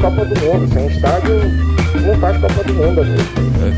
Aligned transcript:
Copa 0.00 0.24
do 0.24 0.40
Mundo. 0.40 0.72
Sem 0.72 0.86
estádio, 0.86 1.34
não 2.06 2.18
faz 2.20 2.38
Copa 2.38 2.64
do 2.64 2.74
Mundo, 2.74 3.00
amigo. 3.00 3.22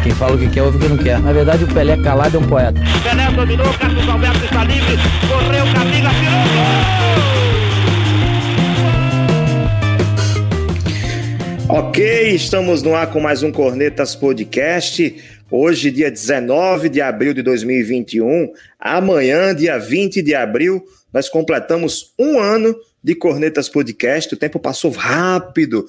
Quem 0.02 0.12
fala 0.12 0.37
o 0.37 0.39
que 0.39 0.48
quer, 0.48 0.62
ouve 0.62 0.77
o 0.77 0.80
que 0.80 0.89
não 0.89 0.98
quer. 0.98 1.19
Na 1.20 1.32
verdade, 1.32 1.64
o 1.64 1.66
Pelé 1.66 1.96
calado 1.96 2.37
é 2.37 2.41
um 2.41 2.46
poeta. 2.46 2.80
Pelé 3.02 3.30
dominou, 3.32 3.73
Carlos 3.75 4.09
Alberto 4.09 4.45
está 4.45 4.64
livre, 4.64 4.96
correu, 5.29 5.64
Camila, 5.75 6.11
tirou 6.11 6.45
gol! 6.55 7.11
Ok, 11.79 12.34
estamos 12.34 12.83
no 12.83 12.95
ar 12.95 13.11
com 13.11 13.20
mais 13.20 13.42
um 13.42 13.52
Cornetas 13.52 14.14
Podcast. 14.14 15.16
Hoje, 15.50 15.91
dia 15.91 16.11
19 16.11 16.89
de 16.89 17.00
abril 17.00 17.33
de 17.33 17.42
2021. 17.42 18.52
Amanhã, 18.78 19.55
dia 19.55 19.78
20 19.78 20.20
de 20.20 20.34
abril, 20.34 20.84
nós 21.12 21.28
completamos 21.28 22.12
um 22.19 22.39
ano 22.39 22.75
de 23.02 23.14
Cornetas 23.14 23.69
Podcast. 23.69 24.34
O 24.34 24.37
tempo 24.37 24.59
passou 24.59 24.91
rápido. 24.91 25.87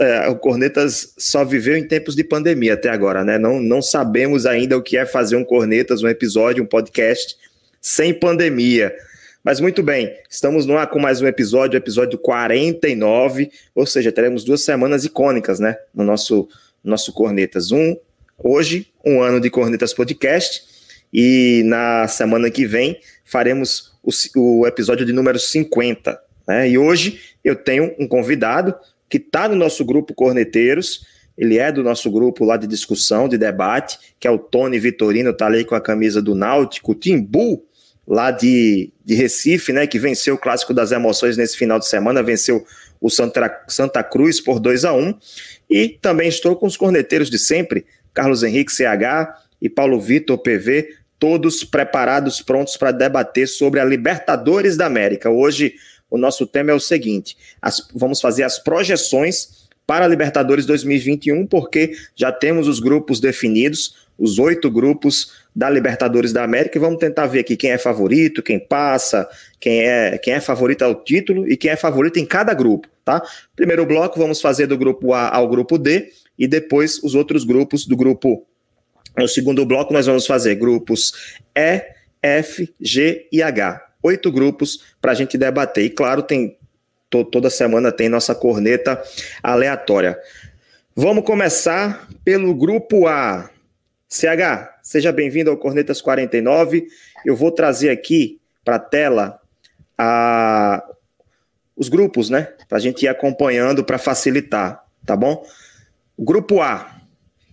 É, 0.00 0.28
o 0.28 0.36
Cornetas 0.36 1.14
só 1.16 1.44
viveu 1.44 1.76
em 1.76 1.86
tempos 1.86 2.14
de 2.14 2.22
pandemia 2.22 2.74
até 2.74 2.90
agora, 2.90 3.24
né? 3.24 3.38
Não, 3.38 3.58
não 3.58 3.80
sabemos 3.80 4.44
ainda 4.44 4.76
o 4.76 4.82
que 4.82 4.98
é 4.98 5.06
fazer 5.06 5.36
um 5.36 5.44
Cornetas, 5.44 6.02
um 6.02 6.08
episódio, 6.08 6.62
um 6.62 6.66
podcast 6.66 7.36
sem 7.80 8.12
pandemia. 8.12 8.94
Mas 9.42 9.60
muito 9.60 9.82
bem, 9.82 10.14
estamos 10.30 10.66
no 10.66 10.76
ar 10.76 10.86
com 10.88 11.00
mais 11.00 11.20
um 11.20 11.26
episódio, 11.26 11.76
episódio 11.76 12.18
49, 12.18 13.50
ou 13.74 13.86
seja, 13.86 14.12
teremos 14.12 14.44
duas 14.44 14.62
semanas 14.62 15.04
icônicas, 15.04 15.58
né? 15.58 15.76
No 15.94 16.04
nosso, 16.04 16.48
nosso 16.84 17.12
Cornetas. 17.12 17.72
Um, 17.72 17.96
hoje, 18.38 18.92
um 19.04 19.22
ano 19.22 19.40
de 19.40 19.48
Cornetas 19.50 19.94
Podcast, 19.94 20.62
e 21.12 21.62
na 21.64 22.06
semana 22.08 22.50
que 22.50 22.66
vem 22.66 23.00
faremos 23.24 23.92
o, 24.02 24.10
o 24.60 24.66
episódio 24.66 25.04
de 25.04 25.12
número 25.12 25.38
50. 25.38 26.20
Né? 26.46 26.70
E 26.70 26.78
hoje 26.78 27.20
eu 27.44 27.54
tenho 27.54 27.94
um 27.98 28.06
convidado 28.06 28.74
que 29.12 29.18
está 29.18 29.46
no 29.46 29.54
nosso 29.54 29.84
grupo 29.84 30.14
Corneteiros, 30.14 31.04
ele 31.36 31.58
é 31.58 31.70
do 31.70 31.82
nosso 31.82 32.10
grupo 32.10 32.46
lá 32.46 32.56
de 32.56 32.66
discussão, 32.66 33.28
de 33.28 33.36
debate, 33.36 33.98
que 34.18 34.26
é 34.26 34.30
o 34.30 34.38
Tony 34.38 34.78
Vitorino, 34.78 35.32
está 35.32 35.44
ali 35.44 35.66
com 35.66 35.74
a 35.74 35.82
camisa 35.82 36.22
do 36.22 36.34
Náutico, 36.34 36.94
Timbu, 36.94 37.62
lá 38.08 38.30
de, 38.30 38.90
de 39.04 39.14
Recife, 39.14 39.70
né, 39.70 39.86
que 39.86 39.98
venceu 39.98 40.36
o 40.36 40.38
Clássico 40.38 40.72
das 40.72 40.92
Emoções 40.92 41.36
nesse 41.36 41.58
final 41.58 41.78
de 41.78 41.86
semana, 41.86 42.22
venceu 42.22 42.64
o 42.98 43.10
Santa, 43.10 43.64
Santa 43.68 44.02
Cruz 44.02 44.40
por 44.40 44.58
2 44.58 44.86
a 44.86 44.94
1 44.94 45.14
E 45.68 45.90
também 46.00 46.30
estou 46.30 46.56
com 46.56 46.64
os 46.64 46.78
corneteiros 46.78 47.28
de 47.28 47.38
sempre, 47.38 47.84
Carlos 48.14 48.42
Henrique 48.42 48.72
CH 48.72 49.28
e 49.60 49.68
Paulo 49.68 50.00
Vitor 50.00 50.38
PV, 50.38 50.88
todos 51.18 51.64
preparados, 51.64 52.40
prontos 52.40 52.78
para 52.78 52.92
debater 52.92 53.46
sobre 53.46 53.78
a 53.78 53.84
Libertadores 53.84 54.74
da 54.74 54.86
América. 54.86 55.28
Hoje 55.28 55.74
o 56.12 56.18
nosso 56.18 56.46
tema 56.46 56.70
é 56.70 56.74
o 56.74 56.80
seguinte: 56.80 57.36
as, 57.60 57.88
vamos 57.94 58.20
fazer 58.20 58.42
as 58.42 58.58
projeções 58.58 59.62
para 59.86 60.04
a 60.04 60.08
Libertadores 60.08 60.66
2021, 60.66 61.46
porque 61.46 61.92
já 62.14 62.30
temos 62.30 62.68
os 62.68 62.78
grupos 62.78 63.18
definidos, 63.18 64.06
os 64.18 64.38
oito 64.38 64.70
grupos 64.70 65.32
da 65.56 65.70
Libertadores 65.70 66.32
da 66.32 66.44
América, 66.44 66.76
e 66.76 66.80
vamos 66.80 66.98
tentar 66.98 67.26
ver 67.26 67.40
aqui 67.40 67.56
quem 67.56 67.70
é 67.70 67.78
favorito, 67.78 68.42
quem 68.42 68.60
passa, 68.60 69.26
quem 69.58 69.80
é, 69.80 70.18
quem 70.18 70.34
é 70.34 70.40
favorito 70.40 70.82
ao 70.82 70.94
título 71.02 71.50
e 71.50 71.56
quem 71.56 71.70
é 71.70 71.76
favorito 71.76 72.18
em 72.18 72.26
cada 72.26 72.52
grupo, 72.52 72.86
tá? 73.04 73.22
Primeiro 73.56 73.86
bloco, 73.86 74.20
vamos 74.20 74.40
fazer 74.40 74.66
do 74.66 74.76
grupo 74.76 75.14
A 75.14 75.34
ao 75.34 75.48
grupo 75.48 75.78
D, 75.78 76.12
e 76.38 76.46
depois 76.46 77.02
os 77.02 77.14
outros 77.14 77.42
grupos 77.42 77.86
do 77.86 77.96
grupo. 77.96 78.46
No 79.16 79.28
segundo 79.28 79.64
bloco, 79.64 79.92
nós 79.92 80.06
vamos 80.06 80.26
fazer 80.26 80.54
grupos 80.56 81.12
E, 81.54 81.82
F, 82.22 82.72
G 82.80 83.28
e 83.32 83.42
H 83.42 83.91
oito 84.02 84.30
grupos 84.30 84.82
para 85.00 85.12
a 85.12 85.14
gente 85.14 85.38
debater. 85.38 85.84
E 85.84 85.90
claro, 85.90 86.22
tem 86.22 86.58
to, 87.08 87.24
toda 87.24 87.50
semana 87.50 87.92
tem 87.92 88.08
nossa 88.08 88.34
corneta 88.34 89.02
aleatória. 89.42 90.18
Vamos 90.94 91.24
começar 91.24 92.08
pelo 92.24 92.54
grupo 92.54 93.06
A. 93.06 93.50
CH, 94.08 94.80
seja 94.82 95.10
bem-vindo 95.10 95.50
ao 95.50 95.56
Cornetas 95.56 96.02
49. 96.02 96.86
Eu 97.24 97.34
vou 97.34 97.50
trazer 97.50 97.88
aqui 97.88 98.38
para 98.62 98.76
a 98.76 98.78
tela 98.78 99.40
a, 99.96 100.84
os 101.74 101.88
grupos, 101.88 102.28
né? 102.28 102.48
Para 102.68 102.76
a 102.76 102.80
gente 102.80 103.04
ir 103.04 103.08
acompanhando 103.08 103.82
para 103.82 103.98
facilitar, 103.98 104.84
tá 105.06 105.16
bom? 105.16 105.46
grupo 106.18 106.60
A, 106.60 107.00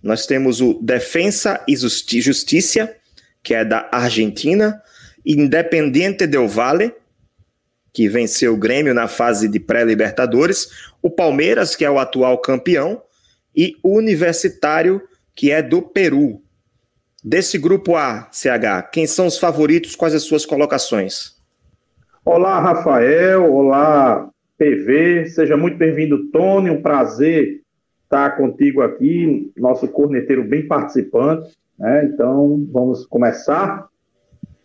nós 0.02 0.26
temos 0.26 0.60
o 0.60 0.74
Defensa 0.82 1.62
e 1.66 1.76
Justiça, 1.76 2.94
que 3.42 3.54
é 3.54 3.64
da 3.64 3.88
Argentina. 3.90 4.82
Independiente 5.24 6.26
Del 6.26 6.48
Valle, 6.48 6.94
que 7.92 8.08
venceu 8.08 8.54
o 8.54 8.56
Grêmio 8.56 8.94
na 8.94 9.08
fase 9.08 9.48
de 9.48 9.58
pré-Libertadores, 9.58 10.90
o 11.02 11.10
Palmeiras, 11.10 11.74
que 11.74 11.84
é 11.84 11.90
o 11.90 11.98
atual 11.98 12.38
campeão, 12.38 13.02
e 13.54 13.76
o 13.82 13.96
Universitário, 13.96 15.02
que 15.34 15.50
é 15.50 15.62
do 15.62 15.82
Peru. 15.82 16.40
Desse 17.22 17.58
grupo 17.58 17.96
A, 17.96 18.28
CH, 18.32 18.90
quem 18.92 19.06
são 19.06 19.26
os 19.26 19.38
favoritos? 19.38 19.94
Quais 19.94 20.14
as 20.14 20.22
suas 20.22 20.46
colocações? 20.46 21.36
Olá, 22.24 22.58
Rafael. 22.60 23.52
Olá, 23.52 24.30
PV. 24.56 25.26
Seja 25.26 25.56
muito 25.56 25.76
bem-vindo, 25.76 26.30
Tony. 26.30 26.70
Um 26.70 26.80
prazer 26.80 27.60
estar 28.04 28.36
contigo 28.36 28.80
aqui, 28.80 29.52
nosso 29.56 29.86
corneteiro 29.88 30.44
bem 30.44 30.66
participante. 30.66 31.56
Né? 31.78 32.04
Então, 32.06 32.66
vamos 32.72 33.04
começar 33.06 33.89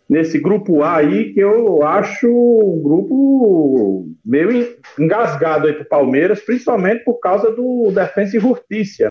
nesse 0.08 0.38
grupo 0.38 0.82
A 0.82 0.96
aí, 0.96 1.32
que 1.32 1.40
eu 1.40 1.82
acho 1.82 2.28
um 2.28 2.80
grupo 2.82 4.06
meio 4.24 4.76
engasgado 4.98 5.66
aí 5.66 5.72
o 5.72 5.84
Palmeiras, 5.84 6.40
principalmente 6.40 7.04
por 7.04 7.18
causa 7.18 7.50
do 7.50 7.90
Defensa 7.92 8.36
e 8.36 8.40
Justiça, 8.40 9.08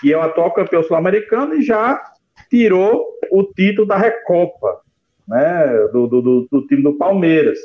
que 0.00 0.12
é 0.12 0.16
o 0.16 0.22
atual 0.22 0.52
campeão 0.52 0.82
sul-americano 0.82 1.54
e 1.54 1.62
já 1.62 2.00
tirou 2.50 3.04
o 3.30 3.42
título 3.44 3.86
da 3.86 3.96
Recopa, 3.96 4.80
né, 5.26 5.88
do, 5.92 6.06
do, 6.06 6.48
do, 6.50 6.66
time 6.66 6.82
do 6.82 6.96
Palmeiras. 6.96 7.58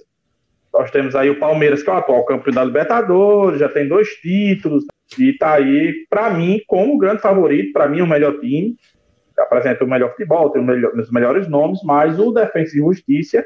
Nós 0.73 0.89
temos 0.89 1.15
aí 1.15 1.29
o 1.29 1.39
Palmeiras, 1.39 1.83
que 1.83 1.89
é 1.89 1.93
o 1.93 1.97
atual 1.97 2.25
campeão 2.25 2.53
da 2.53 2.63
Libertadores, 2.63 3.59
já 3.59 3.69
tem 3.69 3.87
dois 3.87 4.09
títulos, 4.15 4.85
e 5.19 5.29
está 5.29 5.53
aí, 5.53 6.05
para 6.09 6.31
mim, 6.31 6.59
como 6.65 6.97
grande 6.97 7.21
favorito, 7.21 7.71
para 7.71 7.87
mim, 7.87 8.01
o 8.01 8.07
melhor 8.07 8.39
time 8.39 8.75
apresenta 9.43 9.83
o 9.83 9.87
melhor 9.87 10.11
futebol, 10.11 10.49
tem 10.49 10.61
os 10.61 11.11
melhores 11.11 11.47
nomes, 11.47 11.79
mas 11.83 12.19
o 12.19 12.31
Defensa 12.31 12.75
e 12.75 12.79
Justiça 12.79 13.43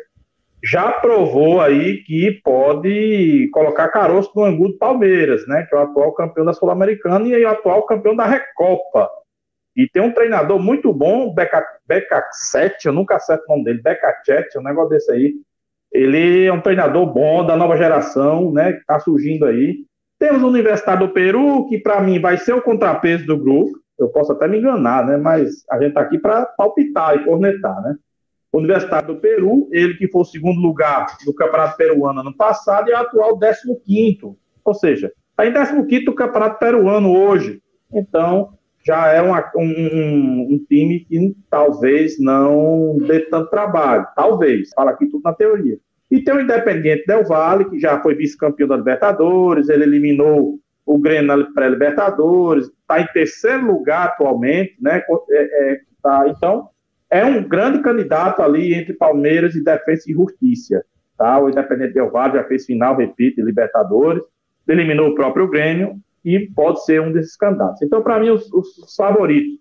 já 0.63 0.91
provou 0.91 1.61
aí 1.61 2.03
que 2.03 2.41
pode 2.43 3.49
colocar 3.53 3.89
caroço 3.89 4.31
no 4.35 4.43
angu 4.43 4.69
do 4.69 4.77
Palmeiras, 4.77 5.47
né? 5.47 5.65
Que 5.69 5.75
é 5.75 5.77
o 5.77 5.81
atual 5.81 6.13
campeão 6.13 6.45
da 6.45 6.53
Sul-Americana 6.53 7.27
e 7.27 7.45
o 7.45 7.49
atual 7.49 7.83
campeão 7.85 8.15
da 8.15 8.25
Recopa. 8.25 9.09
E 9.75 9.87
tem 9.87 10.01
um 10.01 10.11
treinador 10.11 10.59
muito 10.59 10.91
bom, 10.91 11.31
Beca, 11.33 11.63
Beca 11.87 12.27
7, 12.31 12.87
eu 12.87 12.93
nunca 12.93 13.15
acerto 13.15 13.43
o 13.47 13.51
nome 13.51 13.65
dele, 13.65 13.81
Beca 13.81 14.11
7, 14.25 14.57
um 14.57 14.63
negócio 14.63 14.89
desse 14.89 15.11
aí. 15.11 15.35
Ele 15.91 16.45
é 16.45 16.51
um 16.51 16.61
treinador 16.61 17.05
bom 17.05 17.45
da 17.45 17.55
nova 17.55 17.77
geração, 17.77 18.51
né? 18.51 18.73
Que 18.73 18.85
tá 18.85 18.99
surgindo 18.99 19.45
aí. 19.45 19.85
Temos 20.19 20.41
o 20.41 20.47
Universidade 20.47 21.05
do 21.05 21.13
Peru, 21.13 21.67
que 21.69 21.77
para 21.77 22.01
mim 22.01 22.19
vai 22.19 22.37
ser 22.37 22.53
o 22.53 22.61
contrapeso 22.61 23.25
do 23.27 23.37
grupo 23.37 23.77
eu 23.99 24.09
posso 24.09 24.31
até 24.31 24.47
me 24.47 24.59
enganar, 24.59 25.05
né? 25.05 25.17
Mas 25.17 25.63
a 25.69 25.79
gente 25.79 25.89
está 25.89 26.01
aqui 26.01 26.19
para 26.19 26.45
palpitar 26.45 27.15
e 27.15 27.25
cornetar, 27.25 27.81
né? 27.81 27.95
Universidade 28.53 29.07
do 29.07 29.17
Peru, 29.17 29.67
ele 29.71 29.95
que 29.95 30.07
foi 30.07 30.21
o 30.21 30.25
segundo 30.25 30.59
lugar 30.59 31.17
do 31.25 31.33
Campeonato 31.33 31.77
Peruano 31.77 32.21
ano 32.21 32.35
passado 32.35 32.89
e 32.89 32.91
é 32.91 32.95
atual 32.95 33.37
15 33.37 34.19
ou 34.63 34.73
seja, 34.73 35.11
está 35.29 35.45
em 35.45 35.53
15 35.85 36.05
do 36.05 36.13
Campeonato 36.13 36.59
Peruano 36.59 37.17
hoje. 37.17 37.61
Então, 37.93 38.53
já 38.85 39.07
é 39.07 39.21
uma, 39.21 39.49
um, 39.55 39.63
um, 39.63 40.47
um, 40.51 40.65
time 40.67 41.01
que 41.01 41.35
talvez 41.49 42.19
não 42.19 42.97
dê 43.07 43.21
tanto 43.21 43.49
trabalho. 43.49 44.05
Talvez. 44.15 44.69
Fala 44.75 44.91
aqui 44.91 45.05
tudo 45.07 45.21
na 45.23 45.33
teoria. 45.33 45.77
E 46.09 46.21
tem 46.21 46.33
o 46.33 46.41
Independiente 46.41 47.05
Del 47.05 47.25
Valle, 47.25 47.69
que 47.69 47.79
já 47.79 48.01
foi 48.01 48.15
vice-campeão 48.15 48.67
da 48.67 48.77
Libertadores, 48.77 49.69
ele 49.69 49.83
eliminou 49.83 50.59
o 50.87 50.97
Grêmio 50.97 51.35
na 51.35 51.43
pré-Libertadores, 51.53 52.65
está 52.65 53.01
em 53.01 53.07
terceiro 53.07 53.67
lugar 53.67 54.07
atualmente, 54.07 54.75
né? 54.79 55.03
É, 55.29 55.73
é, 55.73 55.81
tá, 56.01 56.25
então, 56.29 56.69
é 57.09 57.25
um 57.25 57.43
grande 57.43 57.81
candidato 57.81 58.41
ali 58.41 58.73
entre 58.73 58.93
Palmeiras 58.93 59.53
e 59.53 59.63
Defesa 59.63 60.03
e 60.07 60.13
Justiça. 60.13 60.83
Tá? 61.17 61.39
O 61.39 61.49
Independente 61.49 61.93
Del 61.93 62.09
Valle 62.09 62.37
já 62.37 62.43
fez 62.45 62.65
final, 62.65 62.95
repito, 62.95 63.43
Libertadores, 63.43 64.23
eliminou 64.65 65.09
o 65.09 65.15
próprio 65.15 65.49
Grêmio 65.49 65.97
e 66.23 66.39
pode 66.55 66.83
ser 66.85 67.01
um 67.01 67.11
desses 67.11 67.35
candidatos. 67.35 67.81
Então, 67.81 68.01
para 68.01 68.19
mim, 68.19 68.29
os, 68.29 68.51
os 68.53 68.95
favoritos 68.95 69.59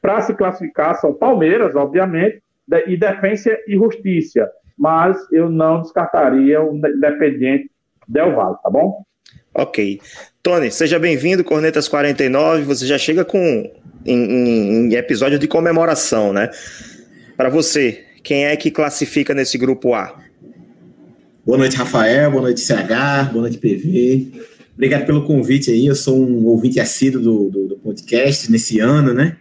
para 0.00 0.22
se 0.22 0.34
classificar 0.34 0.94
são 0.96 1.12
Palmeiras, 1.12 1.76
obviamente, 1.76 2.42
e 2.86 2.96
Defesa 2.96 3.58
e 3.68 3.74
Justiça, 3.74 4.50
mas 4.78 5.18
eu 5.30 5.50
não 5.50 5.82
descartaria 5.82 6.62
o 6.62 6.74
Independente 6.74 7.70
Del 8.08 8.34
Valle, 8.34 8.56
tá 8.62 8.70
bom? 8.70 9.04
Ok. 9.54 10.00
Tony, 10.42 10.70
seja 10.70 10.98
bem-vindo, 10.98 11.44
Cornetas 11.44 11.86
49. 11.86 12.62
Você 12.62 12.86
já 12.86 12.96
chega 12.96 13.22
com 13.22 13.70
em, 14.04 14.88
em, 14.88 14.94
episódio 14.94 15.38
de 15.38 15.46
comemoração, 15.46 16.32
né? 16.32 16.50
Para 17.36 17.50
você, 17.50 18.02
quem 18.24 18.46
é 18.46 18.56
que 18.56 18.70
classifica 18.70 19.34
nesse 19.34 19.58
grupo 19.58 19.94
A? 19.94 20.18
Boa 21.44 21.58
noite, 21.58 21.76
Rafael. 21.76 22.30
Boa 22.30 22.44
noite, 22.44 22.60
CH. 22.60 23.30
Boa 23.30 23.42
noite, 23.42 23.58
PV. 23.58 24.32
Obrigado 24.74 25.04
pelo 25.04 25.26
convite 25.26 25.70
aí. 25.70 25.86
Eu 25.86 25.94
sou 25.94 26.18
um 26.18 26.46
ouvinte 26.46 26.80
assíduo 26.80 27.20
do, 27.20 27.50
do, 27.50 27.68
do 27.68 27.76
podcast 27.76 28.50
nesse 28.50 28.80
ano, 28.80 29.12
né? 29.12 29.36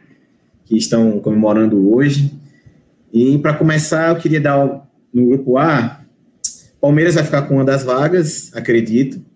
Que 0.65 0.77
estão 0.77 1.19
comemorando 1.19 1.93
hoje. 1.95 2.33
E 3.13 3.37
para 3.37 3.53
começar, 3.53 4.09
eu 4.09 4.17
queria 4.17 4.41
dar 4.41 4.87
no 5.13 5.25
grupo 5.27 5.57
A. 5.57 6.01
Palmeiras 6.81 7.15
vai 7.15 7.23
ficar 7.23 7.43
com 7.43 7.55
uma 7.55 7.65
das 7.65 7.83
vagas, 7.83 8.51
acredito. 8.53 9.30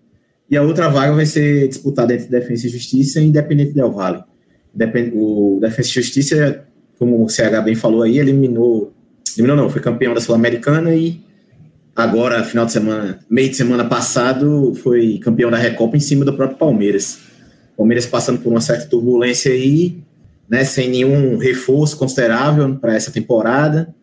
E 0.50 0.56
a 0.56 0.62
outra 0.62 0.88
vaga 0.88 1.12
vai 1.12 1.26
ser 1.26 1.68
disputada 1.68 2.14
entre 2.14 2.28
Defesa 2.28 2.66
e 2.66 2.70
Justiça 2.70 3.20
e 3.20 3.26
Independente 3.26 3.72
Del 3.72 3.92
Vale. 3.92 4.22
O 5.12 5.58
Defesa 5.60 5.88
e 5.88 5.92
Justiça, 5.92 6.64
como 6.98 7.24
o 7.24 7.28
CH 7.28 7.62
bem 7.64 7.74
falou 7.74 8.02
aí, 8.02 8.18
eliminou. 8.18 8.92
Eliminou 9.36 9.56
não, 9.56 9.68
foi 9.70 9.82
campeão 9.82 10.14
da 10.14 10.20
Sul-Americana 10.20 10.94
e 10.94 11.20
agora, 11.94 12.44
final 12.44 12.66
de 12.66 12.72
semana, 12.72 13.18
meio 13.28 13.48
de 13.48 13.56
semana 13.56 13.84
passado, 13.84 14.74
foi 14.76 15.18
campeão 15.18 15.50
da 15.50 15.56
Recopa 15.56 15.96
em 15.96 16.00
cima 16.00 16.24
do 16.24 16.34
próprio 16.34 16.58
Palmeiras. 16.58 17.18
Palmeiras 17.76 18.06
passando 18.06 18.38
por 18.38 18.50
uma 18.50 18.60
certa 18.60 18.86
turbulência 18.86 19.52
aí, 19.52 19.98
né, 20.48 20.64
sem 20.64 20.88
nenhum 20.88 21.36
reforço 21.36 21.96
considerável 21.96 22.76
para 22.76 22.94
essa 22.94 23.10
temporada. 23.10 23.94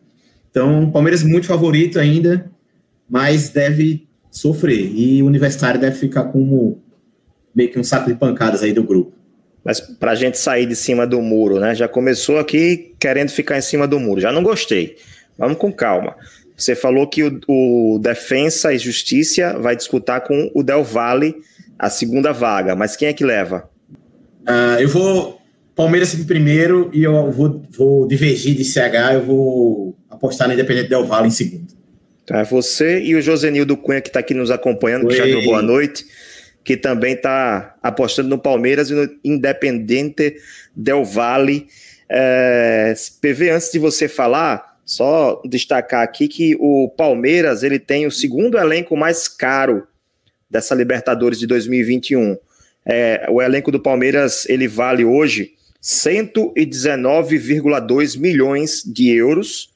Então, 0.52 0.92
Palmeiras 0.92 1.24
muito 1.24 1.48
favorito 1.48 1.98
ainda, 1.98 2.52
mas 3.10 3.50
deve 3.50 4.08
sofrer. 4.34 4.92
E 4.94 5.22
o 5.24 5.28
Universitário 5.28 5.80
deve 5.80 5.96
ficar 5.98 6.26
como 6.26 6.82
meio 7.56 7.72
que 7.72 7.80
um 7.80 7.84
saco 7.84 8.10
de 8.10 8.16
pancadas 8.16 8.64
aí 8.64 8.74
do 8.74 8.84
grupo. 8.84 9.14
Mas 9.64 9.80
para 9.80 10.12
a 10.12 10.16
gente 10.16 10.38
sair 10.38 10.66
de 10.66 10.76
cima 10.76 11.08
do 11.08 11.22
muro, 11.22 11.60
né? 11.60 11.74
Já 11.74 11.88
começou 11.88 12.38
aqui 12.38 12.94
querendo 13.00 13.30
ficar 13.30 13.58
em 13.58 13.62
cima 13.62 13.88
do 13.88 14.00
muro. 14.00 14.20
Já 14.20 14.32
não 14.32 14.44
gostei. 14.44 14.98
Vamos 15.38 15.58
com 15.58 15.72
calma. 15.72 16.16
Você 16.58 16.76
falou 16.76 17.08
que 17.08 17.24
o, 17.24 17.40
o 17.48 18.00
Defensa 18.00 18.74
e 18.74 18.78
Justiça 18.78 19.58
vai 19.60 19.76
disputar 19.76 20.22
com 20.22 20.52
o 20.54 20.64
Del 20.64 20.84
Valle 20.84 21.36
a 21.78 21.90
segunda 21.90 22.32
vaga, 22.32 22.76
mas 22.76 22.96
quem 22.96 23.08
é 23.08 23.14
que 23.14 23.26
leva? 23.26 23.70
Uh, 24.48 24.80
eu 24.80 24.88
vou 24.88 25.42
Palmeiras 25.76 26.14
em 26.14 26.24
primeiro 26.24 26.92
e 26.94 27.04
eu 27.04 27.32
vou, 27.32 27.64
vou 27.72 28.08
divergir 28.08 28.56
de 28.56 28.64
CH, 28.64 29.14
eu 29.14 29.26
vou 29.26 29.98
apostar 30.10 30.48
no 30.48 30.54
Independente 30.54 30.90
Del 30.90 31.06
Valle 31.06 31.28
em 31.28 31.32
segundo. 31.32 31.74
É 32.30 32.44
você 32.44 33.02
e 33.02 33.16
o 33.16 33.22
Josenildo 33.22 33.76
Cunha 33.76 34.02
que 34.02 34.10
está 34.10 34.20
aqui 34.20 34.34
nos 34.34 34.50
acompanhando, 34.50 35.08
que 35.08 35.16
já 35.16 35.26
deu 35.26 35.44
boa 35.44 35.62
noite, 35.62 36.06
que 36.64 36.78
também 36.78 37.16
está 37.16 37.76
apostando 37.84 38.30
no 38.30 38.38
Palmeiras 38.38 38.90
e 38.90 38.94
no 38.94 39.10
Independente 39.24 40.38
Del 40.76 41.04
Valle. 41.04 41.68
É, 42.10 42.94
PV, 43.22 43.50
antes 43.50 43.72
de 43.72 43.80
você 43.80 44.08
falar, 44.08 44.78
só 44.86 45.42
destacar 45.46 46.02
aqui 46.02 46.28
que 46.28 46.56
o 46.60 46.90
Palmeiras 46.90 47.64
ele 47.64 47.80
tem 47.80 48.06
o 48.06 48.12
segundo 48.12 48.58
elenco 48.58 48.96
mais 48.96 49.28
caro 49.28 49.88
dessa 50.50 50.76
Libertadores 50.76 51.40
de 51.40 51.48
2021. 51.48 52.38
É, 52.86 53.26
o 53.30 53.42
elenco 53.42 53.72
do 53.72 53.80
Palmeiras 53.80 54.46
ele 54.48 54.68
vale 54.68 55.06
hoje 55.06 55.54
119,2 55.82 58.18
milhões 58.18 58.84
de 58.86 59.10
euros. 59.10 59.73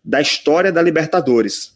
da 0.05 0.21
história 0.21 0.71
da 0.71 0.79
Libertadores. 0.79 1.71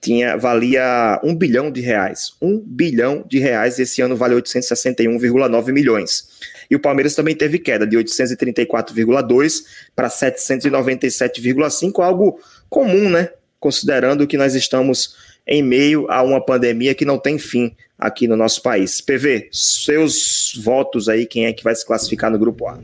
Tinha, 0.00 0.38
valia 0.38 1.20
um 1.22 1.36
bilhão 1.36 1.70
de 1.70 1.82
reais. 1.82 2.32
Um 2.40 2.58
bilhão 2.58 3.22
de 3.28 3.38
reais, 3.38 3.78
esse 3.78 4.00
ano 4.00 4.16
vale 4.16 4.34
861,9 4.36 5.72
milhões. 5.72 6.26
E 6.70 6.74
o 6.74 6.80
Palmeiras 6.80 7.14
também 7.14 7.36
teve 7.36 7.58
queda 7.58 7.86
de 7.86 7.98
834,2 7.98 9.62
para 9.94 10.08
797,5, 10.08 12.02
algo 12.02 12.40
comum, 12.70 13.10
né? 13.10 13.28
Considerando 13.58 14.26
que 14.26 14.38
nós 14.38 14.54
estamos 14.54 15.14
em 15.50 15.64
meio 15.64 16.06
a 16.08 16.22
uma 16.22 16.40
pandemia 16.40 16.94
que 16.94 17.04
não 17.04 17.18
tem 17.18 17.36
fim 17.36 17.74
aqui 17.98 18.28
no 18.28 18.36
nosso 18.36 18.62
país. 18.62 19.00
PV, 19.00 19.48
seus 19.50 20.56
votos 20.62 21.08
aí, 21.08 21.26
quem 21.26 21.46
é 21.46 21.52
que 21.52 21.64
vai 21.64 21.74
se 21.74 21.84
classificar 21.84 22.30
no 22.30 22.38
grupo 22.38 22.68
A? 22.68 22.78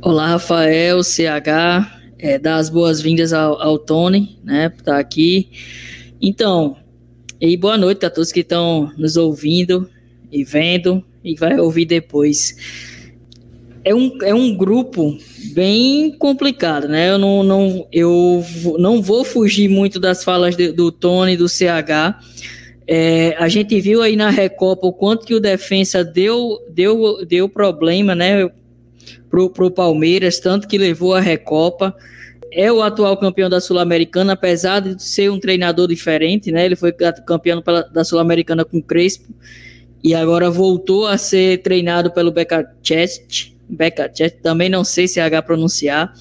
Olá, 0.00 0.28
Rafael, 0.28 1.02
CH, 1.02 1.98
é, 2.16 2.38
dar 2.38 2.56
as 2.56 2.70
boas-vindas 2.70 3.32
ao, 3.32 3.60
ao, 3.60 3.76
Tony, 3.76 4.38
né, 4.44 4.68
por 4.68 4.78
estar 4.78 4.98
aqui. 4.98 5.50
Então, 6.22 6.76
e 7.40 7.56
boa 7.56 7.76
noite 7.76 8.06
a 8.06 8.10
todos 8.10 8.30
que 8.30 8.40
estão 8.40 8.92
nos 8.96 9.16
ouvindo 9.16 9.90
e 10.30 10.44
vendo 10.44 11.04
e 11.24 11.34
vai 11.34 11.58
ouvir 11.58 11.86
depois. 11.86 12.56
É 13.86 13.94
um, 13.94 14.18
é 14.20 14.34
um 14.34 14.52
grupo 14.52 15.16
bem 15.54 16.10
complicado, 16.18 16.88
né? 16.88 17.08
Eu 17.08 17.18
não, 17.18 17.44
não, 17.44 17.86
eu 17.92 18.44
não 18.80 19.00
vou 19.00 19.24
fugir 19.24 19.68
muito 19.68 20.00
das 20.00 20.24
falas 20.24 20.56
de, 20.56 20.72
do 20.72 20.90
Tony 20.90 21.36
do 21.36 21.48
CH. 21.48 22.18
É, 22.84 23.36
a 23.38 23.46
gente 23.48 23.80
viu 23.80 24.02
aí 24.02 24.16
na 24.16 24.28
Recopa 24.28 24.88
o 24.88 24.92
quanto 24.92 25.24
que 25.24 25.36
o 25.36 25.40
defensa 25.40 26.02
deu, 26.02 26.58
deu, 26.68 27.24
deu 27.24 27.48
problema, 27.48 28.12
né? 28.12 28.50
Pro, 29.30 29.50
pro 29.50 29.70
Palmeiras, 29.70 30.40
tanto 30.40 30.66
que 30.66 30.76
levou 30.76 31.14
a 31.14 31.20
Recopa. 31.20 31.94
É 32.50 32.72
o 32.72 32.82
atual 32.82 33.16
campeão 33.16 33.48
da 33.48 33.60
Sul-Americana, 33.60 34.32
apesar 34.32 34.80
de 34.80 35.00
ser 35.00 35.30
um 35.30 35.38
treinador 35.38 35.86
diferente, 35.86 36.50
né? 36.50 36.66
Ele 36.66 36.74
foi 36.74 36.90
campeão 36.92 37.62
da 37.92 38.02
Sul-Americana 38.02 38.64
com 38.64 38.82
Crespo 38.82 39.32
e 40.02 40.12
agora 40.12 40.50
voltou 40.50 41.06
a 41.06 41.16
ser 41.16 41.62
treinado 41.62 42.10
pelo 42.10 42.32
Becachet. 42.32 43.55
Becachet, 43.68 44.38
também 44.42 44.68
não 44.68 44.84
sei 44.84 45.08
se 45.08 45.20
é 45.20 45.22
H 45.22 45.42
pronunciar. 45.42 46.12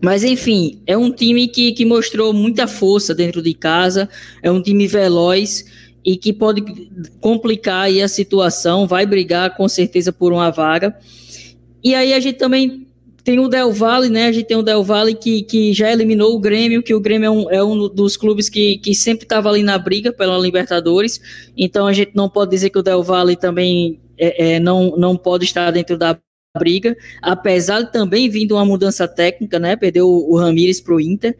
Mas 0.00 0.24
enfim, 0.24 0.80
é 0.86 0.96
um 0.96 1.10
time 1.10 1.48
que, 1.48 1.72
que 1.72 1.84
mostrou 1.84 2.32
muita 2.32 2.66
força 2.66 3.14
dentro 3.14 3.42
de 3.42 3.54
casa, 3.54 4.08
é 4.42 4.50
um 4.50 4.62
time 4.62 4.86
veloz 4.86 5.64
e 6.04 6.16
que 6.16 6.32
pode 6.32 6.62
complicar 7.20 7.86
aí 7.86 8.00
a 8.00 8.08
situação, 8.08 8.86
vai 8.86 9.04
brigar 9.04 9.56
com 9.56 9.68
certeza 9.68 10.12
por 10.12 10.32
uma 10.32 10.50
vaga. 10.50 10.96
E 11.82 11.94
aí 11.94 12.12
a 12.12 12.20
gente 12.20 12.36
também 12.36 12.86
tem 13.24 13.40
o 13.40 13.48
Del 13.48 13.72
Valle, 13.72 14.08
né? 14.08 14.28
A 14.28 14.32
gente 14.32 14.46
tem 14.46 14.56
o 14.56 14.62
Del 14.62 14.84
Valle 14.84 15.12
que, 15.12 15.42
que 15.42 15.72
já 15.72 15.90
eliminou 15.90 16.32
o 16.32 16.38
Grêmio, 16.38 16.80
que 16.80 16.94
o 16.94 17.00
Grêmio 17.00 17.26
é 17.26 17.30
um, 17.30 17.50
é 17.50 17.64
um 17.64 17.88
dos 17.88 18.16
clubes 18.16 18.48
que, 18.48 18.78
que 18.78 18.94
sempre 18.94 19.24
estava 19.24 19.48
ali 19.48 19.64
na 19.64 19.76
briga 19.76 20.12
pela 20.12 20.38
Libertadores. 20.38 21.20
Então 21.56 21.88
a 21.88 21.92
gente 21.92 22.12
não 22.14 22.28
pode 22.28 22.52
dizer 22.52 22.70
que 22.70 22.78
o 22.78 22.82
Del 22.84 23.02
Valle 23.02 23.34
também 23.34 24.00
é, 24.16 24.54
é, 24.54 24.60
não, 24.60 24.96
não 24.96 25.16
pode 25.16 25.44
estar 25.44 25.72
dentro 25.72 25.98
da 25.98 26.16
briga, 26.56 26.96
apesar 27.22 27.82
de 27.82 27.92
também 27.92 28.28
vindo 28.28 28.56
uma 28.56 28.64
mudança 28.64 29.06
técnica, 29.06 29.58
né? 29.58 29.76
Perdeu 29.76 30.08
o, 30.08 30.36
Ramires 30.36 30.80
para 30.80 30.94
o 30.94 31.00
Inter. 31.00 31.36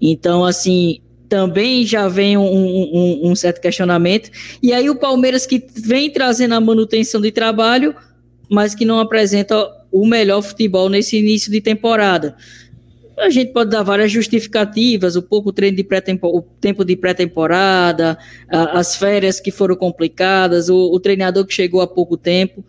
Então, 0.00 0.44
assim, 0.44 1.00
também 1.28 1.84
já 1.86 2.08
vem 2.08 2.36
um, 2.36 2.42
um, 2.44 3.30
um, 3.30 3.34
certo 3.34 3.60
questionamento. 3.60 4.30
E 4.62 4.72
aí 4.72 4.90
o 4.90 4.96
Palmeiras 4.96 5.46
que 5.46 5.64
vem 5.74 6.10
trazendo 6.10 6.54
a 6.54 6.60
manutenção 6.60 7.20
de 7.20 7.30
trabalho, 7.30 7.94
mas 8.50 8.74
que 8.74 8.84
não 8.84 8.98
apresenta 8.98 9.66
o 9.90 10.06
melhor 10.06 10.42
futebol 10.42 10.88
nesse 10.88 11.18
início 11.18 11.50
de 11.50 11.60
temporada. 11.60 12.36
A 13.18 13.30
gente 13.30 13.52
pode 13.52 13.70
dar 13.70 13.82
várias 13.82 14.10
justificativas, 14.10 15.16
o 15.16 15.22
pouco 15.22 15.52
treino 15.52 15.76
de 15.76 15.84
pré 15.84 16.02
o 16.22 16.42
tempo 16.42 16.84
de 16.84 16.96
pré-temporada, 16.96 18.18
as 18.48 18.96
férias 18.96 19.38
que 19.38 19.50
foram 19.50 19.76
complicadas, 19.76 20.68
o, 20.68 20.90
o 20.92 20.98
treinador 20.98 21.46
que 21.46 21.54
chegou 21.54 21.80
há 21.80 21.86
pouco 21.86 22.16
tempo 22.16 22.64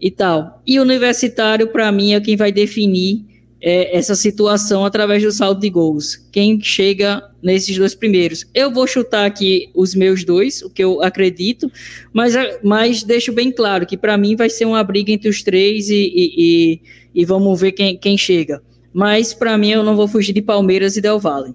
e 0.00 0.10
tal. 0.10 0.62
E 0.66 0.78
o 0.78 0.82
universitário, 0.82 1.68
para 1.68 1.90
mim, 1.90 2.14
é 2.14 2.20
quem 2.20 2.36
vai 2.36 2.52
definir 2.52 3.24
é, 3.60 3.96
essa 3.96 4.14
situação 4.14 4.84
através 4.84 5.22
do 5.22 5.32
saldo 5.32 5.60
de 5.60 5.70
gols. 5.70 6.16
Quem 6.30 6.60
chega 6.60 7.22
nesses 7.42 7.76
dois 7.76 7.94
primeiros. 7.94 8.44
Eu 8.54 8.72
vou 8.72 8.86
chutar 8.86 9.24
aqui 9.24 9.70
os 9.74 9.94
meus 9.94 10.24
dois, 10.24 10.62
o 10.62 10.70
que 10.70 10.82
eu 10.82 11.02
acredito, 11.02 11.70
mas, 12.12 12.34
mas 12.62 13.02
deixo 13.02 13.32
bem 13.32 13.50
claro 13.50 13.86
que 13.86 13.96
para 13.96 14.16
mim 14.16 14.36
vai 14.36 14.50
ser 14.50 14.64
uma 14.64 14.82
briga 14.82 15.12
entre 15.12 15.28
os 15.28 15.42
três 15.42 15.88
e, 15.88 15.94
e, 15.94 16.34
e, 16.36 16.80
e 17.14 17.24
vamos 17.24 17.60
ver 17.60 17.72
quem, 17.72 17.96
quem 17.96 18.16
chega. 18.16 18.60
Mas 18.92 19.32
para 19.32 19.56
mim 19.56 19.70
eu 19.70 19.84
não 19.84 19.96
vou 19.96 20.08
fugir 20.08 20.32
de 20.32 20.42
Palmeiras 20.42 20.96
e 20.96 21.00
Del 21.00 21.18
Valle. 21.18 21.54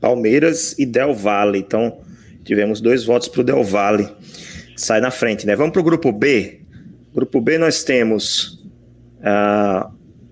Palmeiras 0.00 0.78
e 0.78 0.86
Del 0.86 1.14
Valle. 1.14 1.58
Então 1.58 1.98
tivemos 2.44 2.80
dois 2.80 3.04
votos 3.04 3.28
para 3.28 3.40
o 3.40 3.44
Del 3.44 3.64
Valle. 3.64 4.08
Sai 4.76 5.00
na 5.00 5.10
frente, 5.10 5.46
né? 5.46 5.56
Vamos 5.56 5.72
para 5.72 5.80
o 5.80 5.84
grupo 5.84 6.12
B. 6.12 6.63
Grupo 7.14 7.40
B 7.40 7.58
nós 7.58 7.84
temos 7.84 8.64
uh, 9.20 9.90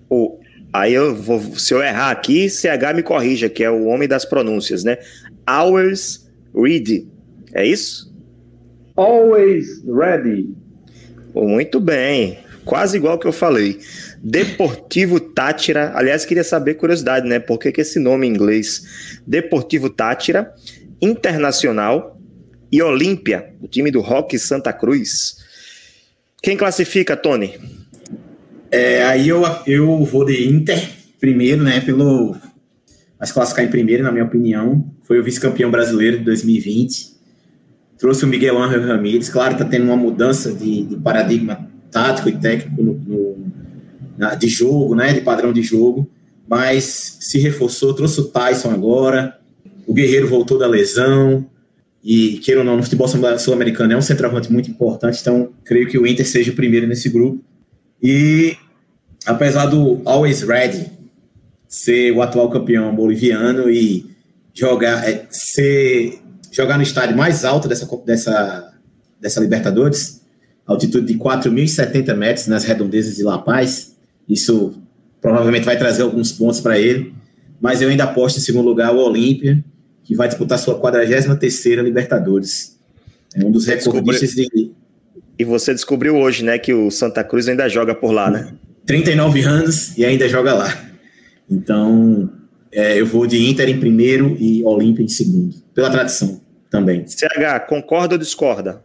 o 0.09 0.43
Aí 0.73 0.91
eu 0.91 1.15
vou, 1.15 1.39
se 1.55 1.71
eu 1.71 1.83
errar 1.83 2.09
aqui, 2.09 2.49
CH 2.49 2.95
me 2.95 3.03
corrija, 3.03 3.47
que 3.47 3.63
é 3.63 3.69
o 3.69 3.85
homem 3.85 4.07
das 4.07 4.25
pronúncias, 4.25 4.83
né? 4.83 4.97
Hours 5.47 6.27
Read. 6.55 7.07
É 7.53 7.63
isso? 7.63 8.11
Always 8.95 9.83
Ready. 9.85 10.49
Muito 11.35 11.79
bem, 11.79 12.39
quase 12.65 12.97
igual 12.97 13.19
que 13.19 13.27
eu 13.27 13.31
falei. 13.31 13.79
Deportivo 14.23 15.19
Tátira. 15.19 15.91
Aliás, 15.93 16.25
queria 16.25 16.43
saber 16.43 16.73
curiosidade, 16.73 17.27
né? 17.27 17.39
Por 17.39 17.59
que, 17.59 17.71
que 17.71 17.81
esse 17.81 17.99
nome 17.99 18.25
em 18.25 18.31
inglês? 18.31 19.19
Deportivo 19.27 19.91
Tátira, 19.91 20.55
Internacional 20.99 22.19
e 22.71 22.81
Olímpia, 22.81 23.53
o 23.61 23.67
time 23.67 23.91
do 23.91 24.01
Rock 24.01 24.39
Santa 24.39 24.73
Cruz. 24.73 25.42
Quem 26.43 26.57
classifica, 26.57 27.15
Tony? 27.15 27.53
É, 28.69 29.01
aí 29.05 29.29
eu, 29.29 29.43
eu 29.65 30.03
vou 30.03 30.25
de 30.25 30.45
Inter 30.45 30.89
primeiro, 31.17 31.63
né? 31.63 31.79
Pelo. 31.79 32.35
Mas 33.17 33.31
classificar 33.31 33.63
em 33.63 33.69
primeiro, 33.69 34.03
na 34.03 34.11
minha 34.11 34.25
opinião. 34.25 34.85
Foi 35.03 35.17
o 35.17 35.23
vice-campeão 35.23 35.71
brasileiro 35.71 36.17
de 36.17 36.25
2020. 36.25 37.13
Trouxe 37.97 38.25
o 38.25 38.27
Miguel 38.27 38.61
Ángel 38.61 38.85
Ramírez. 38.85 39.29
Claro, 39.29 39.53
está 39.53 39.63
tendo 39.63 39.85
uma 39.85 39.95
mudança 39.95 40.51
de, 40.51 40.83
de 40.83 40.97
paradigma 40.97 41.65
tático 41.89 42.27
e 42.27 42.37
técnico 42.37 42.83
no, 42.83 42.93
no, 42.93 43.37
na, 44.17 44.35
de 44.35 44.49
jogo, 44.49 44.95
né? 44.95 45.13
De 45.13 45.21
padrão 45.21 45.53
de 45.53 45.61
jogo. 45.61 46.11
Mas 46.45 47.19
se 47.21 47.39
reforçou, 47.39 47.93
trouxe 47.93 48.19
o 48.19 48.25
Tyson 48.25 48.71
agora. 48.71 49.39
O 49.87 49.93
Guerreiro 49.93 50.27
voltou 50.27 50.57
da 50.57 50.67
lesão. 50.67 51.45
E, 52.03 52.37
queira 52.39 52.59
ou 52.59 52.65
não, 52.65 52.75
no 52.75 52.83
futebol 52.83 53.07
sul-americano 53.07 53.93
é 53.93 53.97
um 53.97 54.01
centroavante 54.01 54.51
muito 54.51 54.69
importante. 54.69 55.19
Então, 55.21 55.53
creio 55.63 55.87
que 55.87 55.97
o 55.97 56.05
Inter 56.05 56.27
seja 56.27 56.51
o 56.51 56.55
primeiro 56.55 56.85
nesse 56.85 57.07
grupo. 57.07 57.41
E 58.01 58.57
apesar 59.25 59.67
do 59.67 60.01
Always 60.03 60.41
Ready 60.41 60.91
ser 61.67 62.11
o 62.11 62.21
atual 62.21 62.49
campeão 62.49 62.93
boliviano 62.93 63.69
e 63.69 64.05
jogar, 64.53 65.09
é, 65.09 65.25
ser, 65.29 66.19
jogar 66.51 66.77
no 66.77 66.83
estádio 66.83 67.15
mais 67.15 67.45
alto 67.45 67.67
dessa, 67.67 67.87
dessa, 68.05 68.73
dessa 69.19 69.39
Libertadores, 69.39 70.21
altitude 70.67 71.07
de 71.07 71.17
4.070 71.17 72.15
metros 72.15 72.47
nas 72.47 72.63
redondezas 72.63 73.15
de 73.15 73.23
La 73.23 73.39
Paz, 73.39 73.95
isso 74.27 74.73
provavelmente 75.21 75.65
vai 75.65 75.77
trazer 75.77 76.03
alguns 76.03 76.31
pontos 76.31 76.59
para 76.59 76.77
ele, 76.77 77.13
mas 77.59 77.81
eu 77.81 77.89
ainda 77.89 78.03
aposto 78.03 78.37
em 78.37 78.41
segundo 78.41 78.67
lugar 78.67 78.93
o 78.93 78.99
Olímpia, 78.99 79.63
que 80.03 80.15
vai 80.15 80.27
disputar 80.27 80.59
sua 80.59 80.79
43ª 80.79 81.81
Libertadores. 81.81 82.79
É 83.35 83.43
um 83.43 83.51
dos 83.51 83.65
recordistas 83.65 84.31
de... 84.31 84.71
E 85.37 85.43
você 85.43 85.73
descobriu 85.73 86.15
hoje, 86.15 86.43
né, 86.43 86.59
que 86.59 86.73
o 86.73 86.91
Santa 86.91 87.23
Cruz 87.23 87.47
ainda 87.47 87.67
joga 87.67 87.95
por 87.95 88.11
lá, 88.11 88.29
né? 88.29 88.53
39 88.85 89.41
anos 89.41 89.97
e 89.97 90.05
ainda 90.05 90.27
joga 90.27 90.53
lá. 90.53 90.77
Então, 91.49 92.29
é, 92.71 92.99
eu 92.99 93.05
vou 93.05 93.25
de 93.25 93.49
Inter 93.49 93.69
em 93.69 93.79
primeiro 93.79 94.35
e 94.39 94.63
Olímpia 94.63 95.03
em 95.03 95.07
segundo, 95.07 95.55
pela 95.73 95.89
tradição 95.89 96.41
também. 96.69 97.05
CH, 97.07 97.67
concorda 97.67 98.15
ou 98.15 98.19
discorda? 98.19 98.83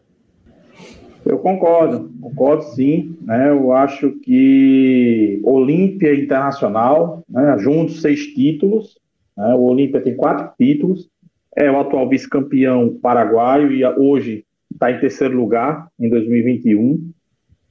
Eu 1.24 1.38
concordo, 1.38 2.10
concordo 2.20 2.62
sim. 2.74 3.16
Né? 3.22 3.50
Eu 3.50 3.72
acho 3.72 4.12
que 4.22 5.40
Olímpia 5.42 6.14
Internacional, 6.14 7.22
né? 7.28 7.56
juntos 7.58 8.00
seis 8.00 8.26
títulos. 8.28 8.98
Né? 9.38 9.54
O 9.54 9.62
Olímpia 9.62 10.00
tem 10.00 10.16
quatro 10.16 10.50
títulos. 10.58 11.08
É 11.56 11.70
o 11.70 11.78
atual 11.78 12.08
vice-campeão 12.08 12.98
paraguaio 13.00 13.72
e 13.72 13.84
hoje 13.84 14.44
está 14.70 14.90
em 14.90 14.98
terceiro 14.98 15.36
lugar 15.36 15.88
em 15.98 16.10
2021. 16.10 17.10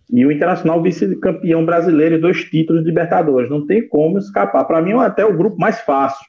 E 0.09 0.25
o 0.25 0.31
Internacional 0.31 0.81
vice-campeão 0.81 1.65
brasileiro 1.65 2.15
e 2.15 2.19
dois 2.19 2.45
títulos 2.45 2.81
de 2.81 2.89
Libertadores. 2.89 3.49
Não 3.49 3.65
tem 3.65 3.87
como 3.87 4.17
escapar. 4.17 4.63
Para 4.63 4.81
mim, 4.81 4.91
é 4.91 4.95
até 4.95 5.25
o 5.25 5.35
grupo 5.35 5.57
mais 5.57 5.81
fácil 5.81 6.25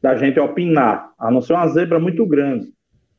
da 0.00 0.16
gente 0.16 0.40
opinar, 0.40 1.10
a 1.18 1.30
não 1.30 1.42
ser 1.42 1.52
uma 1.52 1.68
zebra 1.68 1.98
muito 1.98 2.24
grande. 2.24 2.68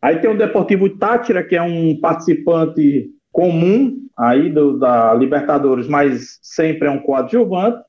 Aí 0.01 0.17
tem 0.17 0.31
o 0.31 0.37
Deportivo 0.37 0.89
Tátira, 0.89 1.43
que 1.43 1.55
é 1.55 1.61
um 1.61 1.99
participante 1.99 3.11
comum 3.31 3.97
aí 4.17 4.49
do, 4.49 4.79
da 4.79 5.13
Libertadores, 5.13 5.87
mas 5.87 6.39
sempre 6.41 6.87
é 6.87 6.91
um 6.91 6.99
coadjuvante. 6.99 7.83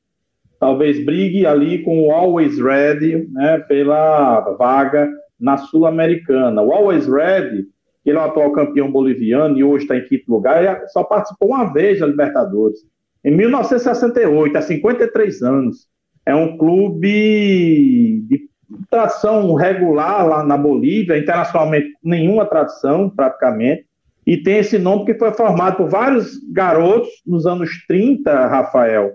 Talvez 0.62 1.04
brigue 1.04 1.45
ali 1.45 1.83
com 1.83 2.07
o 2.07 2.12
Always 2.12 2.57
Ready 2.57 3.28
né, 3.33 3.59
pela 3.66 4.38
vaga 4.52 5.11
na 5.40 5.57
Sul-Americana. 5.57 6.62
O 6.62 6.73
Always 6.73 7.09
Ready 7.09 7.66
que 8.04 8.11
ele 8.11 8.16
é 8.16 8.21
o 8.21 8.25
atual 8.25 8.52
campeão 8.52 8.88
boliviano 8.88 9.59
e 9.59 9.64
hoje 9.64 9.85
está 9.85 9.97
em 9.97 10.04
quinto 10.04 10.31
lugar, 10.31 10.85
só 10.88 11.02
participou 11.02 11.49
uma 11.49 11.73
vez 11.73 11.99
da 11.99 12.07
Libertadores, 12.07 12.78
em 13.25 13.37
1968, 13.37 14.57
há 14.57 14.62
53 14.62 15.42
anos. 15.42 15.88
É 16.25 16.33
um 16.33 16.57
clube 16.57 18.25
de 18.28 18.49
tração 18.88 19.54
regular 19.54 20.28
lá 20.28 20.45
na 20.45 20.57
Bolívia, 20.57 21.19
internacionalmente 21.19 21.88
nenhuma 22.04 22.47
tradição, 22.47 23.11
praticamente, 23.11 23.85
e 24.25 24.37
tem 24.37 24.59
esse 24.59 24.78
nome 24.78 25.07
que 25.07 25.14
foi 25.14 25.33
formado 25.33 25.78
por 25.78 25.88
vários 25.88 26.38
garotos 26.52 27.11
nos 27.26 27.47
anos 27.47 27.85
30, 27.88 28.47
Rafael, 28.47 29.14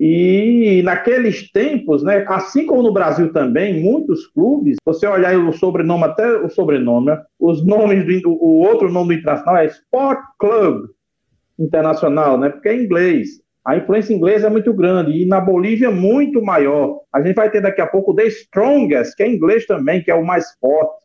e 0.00 0.80
naqueles 0.84 1.50
tempos, 1.50 2.04
né, 2.04 2.24
assim 2.28 2.64
como 2.64 2.84
no 2.84 2.92
Brasil 2.92 3.32
também, 3.32 3.82
muitos 3.82 4.28
clubes, 4.28 4.76
você 4.86 5.08
olhar 5.08 5.36
o 5.36 5.52
sobrenome, 5.52 6.04
até 6.04 6.36
o 6.36 6.48
sobrenome, 6.48 7.10
os 7.36 7.66
nomes 7.66 8.22
do 8.22 8.30
o 8.30 8.60
outro 8.60 8.92
nome 8.92 9.16
do 9.16 9.20
internacional 9.20 9.56
é 9.56 9.66
Sport 9.66 10.20
Club 10.38 10.84
Internacional, 11.58 12.38
né, 12.38 12.48
porque 12.48 12.68
é 12.68 12.80
inglês. 12.80 13.40
A 13.64 13.76
influência 13.76 14.14
inglesa 14.14 14.46
é 14.46 14.50
muito 14.50 14.72
grande 14.72 15.10
e 15.10 15.26
na 15.26 15.40
Bolívia 15.40 15.90
muito 15.90 16.40
maior. 16.40 17.00
A 17.12 17.20
gente 17.20 17.34
vai 17.34 17.50
ter 17.50 17.60
daqui 17.60 17.80
a 17.80 17.86
pouco 17.86 18.12
o 18.12 18.14
The 18.14 18.26
Strongest, 18.28 19.16
que 19.16 19.24
é 19.24 19.28
inglês 19.28 19.66
também, 19.66 20.02
que 20.02 20.12
é 20.12 20.14
o 20.14 20.24
mais 20.24 20.56
forte. 20.60 21.04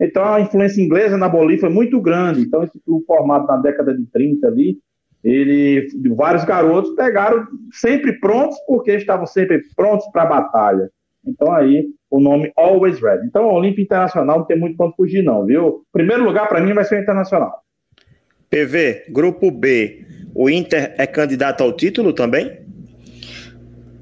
Então 0.00 0.24
a 0.24 0.40
influência 0.40 0.82
inglesa 0.82 1.18
na 1.18 1.28
Bolívia 1.28 1.66
é 1.66 1.70
muito 1.70 2.00
grande. 2.00 2.40
Então 2.40 2.64
esse 2.64 2.80
clube 2.80 3.04
formado 3.04 3.46
na 3.46 3.58
década 3.58 3.94
de 3.94 4.04
30 4.06 4.48
ali, 4.48 4.78
ele, 5.22 5.88
vários 6.16 6.44
garotos 6.44 6.94
pegaram 6.94 7.46
sempre 7.72 8.18
prontos, 8.18 8.58
porque 8.66 8.92
estavam 8.92 9.26
sempre 9.26 9.62
prontos 9.76 10.06
para 10.12 10.22
a 10.22 10.26
batalha. 10.26 10.90
Então 11.26 11.52
aí 11.52 11.86
o 12.10 12.20
nome 12.20 12.50
Always 12.56 13.00
Red. 13.00 13.20
Então 13.26 13.44
o 13.44 13.54
Olímpia 13.54 13.82
Internacional 13.82 14.38
não 14.38 14.44
tem 14.44 14.58
muito 14.58 14.76
quanto 14.76 14.96
fugir 14.96 15.22
não, 15.22 15.44
viu? 15.44 15.84
Primeiro 15.92 16.24
lugar 16.24 16.48
para 16.48 16.60
mim 16.60 16.72
vai 16.72 16.84
ser 16.84 16.98
o 16.98 17.02
Internacional. 17.02 17.62
PV, 18.48 19.04
grupo 19.10 19.50
B, 19.50 20.04
o 20.34 20.50
Inter 20.50 20.94
é 20.98 21.06
candidato 21.06 21.62
ao 21.62 21.72
título 21.72 22.12
também? 22.12 22.58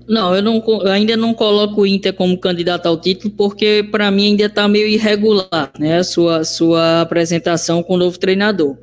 Não, 0.09 0.35
eu, 0.35 0.41
não, 0.41 0.65
eu 0.67 0.91
ainda 0.91 1.15
não 1.19 1.35
coloco 1.35 1.83
o 1.83 1.87
Inter 1.87 2.15
como 2.15 2.39
candidato 2.39 2.87
ao 2.87 2.99
título, 2.99 3.35
porque 3.37 3.87
para 3.91 4.11
mim 4.11 4.29
ainda 4.29 4.47
está 4.47 4.67
meio 4.67 4.89
irregular, 4.89 5.71
né? 5.79 5.99
A 5.99 6.05
sua, 6.05 6.45
sua 6.45 7.03
apresentação 7.03 7.83
com 7.83 7.93
o 7.93 7.99
novo 7.99 8.19
treinador. 8.19 8.79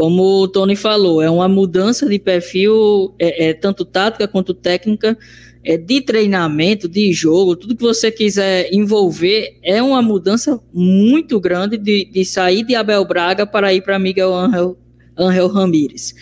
Como 0.00 0.40
o 0.40 0.48
Tony 0.48 0.76
falou, 0.76 1.20
é 1.20 1.28
uma 1.28 1.46
mudança 1.46 2.08
de 2.08 2.18
perfil, 2.18 3.14
é, 3.18 3.48
é 3.48 3.52
tanto 3.52 3.84
tática 3.84 4.26
quanto 4.26 4.54
técnica, 4.54 5.14
é, 5.62 5.76
de 5.76 6.00
treinamento, 6.00 6.88
de 6.88 7.12
jogo, 7.12 7.54
tudo 7.54 7.76
que 7.76 7.82
você 7.82 8.10
quiser 8.10 8.72
envolver, 8.72 9.58
é 9.62 9.82
uma 9.82 10.00
mudança 10.00 10.58
muito 10.72 11.38
grande 11.38 11.76
de, 11.76 12.06
de 12.06 12.24
sair 12.24 12.64
de 12.64 12.74
Abel 12.74 13.04
Braga 13.04 13.46
para 13.46 13.74
ir 13.74 13.82
para 13.82 13.98
Miguel 13.98 14.34
Angel, 14.34 14.78
Angel 15.18 15.48
Ramírez. 15.48 16.14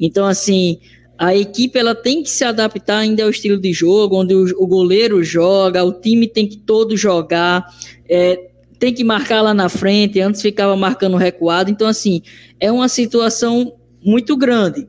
Então, 0.00 0.24
assim, 0.24 0.78
a 1.18 1.36
equipe 1.36 1.78
ela 1.78 1.94
tem 1.94 2.22
que 2.22 2.30
se 2.30 2.44
adaptar 2.44 2.96
ainda 2.96 3.24
ao 3.24 3.28
estilo 3.28 3.60
de 3.60 3.74
jogo, 3.74 4.22
onde 4.22 4.34
o, 4.34 4.46
o 4.56 4.66
goleiro 4.66 5.22
joga, 5.22 5.84
o 5.84 5.92
time 5.92 6.26
tem 6.26 6.48
que 6.48 6.56
todo 6.56 6.96
jogar. 6.96 7.66
É, 8.08 8.47
tem 8.78 8.94
que 8.94 9.02
marcar 9.02 9.42
lá 9.42 9.52
na 9.52 9.68
frente, 9.68 10.20
antes 10.20 10.40
ficava 10.40 10.76
marcando 10.76 11.16
recuado. 11.16 11.70
Então, 11.70 11.86
assim, 11.86 12.22
é 12.60 12.70
uma 12.70 12.88
situação 12.88 13.74
muito 14.02 14.36
grande. 14.36 14.86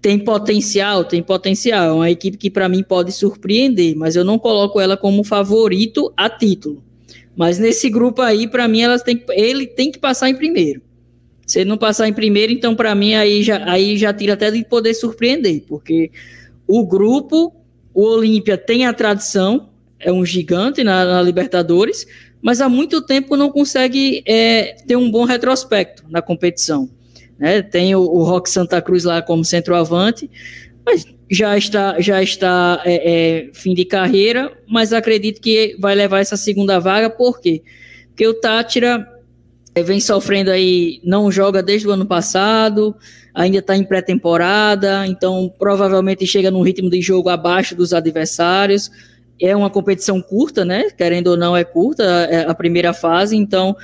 Tem 0.00 0.18
potencial, 0.18 1.04
tem 1.04 1.22
potencial. 1.22 1.88
É 1.88 1.92
uma 1.92 2.10
equipe 2.10 2.38
que, 2.38 2.50
para 2.50 2.68
mim, 2.68 2.82
pode 2.82 3.12
surpreender, 3.12 3.94
mas 3.96 4.16
eu 4.16 4.24
não 4.24 4.38
coloco 4.38 4.80
ela 4.80 4.96
como 4.96 5.22
favorito 5.22 6.12
a 6.16 6.30
título. 6.30 6.82
Mas 7.36 7.58
nesse 7.58 7.90
grupo 7.90 8.22
aí, 8.22 8.48
para 8.48 8.66
mim, 8.66 8.80
elas 8.80 9.02
tem, 9.02 9.22
ele 9.30 9.66
tem 9.66 9.92
que 9.92 9.98
passar 9.98 10.30
em 10.30 10.34
primeiro. 10.34 10.80
Se 11.46 11.60
ele 11.60 11.68
não 11.68 11.76
passar 11.76 12.08
em 12.08 12.12
primeiro, 12.12 12.52
então, 12.52 12.74
para 12.74 12.94
mim, 12.94 13.14
aí 13.14 13.42
já, 13.42 13.68
aí 13.70 13.98
já 13.98 14.12
tira 14.12 14.34
até 14.34 14.50
de 14.50 14.64
poder 14.64 14.94
surpreender, 14.94 15.64
porque 15.66 16.10
o 16.66 16.86
grupo, 16.86 17.52
o 17.92 18.04
Olímpia 18.04 18.56
tem 18.56 18.86
a 18.86 18.92
tradição, 18.92 19.68
é 19.98 20.12
um 20.12 20.24
gigante 20.24 20.84
na, 20.84 21.04
na 21.04 21.22
Libertadores, 21.22 22.06
mas 22.42 22.60
há 22.60 22.68
muito 22.68 23.02
tempo 23.02 23.36
não 23.36 23.50
consegue 23.50 24.22
é, 24.26 24.76
ter 24.86 24.96
um 24.96 25.10
bom 25.10 25.24
retrospecto 25.24 26.04
na 26.08 26.22
competição. 26.22 26.88
Né? 27.38 27.62
Tem 27.62 27.94
o, 27.94 28.00
o 28.00 28.22
Rock 28.22 28.48
Santa 28.48 28.80
Cruz 28.80 29.04
lá 29.04 29.20
como 29.20 29.44
centroavante, 29.44 30.30
mas 30.84 31.04
já 31.30 31.56
está, 31.56 32.00
já 32.00 32.22
está 32.22 32.82
é, 32.84 33.48
é, 33.48 33.50
fim 33.52 33.74
de 33.74 33.84
carreira, 33.84 34.52
mas 34.66 34.92
acredito 34.92 35.40
que 35.40 35.76
vai 35.78 35.94
levar 35.94 36.20
essa 36.20 36.36
segunda 36.36 36.78
vaga, 36.80 37.08
por 37.08 37.40
quê? 37.40 37.62
Porque 38.08 38.26
o 38.26 38.34
Tátira 38.34 39.06
é, 39.74 39.82
vem 39.82 40.00
sofrendo 40.00 40.50
aí, 40.50 41.00
não 41.04 41.30
joga 41.30 41.62
desde 41.62 41.86
o 41.86 41.92
ano 41.92 42.04
passado, 42.04 42.96
ainda 43.32 43.58
está 43.58 43.76
em 43.76 43.84
pré-temporada, 43.84 45.06
então 45.06 45.52
provavelmente 45.58 46.26
chega 46.26 46.50
num 46.50 46.62
ritmo 46.62 46.90
de 46.90 47.00
jogo 47.00 47.28
abaixo 47.28 47.76
dos 47.76 47.94
adversários 47.94 48.90
é 49.40 49.56
uma 49.56 49.70
competição 49.70 50.20
curta, 50.20 50.64
né? 50.64 50.90
Querendo 50.90 51.28
ou 51.28 51.36
não, 51.36 51.56
é 51.56 51.64
curta 51.64 52.04
é 52.04 52.48
a 52.48 52.54
primeira 52.54 52.92
fase, 52.92 53.36
então 53.36 53.76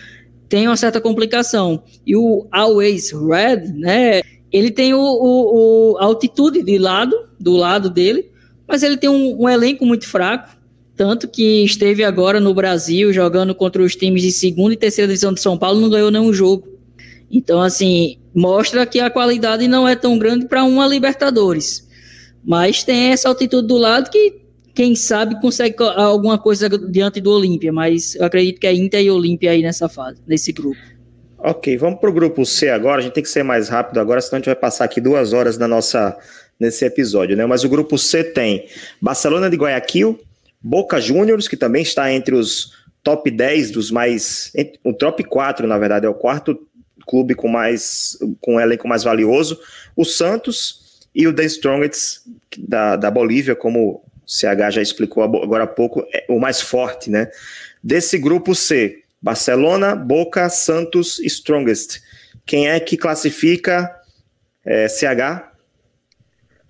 tem 0.48 0.66
uma 0.66 0.76
certa 0.76 1.00
complicação. 1.00 1.82
E 2.06 2.16
o 2.16 2.46
Always 2.50 3.12
Red, 3.12 3.72
né? 3.74 4.22
Ele 4.52 4.70
tem 4.70 4.94
o, 4.94 5.00
o, 5.00 5.92
o 5.92 5.98
altitude 5.98 6.62
de 6.62 6.78
lado, 6.78 7.16
do 7.38 7.56
lado 7.56 7.90
dele, 7.90 8.30
mas 8.66 8.82
ele 8.82 8.96
tem 8.96 9.10
um, 9.10 9.42
um, 9.42 9.48
elenco 9.48 9.84
muito 9.84 10.06
fraco. 10.08 10.56
Tanto 10.96 11.28
que 11.28 11.62
esteve 11.64 12.02
agora 12.04 12.40
no 12.40 12.54
Brasil 12.54 13.12
jogando 13.12 13.54
contra 13.54 13.82
os 13.82 13.94
times 13.94 14.22
de 14.22 14.32
segunda 14.32 14.72
e 14.72 14.78
terceira 14.78 15.08
divisão 15.08 15.32
de 15.32 15.40
São 15.40 15.58
Paulo, 15.58 15.80
não 15.80 15.90
ganhou 15.90 16.10
nenhum 16.10 16.32
jogo. 16.32 16.66
Então, 17.30 17.60
assim, 17.60 18.16
mostra 18.34 18.86
que 18.86 19.00
a 19.00 19.10
qualidade 19.10 19.68
não 19.68 19.86
é 19.86 19.94
tão 19.94 20.18
grande 20.18 20.46
para 20.46 20.64
uma 20.64 20.86
Libertadores. 20.86 21.86
Mas 22.44 22.84
tem 22.84 23.08
essa 23.08 23.28
altitude 23.28 23.66
do 23.66 23.76
lado 23.76 24.10
que, 24.10 24.40
quem 24.76 24.94
sabe, 24.94 25.40
consegue 25.40 25.74
alguma 25.80 26.38
coisa 26.38 26.68
diante 26.68 27.18
do 27.18 27.30
Olímpia. 27.30 27.72
Mas 27.72 28.14
eu 28.14 28.26
acredito 28.26 28.60
que 28.60 28.66
é 28.66 28.74
Inter 28.74 29.00
e 29.00 29.10
Olímpia 29.10 29.50
aí 29.50 29.62
nessa 29.62 29.88
fase, 29.88 30.20
nesse 30.26 30.52
grupo. 30.52 30.76
Ok, 31.38 31.76
vamos 31.78 31.98
para 31.98 32.10
o 32.10 32.12
grupo 32.12 32.44
C 32.44 32.68
agora. 32.68 33.00
A 33.00 33.02
gente 33.02 33.14
tem 33.14 33.22
que 33.22 33.30
ser 33.30 33.42
mais 33.42 33.70
rápido 33.70 33.98
agora, 33.98 34.20
senão 34.20 34.36
a 34.36 34.38
gente 34.40 34.46
vai 34.46 34.54
passar 34.54 34.84
aqui 34.84 35.00
duas 35.00 35.32
horas 35.32 35.56
na 35.56 35.66
nossa, 35.66 36.14
nesse 36.60 36.84
episódio, 36.84 37.34
né? 37.36 37.46
Mas 37.46 37.64
o 37.64 37.68
grupo 37.70 37.96
C 37.96 38.22
tem 38.22 38.66
Barcelona 39.00 39.48
de 39.48 39.56
Guayaquil, 39.56 40.20
Boca 40.60 41.00
Juniors, 41.00 41.48
que 41.48 41.56
também 41.56 41.82
está 41.82 42.12
entre 42.12 42.34
os 42.34 42.72
top 43.02 43.30
10 43.30 43.70
dos 43.70 43.90
mais. 43.90 44.52
O 44.84 44.92
top 44.92 45.24
4, 45.24 45.66
na 45.66 45.78
verdade, 45.78 46.04
é 46.04 46.08
o 46.08 46.14
quarto 46.14 46.58
clube 47.06 47.34
com 47.34 47.48
mais. 47.48 48.18
com 48.42 48.56
um 48.56 48.60
elenco 48.60 48.86
mais 48.86 49.02
valioso. 49.02 49.58
O 49.96 50.04
Santos 50.04 51.00
e 51.14 51.26
o 51.26 51.34
The 51.34 51.44
Strongest 51.44 52.20
da, 52.58 52.96
da 52.96 53.10
Bolívia, 53.10 53.54
como 53.54 54.02
CH 54.26 54.70
já 54.70 54.82
explicou 54.82 55.22
agora 55.22 55.64
há 55.64 55.66
pouco, 55.66 56.04
é 56.12 56.26
o 56.28 56.40
mais 56.40 56.60
forte, 56.60 57.10
né? 57.10 57.30
Desse 57.82 58.18
grupo 58.18 58.54
C, 58.54 59.02
Barcelona, 59.22 59.94
Boca, 59.94 60.48
Santos, 60.48 61.18
Strongest. 61.20 62.00
Quem 62.44 62.68
é 62.68 62.78
que 62.80 62.96
classifica 62.96 63.94
é, 64.64 64.88
CH? 64.88 65.52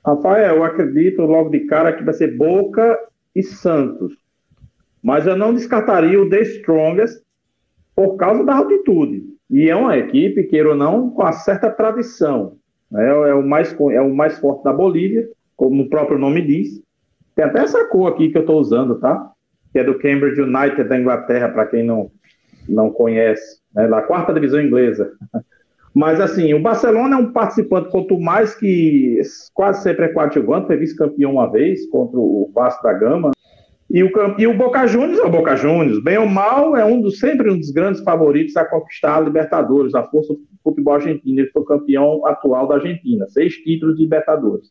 Rafael, 0.04 0.56
eu 0.56 0.64
acredito 0.64 1.22
logo 1.22 1.50
de 1.50 1.60
cara 1.60 1.92
que 1.92 2.04
vai 2.04 2.14
ser 2.14 2.36
Boca 2.36 2.98
e 3.34 3.42
Santos. 3.42 4.14
Mas 5.02 5.26
eu 5.26 5.36
não 5.36 5.54
descartaria 5.54 6.20
o 6.20 6.28
The 6.28 6.42
Strongest 6.42 7.20
por 7.94 8.16
causa 8.16 8.44
da 8.44 8.56
altitude. 8.56 9.24
E 9.50 9.70
é 9.70 9.76
uma 9.76 9.96
equipe, 9.96 10.44
queira 10.44 10.70
ou 10.70 10.76
não, 10.76 11.10
com 11.10 11.22
uma 11.22 11.32
certa 11.32 11.70
tradição. 11.70 12.56
É, 12.94 13.08
é, 13.08 13.34
o, 13.34 13.42
mais, 13.42 13.74
é 13.92 14.00
o 14.00 14.14
mais 14.14 14.38
forte 14.38 14.64
da 14.64 14.72
Bolívia, 14.72 15.28
como 15.56 15.82
o 15.82 15.88
próprio 15.88 16.18
nome 16.18 16.42
diz. 16.42 16.80
Tem 17.36 17.44
até 17.44 17.60
essa 17.60 17.86
cor 17.88 18.10
aqui 18.10 18.30
que 18.30 18.38
eu 18.38 18.40
estou 18.40 18.58
usando, 18.58 18.98
tá? 18.98 19.30
Que 19.70 19.80
é 19.80 19.84
do 19.84 19.98
Cambridge 19.98 20.40
United 20.40 20.84
da 20.84 20.98
Inglaterra, 20.98 21.50
para 21.50 21.66
quem 21.66 21.84
não, 21.84 22.10
não 22.66 22.90
conhece, 22.90 23.60
né, 23.74 23.86
da 23.86 24.00
quarta 24.00 24.32
divisão 24.32 24.60
inglesa. 24.60 25.12
Mas, 25.94 26.20
assim, 26.20 26.52
o 26.52 26.60
Barcelona 26.60 27.16
é 27.16 27.18
um 27.18 27.32
participante, 27.32 27.90
quanto 27.90 28.18
mais 28.18 28.54
que 28.54 29.18
quase 29.54 29.82
sempre 29.82 30.06
é 30.06 30.08
coadjuvante, 30.08 30.66
foi 30.66 30.76
vice-campeão 30.76 31.32
uma 31.32 31.50
vez 31.50 31.88
contra 31.88 32.18
o 32.18 32.50
Vasco 32.54 32.82
da 32.82 32.92
Gama. 32.92 33.30
E 33.88 34.02
o, 34.02 34.10
e 34.36 34.46
o 34.46 34.56
Boca 34.56 34.86
Juniors 34.86 35.18
é 35.18 35.24
o 35.24 35.30
Boca 35.30 35.56
Juniors. 35.56 36.02
Bem 36.02 36.18
ou 36.18 36.26
mal, 36.26 36.76
é 36.76 36.84
um 36.84 37.00
dos, 37.00 37.18
sempre 37.18 37.50
um 37.50 37.58
dos 37.58 37.70
grandes 37.70 38.02
favoritos 38.02 38.56
a 38.58 38.64
conquistar 38.66 39.16
a 39.16 39.20
Libertadores, 39.20 39.94
a 39.94 40.02
força 40.02 40.34
do 40.34 40.40
futebol 40.62 40.94
argentino. 40.94 41.40
Ele 41.40 41.50
foi 41.50 41.64
campeão 41.64 42.26
atual 42.26 42.68
da 42.68 42.74
Argentina, 42.74 43.26
seis 43.28 43.54
títulos 43.54 43.96
de 43.96 44.02
Libertadores. 44.02 44.68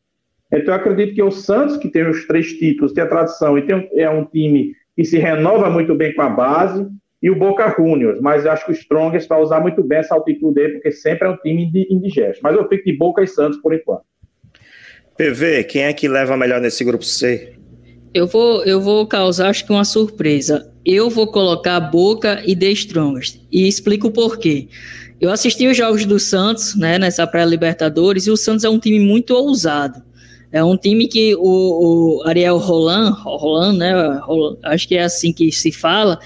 Então, 0.57 0.73
eu 0.73 0.79
acredito 0.79 1.13
que 1.13 1.23
o 1.23 1.31
Santos, 1.31 1.77
que 1.77 1.89
tem 1.89 2.07
os 2.07 2.25
três 2.25 2.53
títulos, 2.53 2.93
tem 2.93 3.03
a 3.03 3.07
tradição 3.07 3.57
e 3.57 3.61
tem, 3.61 3.89
é 3.93 4.09
um 4.09 4.25
time 4.25 4.73
que 4.95 5.03
se 5.03 5.17
renova 5.17 5.69
muito 5.69 5.93
bem 5.95 6.13
com 6.13 6.21
a 6.21 6.29
base, 6.29 6.87
e 7.25 7.29
o 7.31 7.35
Boca 7.35 7.73
Juniors, 7.75 8.21
mas 8.21 8.45
eu 8.45 8.51
acho 8.51 8.65
que 8.65 8.71
o 8.71 8.75
Strongest 8.75 9.27
vai 9.27 9.41
usar 9.41 9.59
muito 9.59 9.81
bem 9.83 9.97
essa 9.97 10.13
altitude 10.13 10.53
dele, 10.53 10.73
porque 10.73 10.91
sempre 10.91 11.27
é 11.27 11.31
um 11.31 11.37
time 11.37 11.71
indigesto. 11.89 12.39
Mas 12.43 12.55
eu 12.55 12.67
fico 12.67 12.85
de 12.85 12.95
Boca 12.95 13.23
e 13.23 13.27
Santos 13.27 13.57
por 13.61 13.73
enquanto. 13.73 14.03
PV, 15.17 15.63
quem 15.63 15.83
é 15.83 15.93
que 15.93 16.07
leva 16.07 16.37
melhor 16.37 16.61
nesse 16.61 16.83
grupo 16.83 17.03
C? 17.03 17.53
Eu 18.13 18.27
vou, 18.27 18.63
eu 18.63 18.79
vou 18.79 19.07
causar, 19.07 19.49
acho 19.49 19.65
que 19.65 19.71
uma 19.71 19.83
surpresa. 19.83 20.71
Eu 20.85 21.09
vou 21.09 21.31
colocar 21.31 21.79
Boca 21.79 22.43
e 22.45 22.55
The 22.55 22.69
Strongest. 22.71 23.41
E 23.51 23.67
explico 23.67 24.07
o 24.09 24.11
porquê. 24.11 24.67
Eu 25.19 25.31
assisti 25.31 25.65
os 25.67 25.75
jogos 25.75 26.05
do 26.05 26.19
Santos, 26.19 26.75
né, 26.75 26.99
nessa 26.99 27.25
pré-Libertadores, 27.25 28.27
e 28.27 28.31
o 28.31 28.37
Santos 28.37 28.63
é 28.65 28.69
um 28.69 28.77
time 28.77 28.99
muito 28.99 29.33
ousado. 29.33 30.03
É 30.55 30.63
um 30.63 30.77
time 30.77 31.05
que 31.05 31.35
o, 31.35 31.41
o 31.41 32.23
Ariel 32.25 32.57
Roland, 32.57 33.11
Roland, 33.25 33.77
né? 33.77 34.21
Roland, 34.23 34.57
acho 34.63 34.87
que 34.87 34.95
é 34.95 35.03
assim 35.03 35.33
que 35.33 35.51
se 35.51 35.69
fala. 35.69 36.17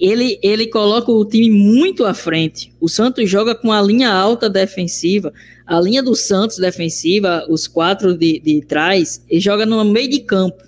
Ele, 0.00 0.38
ele 0.42 0.68
coloca 0.68 1.12
o 1.12 1.22
time 1.22 1.50
muito 1.50 2.06
à 2.06 2.14
frente. 2.14 2.72
O 2.80 2.88
Santos 2.88 3.28
joga 3.28 3.54
com 3.54 3.70
a 3.70 3.82
linha 3.82 4.10
alta 4.10 4.48
defensiva. 4.48 5.30
A 5.66 5.78
linha 5.82 6.02
do 6.02 6.14
Santos 6.14 6.56
defensiva, 6.56 7.44
os 7.46 7.68
quatro 7.68 8.16
de, 8.16 8.40
de 8.40 8.62
trás, 8.62 9.22
ele 9.28 9.38
joga 9.38 9.66
no 9.66 9.84
meio 9.84 10.08
de 10.08 10.20
campo. 10.20 10.64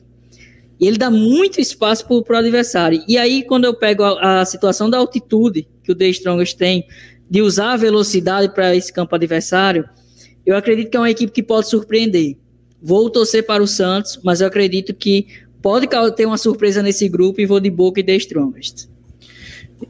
E 0.78 0.86
ele 0.86 0.98
dá 0.98 1.10
muito 1.10 1.58
espaço 1.58 2.06
para 2.06 2.36
o 2.36 2.38
adversário. 2.38 3.02
E 3.08 3.16
aí, 3.16 3.42
quando 3.44 3.64
eu 3.64 3.72
pego 3.72 4.02
a, 4.02 4.42
a, 4.42 4.44
situação 4.44 4.90
da 4.90 4.98
altitude 4.98 5.66
que 5.82 5.90
o 5.90 5.94
The 5.94 6.08
Strongest 6.08 6.58
tem, 6.58 6.86
de 7.30 7.40
usar 7.40 7.72
a 7.72 7.76
velocidade 7.78 8.52
para 8.52 8.76
esse 8.76 8.92
campo 8.92 9.14
adversário, 9.14 9.88
eu 10.44 10.54
acredito 10.54 10.90
que 10.90 10.98
é 10.98 11.00
uma 11.00 11.10
equipe 11.10 11.32
que 11.32 11.42
pode 11.42 11.66
surpreender. 11.66 12.36
Vou 12.82 13.08
torcer 13.10 13.44
para 13.44 13.62
o 13.62 13.66
Santos, 13.66 14.18
mas 14.22 14.40
eu 14.40 14.46
acredito 14.46 14.94
que 14.94 15.26
pode 15.62 15.88
ter 16.14 16.26
uma 16.26 16.38
surpresa 16.38 16.82
nesse 16.82 17.08
grupo 17.08 17.40
e 17.40 17.46
vou 17.46 17.58
de 17.58 17.70
Boca 17.70 18.00
e 18.00 18.04
The 18.04 18.16
Strongest. 18.16 18.88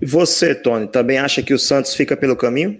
E 0.01 0.07
você, 0.07 0.55
Tony, 0.55 0.87
também 0.87 1.18
acha 1.18 1.42
que 1.42 1.55
o 1.55 1.59
Santos 1.59 1.94
fica 1.94 2.16
pelo 2.16 2.37
caminho? 2.37 2.79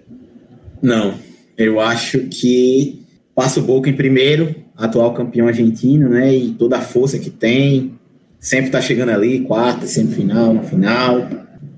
Não, 0.81 1.15
eu 1.57 1.79
acho 1.79 2.19
que 2.27 3.05
passa 3.35 3.59
o 3.59 3.63
Boca 3.63 3.89
em 3.89 3.95
primeiro, 3.95 4.55
atual 4.75 5.13
campeão 5.13 5.47
argentino, 5.47 6.09
né? 6.09 6.35
E 6.35 6.51
toda 6.53 6.77
a 6.77 6.81
força 6.81 7.19
que 7.19 7.29
tem, 7.29 7.93
sempre 8.39 8.71
tá 8.71 8.81
chegando 8.81 9.09
ali, 9.09 9.41
quarta, 9.41 9.85
semifinal, 9.85 10.53
no 10.53 10.63
final. 10.63 11.29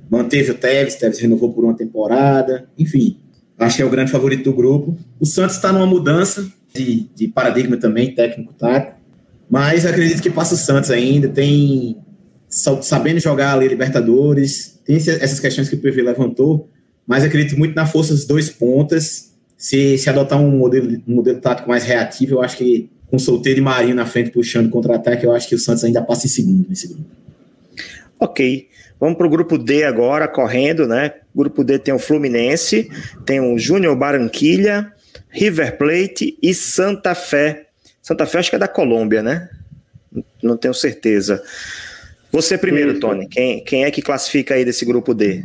Manteve 0.09 0.51
o 0.51 0.55
Tevez, 0.55 0.95
Tevez 0.95 1.19
renovou 1.19 1.53
por 1.53 1.63
uma 1.63 1.75
temporada, 1.75 2.67
enfim. 2.77 3.17
Acho 3.57 3.77
que 3.77 3.81
é 3.81 3.85
o 3.85 3.89
grande 3.89 4.11
favorito 4.11 4.45
do 4.45 4.53
grupo. 4.53 4.97
O 5.19 5.25
Santos 5.25 5.57
está 5.57 5.71
numa 5.71 5.85
mudança, 5.85 6.49
de, 6.73 7.09
de 7.15 7.27
paradigma 7.27 7.77
também, 7.77 8.13
técnico 8.13 8.53
tático. 8.53 8.97
Mas 9.49 9.85
acredito 9.85 10.21
que 10.21 10.29
passa 10.29 10.53
o 10.53 10.57
Santos 10.57 10.91
ainda, 10.91 11.27
tem 11.27 11.97
sabendo 12.49 13.19
jogar 13.19 13.53
ali 13.53 13.67
Libertadores, 13.67 14.79
tem 14.83 14.95
essas 14.97 15.39
questões 15.39 15.69
que 15.69 15.75
o 15.75 15.79
PV 15.79 16.01
levantou, 16.01 16.67
mas 17.05 17.23
acredito 17.23 17.57
muito 17.57 17.75
na 17.75 17.85
força 17.85 18.13
dos 18.13 18.25
dois 18.25 18.49
pontas. 18.49 19.29
Se, 19.57 19.97
se 19.97 20.09
adotar 20.09 20.39
um 20.41 20.57
modelo, 20.57 21.01
um 21.07 21.15
modelo 21.15 21.39
tático 21.39 21.69
mais 21.69 21.83
reativo, 21.83 22.35
eu 22.35 22.41
acho 22.41 22.57
que 22.57 22.89
com 23.07 23.19
Solteiro 23.19 23.59
e 23.59 23.63
Marinho 23.63 23.95
na 23.95 24.05
frente 24.05 24.31
puxando 24.31 24.69
contra-ataque, 24.69 25.25
eu 25.25 25.31
acho 25.33 25.49
que 25.49 25.55
o 25.55 25.59
Santos 25.59 25.83
ainda 25.83 26.01
passa 26.01 26.27
em 26.27 26.29
segundo 26.29 26.67
nesse 26.69 26.87
grupo. 26.87 27.09
Ok. 28.19 28.67
Vamos 28.99 29.17
para 29.17 29.27
o 29.27 29.29
grupo 29.29 29.57
D 29.57 29.83
agora, 29.83 30.27
correndo, 30.27 30.85
né? 30.85 31.13
Grupo 31.33 31.63
D 31.63 31.79
tem 31.79 31.93
o 31.93 31.99
Fluminense, 31.99 32.89
tem 33.25 33.39
o 33.39 33.57
Júnior 33.57 33.95
Barranquilha, 33.95 34.91
River 35.29 35.77
Plate 35.77 36.37
e 36.41 36.53
Santa 36.53 37.13
Fé. 37.15 37.67
Santa 38.01 38.25
Fé 38.25 38.39
acho 38.39 38.49
que 38.49 38.55
é 38.55 38.59
da 38.59 38.67
Colômbia, 38.67 39.21
né? 39.21 39.49
Não 40.41 40.57
tenho 40.57 40.73
certeza. 40.73 41.41
Você 42.31 42.57
primeiro, 42.57 42.91
Isso. 42.91 42.99
Tony. 42.99 43.27
Quem, 43.27 43.63
quem 43.63 43.85
é 43.85 43.91
que 43.91 44.01
classifica 44.01 44.53
aí 44.53 44.65
desse 44.65 44.85
grupo 44.85 45.13
D? 45.13 45.43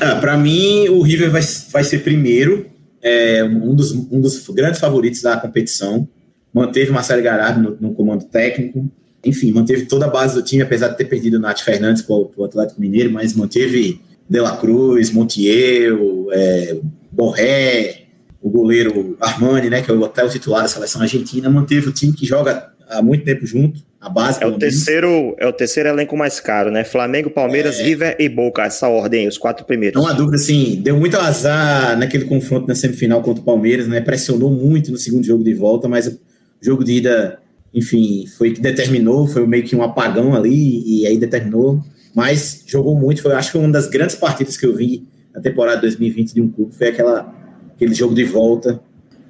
Ah, 0.00 0.16
Para 0.16 0.36
mim, 0.36 0.88
o 0.88 1.02
River 1.02 1.30
vai, 1.30 1.42
vai 1.70 1.84
ser 1.84 1.98
primeiro. 1.98 2.70
É 3.02 3.44
um 3.44 3.74
dos, 3.74 3.92
um 3.92 4.20
dos 4.20 4.48
grandes 4.48 4.80
favoritos 4.80 5.22
da 5.22 5.36
competição. 5.36 6.08
Manteve 6.52 6.90
Marcelo 6.90 7.22
Garardo 7.22 7.60
no, 7.60 7.88
no 7.88 7.94
comando 7.94 8.24
técnico. 8.24 8.90
Enfim, 9.24 9.52
manteve 9.52 9.86
toda 9.86 10.06
a 10.06 10.10
base 10.10 10.34
do 10.34 10.42
time, 10.42 10.62
apesar 10.62 10.88
de 10.88 10.96
ter 10.96 11.06
perdido 11.06 11.36
o 11.36 11.40
Nath 11.40 11.60
Fernandes 11.60 12.02
para 12.02 12.14
o 12.14 12.44
Atlético 12.44 12.80
Mineiro, 12.80 13.10
mas 13.10 13.34
manteve 13.34 14.00
De 14.28 14.40
La 14.40 14.56
Cruz, 14.56 15.10
Montiel, 15.10 16.28
é, 16.30 16.76
Borré, 17.10 18.03
o 18.44 18.50
goleiro 18.50 19.16
Armani, 19.18 19.70
né, 19.70 19.80
que 19.80 19.90
é 19.90 19.94
o 19.94 20.04
até 20.04 20.22
o 20.22 20.28
titular 20.28 20.60
da 20.60 20.68
seleção 20.68 21.00
argentina, 21.00 21.48
manteve 21.48 21.88
o 21.88 21.92
time 21.92 22.12
que 22.12 22.26
joga 22.26 22.68
há 22.86 23.00
muito 23.00 23.24
tempo 23.24 23.46
junto, 23.46 23.80
a 23.98 24.10
base. 24.10 24.44
É 24.44 24.46
o 24.46 24.58
terceiro, 24.58 25.34
é 25.38 25.46
o 25.46 25.52
terceiro 25.52 25.88
elenco 25.88 26.14
mais 26.14 26.40
caro, 26.40 26.70
né? 26.70 26.84
Flamengo, 26.84 27.30
Palmeiras, 27.30 27.80
é... 27.80 27.84
River 27.84 28.16
e 28.18 28.28
Boca, 28.28 28.62
essa 28.62 28.86
ordem, 28.86 29.26
os 29.26 29.38
quatro 29.38 29.64
primeiros. 29.64 29.98
Não 29.98 30.06
há 30.06 30.12
dúvida, 30.12 30.36
assim, 30.36 30.78
deu 30.82 30.94
muito 30.98 31.16
azar 31.16 31.98
naquele 31.98 32.26
confronto 32.26 32.68
na 32.68 32.74
semifinal 32.74 33.22
contra 33.22 33.40
o 33.40 33.44
Palmeiras, 33.46 33.88
né? 33.88 34.02
Pressionou 34.02 34.50
muito 34.50 34.92
no 34.92 34.98
segundo 34.98 35.24
jogo 35.24 35.42
de 35.42 35.54
volta, 35.54 35.88
mas 35.88 36.06
o 36.06 36.18
jogo 36.60 36.84
de 36.84 36.98
ida, 36.98 37.38
enfim, 37.72 38.26
foi 38.36 38.52
que 38.52 38.60
determinou, 38.60 39.26
foi 39.26 39.46
meio 39.46 39.64
que 39.64 39.74
um 39.74 39.82
apagão 39.82 40.34
ali 40.34 41.00
e 41.00 41.06
aí 41.06 41.16
determinou, 41.16 41.80
mas 42.14 42.62
jogou 42.66 42.94
muito, 42.94 43.22
foi 43.22 43.32
acho 43.32 43.52
que 43.52 43.56
uma 43.56 43.72
das 43.72 43.88
grandes 43.88 44.16
partidas 44.16 44.58
que 44.58 44.66
eu 44.66 44.76
vi 44.76 45.08
na 45.34 45.40
temporada 45.40 45.80
2020 45.80 46.34
de 46.34 46.42
um 46.42 46.50
clube, 46.50 46.74
foi 46.74 46.88
aquela 46.88 47.43
aquele 47.74 47.94
jogo 47.94 48.14
de 48.14 48.24
volta 48.24 48.80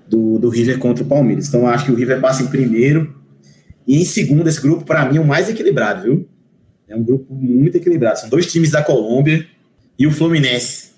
do, 0.09 0.39
do 0.39 0.49
River 0.49 0.79
contra 0.79 1.05
o 1.05 1.07
Palmeiras. 1.07 1.49
Então, 1.49 1.67
acho 1.67 1.87
que 1.87 1.93
o 1.93 1.95
River 1.95 2.21
passa 2.21 2.43
em 2.43 2.47
primeiro. 2.47 3.15
E 3.87 4.01
em 4.01 4.05
segundo, 4.05 4.49
esse 4.49 4.61
grupo, 4.61 4.85
para 4.85 5.11
mim, 5.11 5.19
é 5.19 5.21
o 5.21 5.27
mais 5.27 5.49
equilibrado, 5.49 6.03
viu? 6.03 6.29
É 6.89 6.95
um 6.95 7.03
grupo 7.03 7.35
muito 7.35 7.77
equilibrado. 7.77 8.21
São 8.21 8.29
dois 8.29 8.51
times 8.51 8.71
da 8.71 8.83
Colômbia 8.83 9.47
e 9.99 10.07
o 10.07 10.11
Fluminense. 10.11 10.93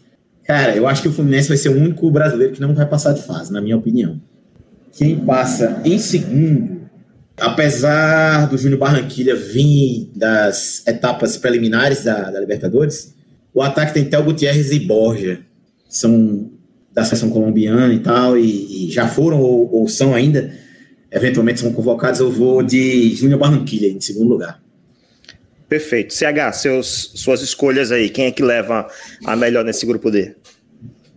Cara, 0.45 0.77
eu 0.77 0.87
acho 0.87 1.03
que 1.03 1.09
o 1.09 1.13
Fluminense 1.13 1.49
vai 1.49 1.57
ser 1.57 1.71
o 1.71 1.77
único 1.77 2.09
brasileiro 2.11 2.53
que 2.53 2.61
não 2.61 2.75
vai 2.75 2.87
passar 2.87 3.13
de 3.13 3.23
fase, 3.23 3.53
na 3.53 3.61
minha 3.61 3.77
opinião. 3.77 4.21
Quem 4.93 5.19
passa 5.19 5.81
em 5.85 5.99
segundo, 5.99 6.83
apesar 7.37 8.47
do 8.49 8.57
Júnior 8.57 8.79
Barranquilha 8.79 9.35
vir 9.35 10.11
das 10.15 10.87
etapas 10.87 11.37
preliminares 11.37 12.05
da, 12.05 12.31
da 12.31 12.41
Libertadores, 12.41 13.15
o 13.53 13.61
ataque 13.61 13.95
tem 13.95 14.05
Théo 14.05 14.23
Gutierrez 14.23 14.71
e 14.71 14.81
Borja, 14.81 15.41
são 15.89 16.51
da 16.97 17.05
seleção 17.05 17.29
colombiana 17.29 17.93
e 17.93 17.99
tal, 17.99 18.39
e, 18.39 18.89
e 18.89 18.91
já 18.91 19.07
foram 19.07 19.39
ou, 19.39 19.71
ou, 19.71 19.87
são 19.87 20.15
ainda, 20.15 20.51
eventualmente 21.13 21.61
são 21.61 21.71
convocados. 21.71 22.21
Eu 22.21 22.31
vou 22.31 22.63
de 22.63 23.15
Júnior 23.15 23.39
Barranquilha 23.39 23.87
em 23.87 24.01
segundo 24.01 24.31
lugar. 24.31 24.63
Perfeito. 25.69 26.15
CH, 26.15 26.55
seus, 26.55 27.13
suas 27.15 27.43
escolhas 27.43 27.93
aí, 27.93 28.09
quem 28.09 28.25
é 28.25 28.31
que 28.31 28.43
leva 28.43 28.87
a 29.27 29.37
melhor 29.37 29.63
nesse 29.63 29.85
grupo 29.85 30.11
D? 30.11 30.35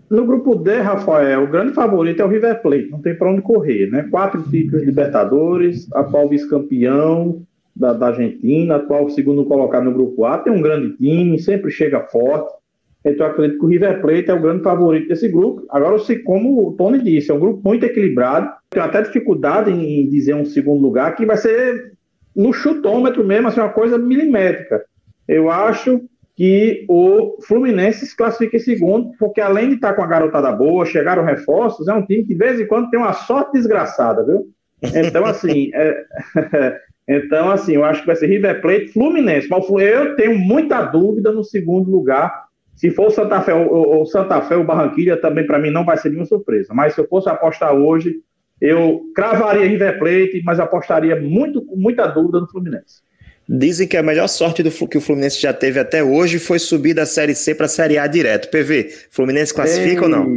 No 0.10 0.26
grupo 0.26 0.54
D, 0.56 0.82
Rafael, 0.82 1.44
o 1.44 1.48
grande 1.48 1.72
favorito 1.72 2.22
é 2.22 2.26
o 2.26 2.28
River 2.30 2.62
Plate, 2.62 2.90
não 2.90 3.00
tem 3.00 3.16
para 3.16 3.32
onde 3.32 3.42
correr, 3.42 3.90
né? 3.90 4.06
Quatro 4.12 4.42
títulos 4.42 4.82
de 4.82 4.88
Libertadores, 4.88 5.88
atual 5.94 6.28
vice-campeão 6.28 7.42
da, 7.74 7.94
da, 7.94 8.08
Argentina, 8.08 8.76
atual 8.76 9.10
segundo 9.12 9.46
colocado 9.46 9.86
no 9.86 9.94
grupo 9.94 10.26
A, 10.26 10.40
tem 10.40 10.52
um 10.52 10.62
grande 10.62 10.98
time, 10.98 11.40
sempre 11.40 11.72
chega 11.72 12.02
forte. 12.02 12.59
Então, 13.06 13.26
acredito 13.26 13.60
que 13.60 13.66
o 13.66 13.70
River 13.70 14.02
Plate 14.02 14.30
é 14.30 14.34
o 14.34 14.42
grande 14.42 14.64
favorito 14.64 15.08
desse 15.08 15.30
grupo. 15.30 15.66
Agora, 15.70 15.98
como 16.26 16.68
o 16.68 16.74
Tony 16.74 17.02
disse, 17.02 17.32
é 17.32 17.34
um 17.34 17.40
grupo 17.40 17.62
muito 17.64 17.86
equilibrado. 17.86 18.52
Tenho 18.70 18.86
até 18.86 19.02
dificuldade 19.02 19.72
em 19.72 20.10
dizer 20.10 20.36
um 20.36 20.46
segundo 20.46 20.82
lugar, 20.82 21.16
que 21.16 21.26
vai 21.26 21.38
ser 21.38 21.94
no 22.36 22.52
chutômetro 22.52 23.24
mesmo, 23.24 23.48
assim, 23.48 23.62
uma 23.62 23.70
coisa 23.70 23.98
milimétrica. 23.98 24.84
Eu 25.28 25.50
acho 25.50 26.02
que 26.36 26.86
o 26.90 27.38
Fluminense 27.48 28.06
se 28.06 28.16
classifica 28.16 28.58
em 28.58 28.62
segundo, 28.62 29.12
porque 29.18 29.42
além 29.42 29.70
de 29.70 29.76
estar 29.76 29.94
com 29.94 30.02
a 30.02 30.08
garotada 30.08 30.52
boa, 30.52 30.86
chegaram 30.86 31.24
reforços, 31.24 31.88
é 31.88 31.94
um 31.94 32.06
time 32.06 32.24
que 32.24 32.34
de 32.34 32.36
vez 32.36 32.60
em 32.60 32.68
quando 32.68 32.90
tem 32.90 33.00
uma 33.00 33.14
sorte 33.14 33.54
desgraçada, 33.54 34.26
viu? 34.26 34.48
Então, 34.82 35.26
assim, 35.26 35.72
é... 35.76 36.04
então, 37.08 37.50
assim, 37.50 37.76
eu 37.76 37.84
acho 37.84 38.02
que 38.02 38.08
vai 38.08 38.16
ser 38.16 38.28
River 38.28 38.62
Plate, 38.62 38.90
Fluminense. 38.90 39.48
Mas 39.50 39.70
eu 39.70 40.16
tenho 40.16 40.38
muita 40.38 40.82
dúvida 40.82 41.32
no 41.32 41.44
segundo 41.44 41.90
lugar 41.90 42.49
se 42.80 42.90
for 42.92 43.08
o 43.08 43.12
Santa 43.12 43.42
Fé, 43.42 43.54
o, 43.54 44.02
o 44.02 44.06
Santa 44.06 44.42
Fé, 44.42 44.56
o 44.56 44.64
Barranquilha 44.64 45.18
também 45.18 45.46
para 45.46 45.60
mim 45.60 45.70
não 45.70 45.84
vai 45.84 45.98
ser 45.98 46.08
nenhuma 46.08 46.26
surpresa. 46.26 46.74
Mas 46.74 46.94
se 46.94 47.02
eu 47.02 47.08
fosse 47.10 47.28
apostar 47.28 47.76
hoje, 47.76 48.22
eu 48.62 49.02
cravaria 49.14 49.68
River 49.68 50.00
Plate, 50.00 50.42
mas 50.46 50.62
apostaria 50.62 51.20
muito 51.20 51.62
com 51.62 51.76
muita 51.76 52.08
dúvida 52.08 52.40
no 52.40 52.48
Fluminense. 52.48 53.02
Dizem 53.50 53.86
que 53.86 53.98
a 53.98 54.04
melhor 54.04 54.30
sorte 54.30 54.64
do 54.64 54.72
que 54.88 54.98
o 54.98 55.02
Fluminense 55.02 55.42
já 55.42 55.52
teve 55.52 55.78
até 55.78 56.02
hoje 56.02 56.40
foi 56.40 56.58
subir 56.58 56.94
da 56.94 57.06
Série 57.06 57.36
C 57.36 57.54
para 57.54 57.66
a 57.66 57.70
Série 57.70 57.98
A 57.98 58.08
direto. 58.08 58.50
PV, 58.50 58.94
Fluminense 59.12 59.54
classifica 59.54 59.90
Eita. 59.90 60.04
ou 60.04 60.10
não? 60.10 60.36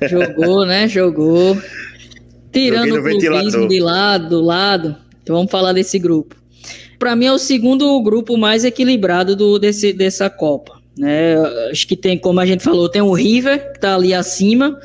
Jogou, 0.08 0.64
né? 0.64 0.88
Jogou. 0.88 1.54
Tirando 2.50 2.96
o 2.96 3.02
clubismo 3.02 3.68
de 3.68 3.78
lado, 3.78 4.30
do 4.30 4.40
lado. 4.40 4.96
Então 5.22 5.36
vamos 5.36 5.50
falar 5.50 5.74
desse 5.74 5.98
grupo. 5.98 6.34
Para 6.98 7.14
mim 7.14 7.26
é 7.26 7.32
o 7.32 7.38
segundo 7.38 8.02
grupo 8.02 8.38
mais 8.38 8.64
equilibrado 8.64 9.36
do, 9.36 9.58
desse, 9.58 9.92
dessa 9.92 10.30
Copa. 10.30 10.73
Né? 10.96 11.36
Acho 11.70 11.86
que 11.86 11.96
tem, 11.96 12.18
como 12.18 12.40
a 12.40 12.46
gente 12.46 12.62
falou, 12.62 12.88
tem 12.88 13.02
o 13.02 13.12
River, 13.12 13.72
que 13.72 13.78
está 13.78 13.94
ali 13.94 14.14
acima, 14.14 14.78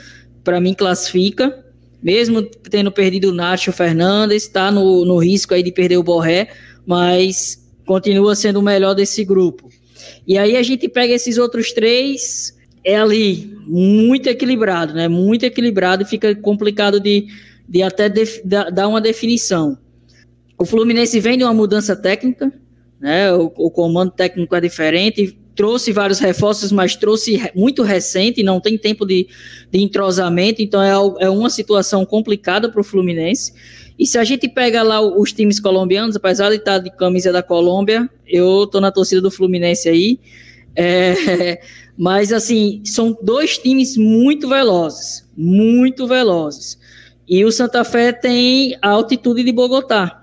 para 0.43 0.59
mim 0.59 0.73
classifica. 0.73 1.63
Mesmo 2.01 2.43
tendo 2.43 2.91
perdido 2.91 3.29
o 3.29 3.33
Nacho 3.33 3.71
Fernandes, 3.71 4.43
está 4.43 4.71
no, 4.71 5.03
no 5.05 5.17
risco 5.17 5.53
aí 5.53 5.61
de 5.61 5.71
perder 5.71 5.97
o 5.97 6.03
Borré, 6.03 6.49
mas 6.85 7.67
continua 7.85 8.35
sendo 8.35 8.59
o 8.59 8.63
melhor 8.63 8.93
desse 8.93 9.25
grupo. 9.25 9.69
E 10.25 10.37
aí 10.37 10.55
a 10.55 10.63
gente 10.63 10.87
pega 10.87 11.13
esses 11.13 11.37
outros 11.37 11.73
três, 11.73 12.55
é 12.83 12.95
ali 12.95 13.57
muito 13.67 14.27
equilibrado, 14.27 14.93
né? 14.93 15.07
Muito 15.07 15.43
equilibrado 15.43 16.05
fica 16.05 16.33
complicado 16.35 16.99
de, 16.99 17.27
de 17.67 17.81
até 17.83 18.07
def, 18.07 18.39
dar 18.45 18.87
uma 18.87 19.01
definição. 19.01 19.77
O 20.57 20.65
Fluminense 20.65 21.19
vem 21.19 21.37
de 21.37 21.43
uma 21.43 21.53
mudança 21.53 21.95
técnica, 21.95 22.53
né? 22.99 23.33
O, 23.33 23.51
o 23.55 23.71
comando 23.71 24.11
técnico 24.11 24.55
é 24.55 24.61
diferente, 24.61 25.38
trouxe 25.59 25.91
vários 25.91 26.19
reforços, 26.19 26.71
mas 26.71 26.95
trouxe 26.95 27.51
muito 27.53 27.83
recente, 27.83 28.41
não 28.41 28.61
tem 28.61 28.77
tempo 28.77 29.05
de, 29.05 29.27
de 29.69 29.81
entrosamento, 29.81 30.61
então 30.61 30.81
é, 30.81 31.25
é 31.25 31.29
uma 31.29 31.49
situação 31.49 32.05
complicada 32.05 32.71
para 32.71 32.79
o 32.79 32.83
Fluminense. 32.83 33.51
E 33.99 34.07
se 34.07 34.17
a 34.17 34.23
gente 34.23 34.47
pega 34.47 34.81
lá 34.81 35.01
os 35.01 35.33
times 35.33 35.59
colombianos, 35.59 36.15
apesar 36.15 36.47
de 36.51 36.55
estar 36.55 36.77
de 36.77 36.89
camisa 36.89 37.33
da 37.33 37.43
Colômbia, 37.43 38.09
eu 38.25 38.65
tô 38.67 38.79
na 38.79 38.89
torcida 38.89 39.19
do 39.19 39.29
Fluminense 39.29 39.89
aí. 39.89 40.17
É, 40.77 41.59
mas 41.97 42.31
assim, 42.31 42.81
são 42.85 43.17
dois 43.21 43.57
times 43.57 43.97
muito 43.97 44.47
velozes, 44.47 45.27
muito 45.35 46.07
velozes. 46.07 46.79
E 47.27 47.43
o 47.43 47.51
Santa 47.51 47.83
Fé 47.83 48.13
tem 48.13 48.77
a 48.81 48.91
altitude 48.91 49.43
de 49.43 49.51
Bogotá. 49.51 50.18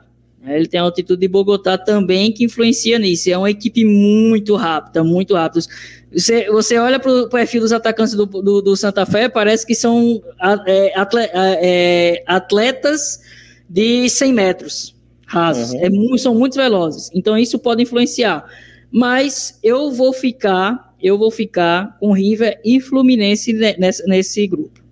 Né? 0.46 0.56
Ele 0.56 0.68
tem 0.68 0.78
a 0.78 0.84
altitude 0.84 1.20
de 1.20 1.26
Bogotá 1.26 1.76
também 1.76 2.30
que 2.30 2.44
influencia 2.44 2.98
nisso. 3.00 3.28
É 3.28 3.36
uma 3.36 3.50
equipe 3.50 3.84
muito 3.84 4.54
rápida, 4.54 5.02
muito 5.02 5.34
rápida. 5.34 5.66
Você, 6.12 6.48
você 6.48 6.78
olha 6.78 7.00
para 7.00 7.10
o 7.10 7.28
perfil 7.28 7.60
dos 7.60 7.72
atacantes 7.72 8.14
do, 8.14 8.24
do, 8.24 8.62
do, 8.62 8.76
Santa 8.76 9.04
Fé, 9.04 9.28
parece 9.28 9.66
que 9.66 9.74
são 9.74 10.22
é, 10.66 10.92
é, 10.94 12.22
atletas 12.26 13.20
de 13.68 14.08
100 14.08 14.32
metros 14.32 14.96
rasos. 15.26 15.72
Uhum. 15.72 15.84
É 15.84 15.90
muito, 15.90 16.18
são 16.18 16.34
muito 16.34 16.54
velozes. 16.54 17.10
Então 17.12 17.36
isso 17.36 17.58
pode 17.58 17.82
influenciar. 17.82 18.44
Mas 18.90 19.58
eu 19.64 19.90
vou 19.90 20.12
ficar, 20.12 20.94
eu 21.02 21.18
vou 21.18 21.30
ficar 21.32 21.98
com 21.98 22.12
River 22.12 22.60
e 22.64 22.80
Fluminense 22.80 23.52
nesse, 23.52 24.06
nesse 24.06 24.46
grupo. 24.46 24.85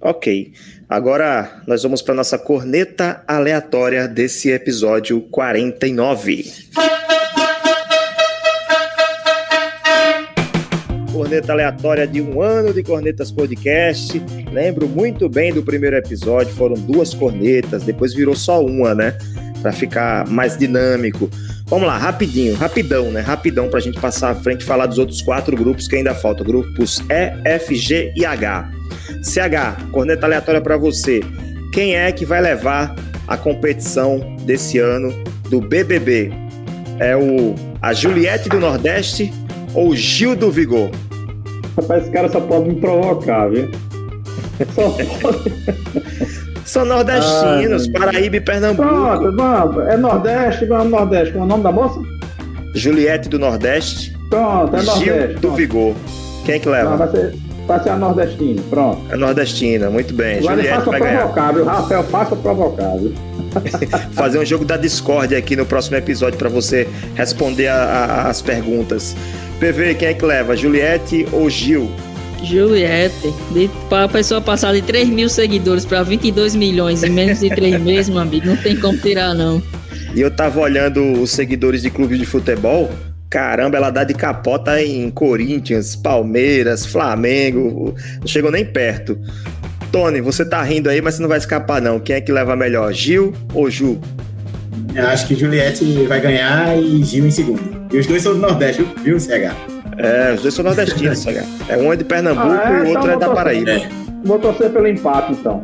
Ok. 0.00 0.52
Agora 0.88 1.60
nós 1.66 1.82
vamos 1.82 2.00
para 2.00 2.14
nossa 2.14 2.38
corneta 2.38 3.22
aleatória 3.26 4.06
desse 4.06 4.48
episódio 4.50 5.20
49. 5.22 6.44
Corneta 11.12 11.52
aleatória 11.52 12.06
de 12.06 12.22
um 12.22 12.40
ano 12.40 12.72
de 12.72 12.82
Cornetas 12.84 13.32
Podcast. 13.32 14.22
Lembro 14.52 14.88
muito 14.88 15.28
bem 15.28 15.52
do 15.52 15.64
primeiro 15.64 15.96
episódio, 15.96 16.54
foram 16.54 16.74
duas 16.74 17.12
cornetas, 17.12 17.82
depois 17.82 18.14
virou 18.14 18.36
só 18.36 18.64
uma, 18.64 18.94
né? 18.94 19.18
Para 19.60 19.72
ficar 19.72 20.28
mais 20.28 20.56
dinâmico. 20.56 21.28
Vamos 21.66 21.88
lá, 21.88 21.98
rapidinho, 21.98 22.54
rapidão, 22.54 23.10
né? 23.10 23.20
Rapidão 23.20 23.68
para 23.68 23.80
a 23.80 23.82
gente 23.82 24.00
passar 24.00 24.30
à 24.30 24.34
frente 24.36 24.60
e 24.60 24.64
falar 24.64 24.86
dos 24.86 24.98
outros 24.98 25.20
quatro 25.20 25.56
grupos 25.56 25.88
que 25.88 25.96
ainda 25.96 26.14
faltam: 26.14 26.46
grupos 26.46 27.00
E, 27.10 27.48
F, 27.48 27.74
G 27.74 28.12
e 28.16 28.24
H. 28.24 28.77
CH, 29.22 29.90
corneta 29.92 30.26
aleatória 30.26 30.60
para 30.60 30.76
você. 30.76 31.20
Quem 31.72 31.96
é 31.96 32.10
que 32.12 32.24
vai 32.24 32.40
levar 32.40 32.94
a 33.26 33.36
competição 33.36 34.36
desse 34.42 34.78
ano 34.78 35.12
do 35.50 35.60
BBB? 35.60 36.32
É 36.98 37.16
o 37.16 37.54
a 37.80 37.92
Juliette 37.92 38.48
do 38.48 38.58
Nordeste 38.58 39.32
ou 39.74 39.90
o 39.90 39.96
Gil 39.96 40.34
do 40.34 40.50
Vigor? 40.50 40.90
Rapaz, 41.76 42.02
esse 42.02 42.10
cara 42.10 42.28
só 42.28 42.40
pode 42.40 42.68
me 42.68 42.80
provocar, 42.80 43.48
viu? 43.48 43.70
Só 44.74 44.90
pode. 45.20 46.48
São 46.64 46.84
nordestinos, 46.84 47.88
ah, 47.88 47.98
Paraíba 47.98 48.36
e 48.36 48.40
Pernambuco. 48.40 48.86
Pronto, 48.86 49.36
vamos. 49.36 49.86
É 49.86 49.96
Nordeste, 49.96 50.66
vamos 50.66 50.90
Nordeste. 50.90 51.32
Qual 51.32 51.44
é 51.44 51.46
o 51.46 51.48
nome 51.48 51.62
da 51.62 51.72
moça? 51.72 51.98
Juliette 52.74 53.28
do 53.28 53.38
Nordeste. 53.38 54.14
Pronto, 54.28 54.76
é 54.76 54.82
Nordeste. 54.82 55.04
Gil 55.04 55.34
do 55.34 55.40
pronto. 55.40 55.56
Vigor. 55.56 55.94
Quem 56.44 56.56
é 56.56 56.58
que 56.58 56.68
leva? 56.68 56.90
Não, 56.90 56.98
vai 56.98 57.10
ser, 57.10 57.34
Vai 57.68 57.82
ser 57.82 57.90
a 57.90 57.96
nordestina, 57.96 58.62
pronto. 58.70 59.12
A 59.12 59.16
nordestina, 59.16 59.90
muito 59.90 60.14
bem. 60.14 60.38
Agora 60.38 60.56
Juliette 60.56 60.84
faça 60.84 60.90
vai 60.90 61.52
viu? 61.52 61.64
Rafael, 61.66 62.04
faça 62.04 62.36
provocar, 62.36 62.96
viu? 62.96 63.14
Fazer 64.12 64.38
um 64.38 64.44
jogo 64.44 64.64
da 64.64 64.78
Discord 64.78 65.36
aqui 65.36 65.54
no 65.54 65.66
próximo 65.66 65.98
episódio 65.98 66.38
para 66.38 66.48
você 66.48 66.88
responder 67.14 67.66
a, 67.68 67.76
a, 67.76 68.28
as 68.30 68.40
perguntas. 68.40 69.14
PV, 69.60 69.96
quem 69.96 70.08
é 70.08 70.14
que 70.14 70.24
leva? 70.24 70.56
Juliette 70.56 71.26
ou 71.30 71.50
Gil? 71.50 71.90
Juliette, 72.42 73.34
para 73.90 74.04
a 74.04 74.08
pessoa 74.08 74.40
passar 74.40 74.72
de 74.72 74.80
3 74.80 75.10
mil 75.10 75.28
seguidores 75.28 75.84
para 75.84 76.02
22 76.02 76.54
milhões 76.54 77.02
em 77.02 77.10
menos 77.10 77.40
de 77.40 77.50
3 77.50 77.82
meses, 77.82 78.08
meu 78.08 78.20
amigo, 78.20 78.46
não 78.46 78.56
tem 78.56 78.76
como 78.76 78.96
tirar, 78.96 79.34
não. 79.34 79.62
E 80.14 80.22
eu 80.22 80.30
tava 80.30 80.60
olhando 80.60 81.20
os 81.20 81.32
seguidores 81.32 81.82
de 81.82 81.90
clubes 81.90 82.18
de 82.18 82.24
futebol, 82.24 82.88
Caramba, 83.30 83.76
ela 83.76 83.90
dá 83.90 84.04
de 84.04 84.14
capota 84.14 84.82
em 84.82 85.10
Corinthians, 85.10 85.94
Palmeiras, 85.94 86.86
Flamengo, 86.86 87.94
não 88.20 88.26
chegou 88.26 88.50
nem 88.50 88.64
perto. 88.64 89.18
Tony, 89.92 90.20
você 90.20 90.44
tá 90.44 90.62
rindo 90.62 90.88
aí, 90.88 91.00
mas 91.00 91.14
você 91.14 91.22
não 91.22 91.28
vai 91.28 91.38
escapar 91.38 91.80
não. 91.80 92.00
Quem 92.00 92.16
é 92.16 92.20
que 92.20 92.32
leva 92.32 92.56
melhor, 92.56 92.92
Gil 92.92 93.34
ou 93.52 93.70
Ju? 93.70 94.00
Eu 94.94 95.06
acho 95.08 95.26
que 95.26 95.34
Juliette 95.34 95.84
vai 96.06 96.20
ganhar 96.20 96.76
e 96.78 97.02
Gil 97.04 97.26
em 97.26 97.30
segundo. 97.30 97.88
E 97.92 97.98
os 97.98 98.06
dois 98.06 98.22
são 98.22 98.32
do 98.32 98.38
Nordeste, 98.38 98.86
viu, 99.02 99.18
CH? 99.20 99.54
É, 99.98 100.32
os 100.34 100.42
dois 100.42 100.54
são 100.54 100.64
nordestinos, 100.64 101.18
CH. 101.18 101.44
É 101.68 101.76
um 101.76 101.92
é 101.92 101.96
de 101.96 102.04
Pernambuco 102.04 102.48
ah, 102.48 102.70
é, 102.70 102.78
e 102.78 102.82
o 102.82 102.88
outro 102.88 103.02
então 103.02 103.10
é 103.10 103.18
da 103.18 103.28
Paraíba. 103.30 103.70
É. 103.70 103.88
Vou 104.24 104.38
torcer 104.38 104.70
pelo 104.70 104.86
empate, 104.86 105.32
então. 105.32 105.62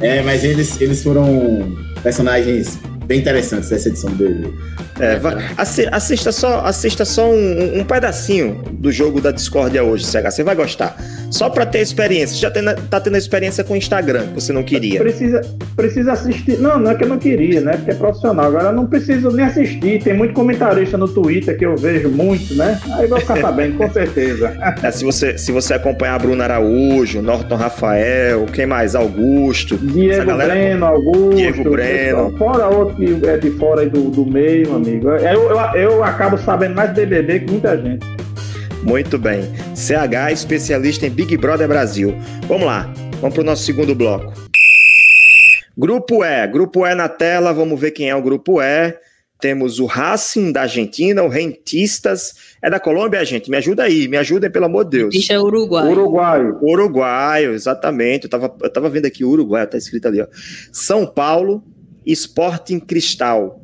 é, 0.00 0.22
mas 0.22 0.44
eles, 0.44 0.80
eles 0.80 1.02
foram 1.02 1.76
personagens 2.02 2.78
bem 3.06 3.20
interessantes 3.20 3.70
dessa 3.70 3.88
edição 3.88 4.10
do. 4.12 4.54
É, 4.98 5.20
assista 5.92 6.32
só, 6.32 6.60
assista 6.60 7.04
só 7.04 7.28
um, 7.30 7.80
um, 7.80 7.84
pedacinho 7.84 8.62
do 8.72 8.90
jogo 8.90 9.20
da 9.20 9.30
Discordia 9.30 9.84
hoje, 9.84 10.04
CH. 10.04 10.30
Você 10.30 10.42
vai 10.42 10.54
gostar. 10.54 10.96
Só 11.30 11.50
para 11.50 11.66
ter 11.66 11.80
experiência. 11.80 12.36
Já 12.36 12.50
tem, 12.50 12.62
tá 12.64 13.00
tendo 13.00 13.16
experiência 13.16 13.64
com 13.64 13.74
o 13.74 13.76
Instagram, 13.76 14.26
que 14.28 14.34
você 14.34 14.52
não 14.52 14.62
queria. 14.62 15.00
Precisa, 15.00 15.40
precisa 15.74 16.12
assistir. 16.12 16.58
Não, 16.58 16.78
não 16.78 16.90
é 16.90 16.94
que 16.94 17.04
eu 17.04 17.08
não 17.08 17.18
queria, 17.18 17.60
né? 17.60 17.76
Porque 17.76 17.90
é 17.90 17.94
profissional. 17.94 18.46
Agora 18.46 18.72
não 18.72 18.86
preciso 18.86 19.30
nem 19.30 19.44
assistir. 19.44 20.02
Tem 20.02 20.14
muito 20.14 20.34
comentarista 20.34 20.96
no 20.96 21.08
Twitter 21.08 21.56
que 21.56 21.64
eu 21.64 21.76
vejo 21.76 22.08
muito, 22.08 22.54
né? 22.54 22.80
Aí 22.94 23.06
vou 23.06 23.20
ficar 23.20 23.40
sabendo, 23.40 23.76
com 23.76 23.90
certeza. 23.90 24.56
É, 24.82 24.90
se, 24.90 25.04
você, 25.04 25.38
se 25.38 25.52
você 25.52 25.74
acompanhar 25.74 26.14
a 26.14 26.18
Bruna 26.18 26.44
Araújo, 26.44 27.22
Norton 27.22 27.56
Rafael, 27.56 28.44
quem 28.52 28.66
mais? 28.66 28.94
Augusto. 28.94 29.76
Diego 29.76 30.26
galera... 30.26 30.54
Breno, 30.54 30.86
Augusto. 30.86 31.34
Diego 31.34 31.70
Breno. 31.70 32.32
Pessoal, 32.32 32.38
fora 32.38 32.68
outro 32.68 32.96
que 32.96 33.26
é 33.26 33.36
de 33.36 33.50
fora 33.52 33.80
aí 33.80 33.88
do, 33.88 34.10
do 34.10 34.26
meio, 34.26 34.74
amigo. 34.74 35.08
Eu, 35.08 35.50
eu, 35.50 35.58
eu 35.74 36.04
acabo 36.04 36.36
sabendo 36.36 36.74
mais 36.74 36.92
BBB 36.92 37.40
que 37.40 37.50
muita 37.50 37.76
gente. 37.76 38.06
Muito 38.86 39.18
bem. 39.18 39.42
CH, 39.74 40.32
especialista 40.32 41.08
em 41.08 41.10
Big 41.10 41.36
Brother 41.36 41.66
Brasil. 41.66 42.14
Vamos 42.46 42.66
lá, 42.66 42.82
vamos 43.20 43.34
para 43.34 43.42
o 43.42 43.44
nosso 43.44 43.64
segundo 43.64 43.96
bloco. 43.96 44.32
Grupo 45.76 46.24
E, 46.24 46.46
grupo 46.46 46.86
E 46.86 46.94
na 46.94 47.08
tela, 47.08 47.52
vamos 47.52 47.80
ver 47.80 47.90
quem 47.90 48.08
é 48.08 48.14
o 48.14 48.22
grupo 48.22 48.62
E. 48.62 48.96
Temos 49.40 49.80
o 49.80 49.86
Racing 49.86 50.52
da 50.52 50.62
Argentina, 50.62 51.20
o 51.24 51.28
Rentistas. 51.28 52.34
É 52.62 52.70
da 52.70 52.78
Colômbia, 52.78 53.24
gente? 53.24 53.50
Me 53.50 53.56
ajuda 53.56 53.82
aí, 53.82 54.06
me 54.06 54.18
ajudem, 54.18 54.52
pelo 54.52 54.66
amor 54.66 54.84
de 54.84 54.98
Deus. 54.98 55.14
Isso 55.16 55.32
é 55.32 55.40
Uruguai. 55.40 55.90
Uruguaio. 55.90 56.58
Uruguaio, 56.62 57.54
exatamente. 57.54 58.26
Eu 58.26 58.30
tava, 58.30 58.56
eu 58.62 58.72
tava 58.72 58.88
vendo 58.88 59.06
aqui 59.06 59.24
Uruguai, 59.24 59.66
tá 59.66 59.76
escrito 59.76 60.06
ali, 60.06 60.22
ó. 60.22 60.28
São 60.70 61.04
Paulo, 61.04 61.64
Sporting 62.06 62.78
Cristal. 62.78 63.60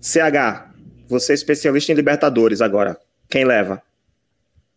CH, 0.00 0.72
você 1.06 1.32
é 1.32 1.34
especialista 1.34 1.92
em 1.92 1.94
Libertadores 1.94 2.62
agora. 2.62 2.96
Quem 3.28 3.44
leva? 3.44 3.82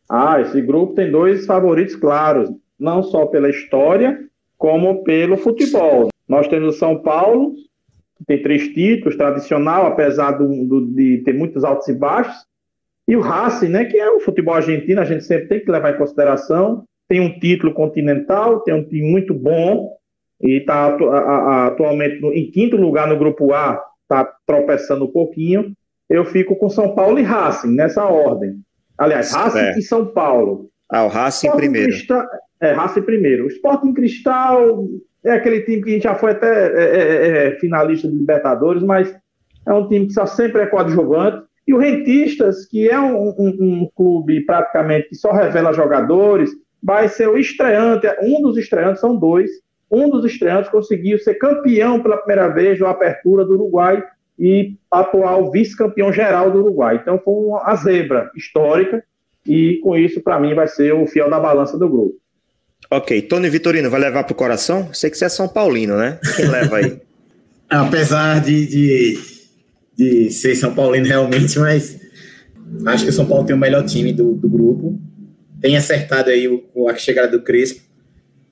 Ah, 0.10 0.40
esse 0.42 0.62
grupo 0.62 0.94
tem 0.94 1.12
dois 1.12 1.46
favoritos 1.46 1.96
claros, 1.96 2.50
não 2.80 3.04
só 3.04 3.26
pela 3.26 3.50
história, 3.50 4.20
como 4.58 5.04
pelo 5.04 5.38
futebol. 5.38 6.10
Nós 6.28 6.48
temos 6.48 6.76
o 6.76 6.80
São 6.80 7.02
Paulo, 7.02 7.54
que 8.18 8.26
tem 8.26 8.42
três 8.42 8.68
títulos, 8.70 9.16
tradicional, 9.16 9.86
apesar 9.86 10.32
do, 10.32 10.48
do, 10.66 10.88
de 10.88 11.20
ter 11.20 11.34
muitos 11.34 11.64
altos 11.64 11.88
e 11.88 11.94
baixos, 11.94 12.36
e 13.08 13.16
o 13.16 13.22
Racing, 13.22 13.70
né, 13.70 13.86
que 13.86 13.98
é 13.98 14.10
o 14.10 14.20
futebol 14.20 14.56
argentino, 14.56 15.00
a 15.00 15.06
gente 15.06 15.24
sempre 15.24 15.48
tem 15.48 15.60
que 15.62 15.72
levar 15.72 15.94
em 15.94 15.98
consideração, 15.98 16.84
tem 17.08 17.22
um 17.22 17.40
título 17.40 17.74
continental, 17.74 18.60
tem 18.62 18.74
um 18.74 18.84
time 18.84 19.10
muito 19.10 19.34
bom, 19.34 19.98
e 20.42 20.58
está 20.58 20.98
atualmente 21.68 22.24
em 22.26 22.52
quinto 22.52 22.76
lugar 22.76 23.08
no 23.08 23.18
grupo 23.18 23.54
A, 23.54 23.82
está 24.04 24.24
tropeçando 24.46 25.06
um 25.06 25.12
pouquinho. 25.12 25.74
Eu 26.10 26.24
fico 26.26 26.56
com 26.56 26.70
São 26.70 26.94
Paulo 26.94 27.18
e 27.20 27.24
Racing, 27.24 27.74
nessa 27.74 28.06
ordem. 28.06 28.60
Aliás, 28.98 29.32
Racing 29.32 29.60
é. 29.60 29.78
e 29.78 29.82
São 29.82 30.06
Paulo. 30.08 30.70
Ah, 30.90 31.06
o 31.06 31.08
Racing 31.08 31.48
Sporting 31.48 31.66
primeiro. 31.66 31.90
Cristal, 31.90 32.26
é, 32.62 32.72
Racing 32.72 33.02
primeiro. 33.02 33.46
O 33.46 33.48
Sporting 33.48 33.94
Cristal 33.94 34.88
é 35.24 35.32
aquele 35.32 35.62
time 35.62 35.84
que 35.84 36.00
já 36.00 36.16
foi 36.16 36.32
até 36.32 36.68
é, 36.68 36.84
é, 36.84 37.00
é, 37.00 37.48
é, 37.48 37.60
finalista 37.60 38.08
de 38.08 38.16
Libertadores, 38.16 38.82
mas 38.84 39.14
é 39.66 39.74
um 39.74 39.88
time 39.88 40.08
que 40.08 40.14
só 40.14 40.26
sempre 40.26 40.62
é 40.62 40.66
coadjuvante. 40.66 41.46
E 41.68 41.74
o 41.74 41.78
Rentistas, 41.78 42.66
que 42.66 42.90
é 42.90 42.98
um, 42.98 43.30
um, 43.38 43.58
um, 43.60 43.90
clube 43.94 44.46
praticamente 44.46 45.10
que 45.10 45.16
só 45.16 45.34
revela 45.34 45.74
jogadores, 45.74 46.50
vai 46.82 47.10
ser 47.10 47.28
o 47.28 47.38
estreante, 47.38 48.08
um 48.22 48.42
dos 48.42 48.58
estreantes, 48.58 49.02
são 49.02 49.18
dois, 49.18 49.52
um 49.92 50.10
dos 50.10 50.24
estreantes 50.24 50.72
conseguiu 50.72 51.20
ser 51.20 51.36
campeão 51.36 52.02
pela 52.02 52.18
primeira 52.18 52.48
vez 52.48 52.80
da 52.80 52.90
Apertura 52.90 53.44
do 53.44 53.56
Uruguai 53.56 54.02
e 54.38 54.76
atual 54.92 55.52
vice-campeão 55.52 56.14
geral 56.14 56.52
do 56.52 56.60
Uruguai. 56.60 57.00
Então 57.02 57.20
foi 57.24 57.34
uma 57.34 57.76
zebra 57.76 58.32
histórica 58.36 59.04
e 59.48 59.80
com 59.82 59.96
isso, 59.96 60.22
para 60.22 60.40
mim, 60.40 60.54
vai 60.54 60.68
ser 60.68 60.94
o 60.94 61.08
fiel 61.08 61.30
da 61.30 61.40
balança 61.40 61.78
do 61.78 61.90
grupo. 61.90 62.16
Ok, 62.92 63.22
Tony 63.24 63.50
Vitorino 63.50 63.90
vai 63.90 64.00
levar 64.00 64.24
para 64.24 64.34
o 64.34 64.36
coração? 64.36 64.94
Sei 64.94 65.10
que 65.10 65.18
você 65.18 65.26
é 65.26 65.30
São 65.30 65.48
Paulino, 65.48 65.98
né? 65.98 66.20
Quem 66.36 66.48
leva 66.48 66.78
aí? 66.78 67.00
Apesar 67.70 68.42
de, 68.42 68.66
de, 68.68 69.20
de, 69.96 70.32
ser 70.32 70.56
São 70.56 70.76
Paulino 70.76 71.06
realmente, 71.06 71.58
mas 71.60 72.00
acho 72.86 73.04
que 73.04 73.10
o 73.10 73.14
São 73.14 73.26
Paulo 73.26 73.46
tem 73.46 73.56
o 73.56 73.60
melhor 73.60 73.84
time 73.86 74.14
do, 74.14 74.34
do 74.34 74.48
grupo. 74.48 75.00
Tem 75.60 75.76
acertado 75.76 76.30
aí 76.30 76.48
o, 76.48 76.88
a 76.88 76.96
chegada 76.96 77.30
do 77.30 77.42
Crespo, 77.42 77.82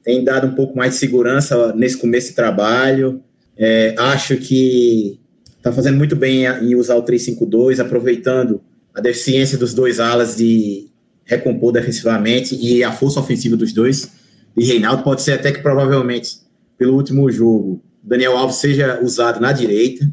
tem 0.04 0.24
dado 0.24 0.48
um 0.48 0.56
pouco 0.56 0.78
mais 0.78 0.94
de 0.94 1.00
segurança 1.00 1.74
nesse 1.74 1.98
começo 1.98 2.30
de 2.30 2.36
trabalho. 2.36 3.22
É, 3.58 3.96
acho 3.98 4.36
que 4.38 5.20
está 5.66 5.72
fazendo 5.72 5.98
muito 5.98 6.16
bem 6.16 6.46
em 6.46 6.76
usar 6.76 6.96
o 6.96 7.04
3-5-2, 7.04 7.80
aproveitando 7.80 8.62
a 8.94 9.02
deficiência 9.02 9.58
dos 9.58 9.74
dois 9.74 10.00
alas 10.00 10.36
de 10.36 10.92
recompor 11.26 11.72
defensivamente 11.72 12.56
e 12.56 12.84
a 12.84 12.92
força 12.92 13.20
ofensiva 13.20 13.58
dos 13.58 13.74
dois. 13.74 14.12
E 14.56 14.64
Reinaldo 14.64 15.02
pode 15.02 15.24
ser 15.24 15.32
até 15.32 15.52
que 15.52 15.64
provavelmente, 15.64 16.38
pelo 16.78 16.94
último 16.94 17.32
jogo, 17.32 17.84
Daniel 18.04 18.38
Alves 18.38 18.58
seja 18.58 19.02
usado 19.02 19.40
na 19.40 19.52
direita, 19.52 20.08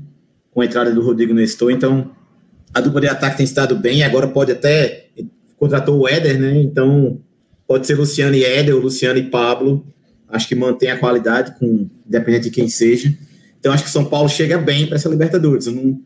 com 0.50 0.62
a 0.62 0.64
entrada 0.64 0.90
do 0.90 1.02
Rodrigo 1.02 1.34
Nestor. 1.34 1.70
Então, 1.70 2.10
a 2.72 2.80
dupla 2.80 3.02
de 3.02 3.08
ataque 3.08 3.36
tem 3.36 3.44
estado 3.44 3.76
bem, 3.76 4.02
agora 4.02 4.28
pode 4.28 4.52
até. 4.52 5.08
Contratou 5.58 6.00
o 6.00 6.08
Éder, 6.08 6.40
né? 6.40 6.62
Então, 6.62 7.20
pode 7.68 7.86
ser 7.86 7.94
Luciano 7.94 8.34
e 8.34 8.42
Éder, 8.42 8.74
ou 8.74 8.80
Luciano 8.80 9.18
e 9.18 9.24
Pablo. 9.24 9.86
Acho 10.28 10.48
que 10.48 10.54
mantém 10.54 10.90
a 10.90 10.98
qualidade, 10.98 11.58
com, 11.58 11.90
independente 12.06 12.44
de 12.44 12.50
quem 12.50 12.68
seja. 12.68 13.14
Então 13.62 13.72
acho 13.72 13.85
que 13.85 13.90
São 13.90 14.05
Paulo 14.05 14.29
chega 14.29 14.59
bem 14.59 14.88
para 14.88 14.96
essa 14.96 15.09
Libertadores. 15.09 15.68
Eu 15.68 15.72
não, 15.72 16.01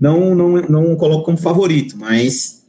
não, 0.00 0.34
não, 0.34 0.62
não 0.62 0.96
coloco 0.96 1.26
como 1.26 1.36
favorito, 1.36 1.94
mas 1.98 2.64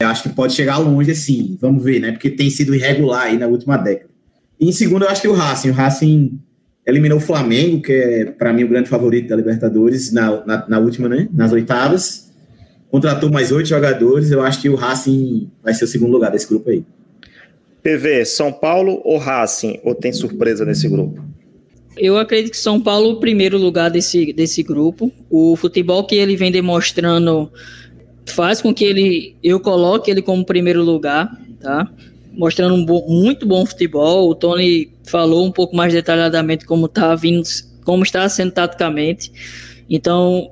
acho 0.00 0.24
que 0.24 0.30
pode 0.30 0.52
chegar 0.52 0.78
longe 0.78 1.12
assim. 1.12 1.56
Vamos 1.60 1.84
ver, 1.84 2.00
né? 2.00 2.10
Porque 2.10 2.28
tem 2.28 2.50
sido 2.50 2.74
irregular 2.74 3.26
aí 3.26 3.38
na 3.38 3.46
última 3.46 3.76
década. 3.76 4.10
E 4.58 4.68
em 4.68 4.72
segundo, 4.72 5.04
eu 5.04 5.08
acho 5.08 5.22
que 5.22 5.28
o 5.28 5.32
Racing. 5.32 5.70
O 5.70 5.72
Racing 5.72 6.40
eliminou 6.84 7.18
o 7.18 7.20
Flamengo, 7.20 7.82
que 7.82 7.92
é 7.92 8.24
para 8.24 8.52
mim 8.52 8.64
o 8.64 8.68
grande 8.68 8.88
favorito 8.88 9.28
da 9.28 9.36
Libertadores, 9.36 10.12
na, 10.12 10.44
na, 10.44 10.68
na, 10.68 10.78
última, 10.80 11.08
né? 11.08 11.28
Nas 11.32 11.52
oitavas. 11.52 12.32
Contratou 12.90 13.30
mais 13.30 13.52
oito 13.52 13.68
jogadores. 13.68 14.32
Eu 14.32 14.42
acho 14.42 14.60
que 14.60 14.68
o 14.68 14.74
Racing 14.74 15.48
vai 15.62 15.72
ser 15.72 15.84
o 15.84 15.88
segundo 15.88 16.10
lugar 16.10 16.32
desse 16.32 16.48
grupo 16.48 16.68
aí. 16.68 16.84
PV, 17.80 18.24
São 18.24 18.52
Paulo 18.52 19.00
ou 19.04 19.18
Racing? 19.18 19.78
Ou 19.84 19.94
tem 19.94 20.12
surpresa 20.12 20.64
nesse 20.64 20.88
grupo? 20.88 21.33
Eu 21.96 22.18
acredito 22.18 22.52
que 22.52 22.58
São 22.58 22.80
Paulo 22.80 23.10
o 23.10 23.20
primeiro 23.20 23.56
lugar 23.56 23.90
desse, 23.90 24.32
desse 24.32 24.62
grupo. 24.62 25.12
O 25.30 25.54
futebol 25.56 26.04
que 26.04 26.16
ele 26.16 26.36
vem 26.36 26.50
demonstrando 26.50 27.50
faz 28.26 28.60
com 28.60 28.74
que 28.74 28.84
ele 28.84 29.36
eu 29.42 29.60
coloque 29.60 30.10
ele 30.10 30.22
como 30.22 30.44
primeiro 30.44 30.82
lugar, 30.82 31.30
tá? 31.60 31.88
Mostrando 32.32 32.74
um 32.74 32.84
muito 33.08 33.46
bom 33.46 33.64
futebol. 33.64 34.28
O 34.28 34.34
Tony 34.34 34.90
falou 35.04 35.46
um 35.46 35.52
pouco 35.52 35.76
mais 35.76 35.92
detalhadamente 35.92 36.64
como 36.64 36.88
tá 36.88 37.14
vindo, 37.14 37.44
como 37.84 38.02
está 38.02 38.28
sendo 38.28 38.52
taticamente. 38.52 39.30
Então, 39.88 40.50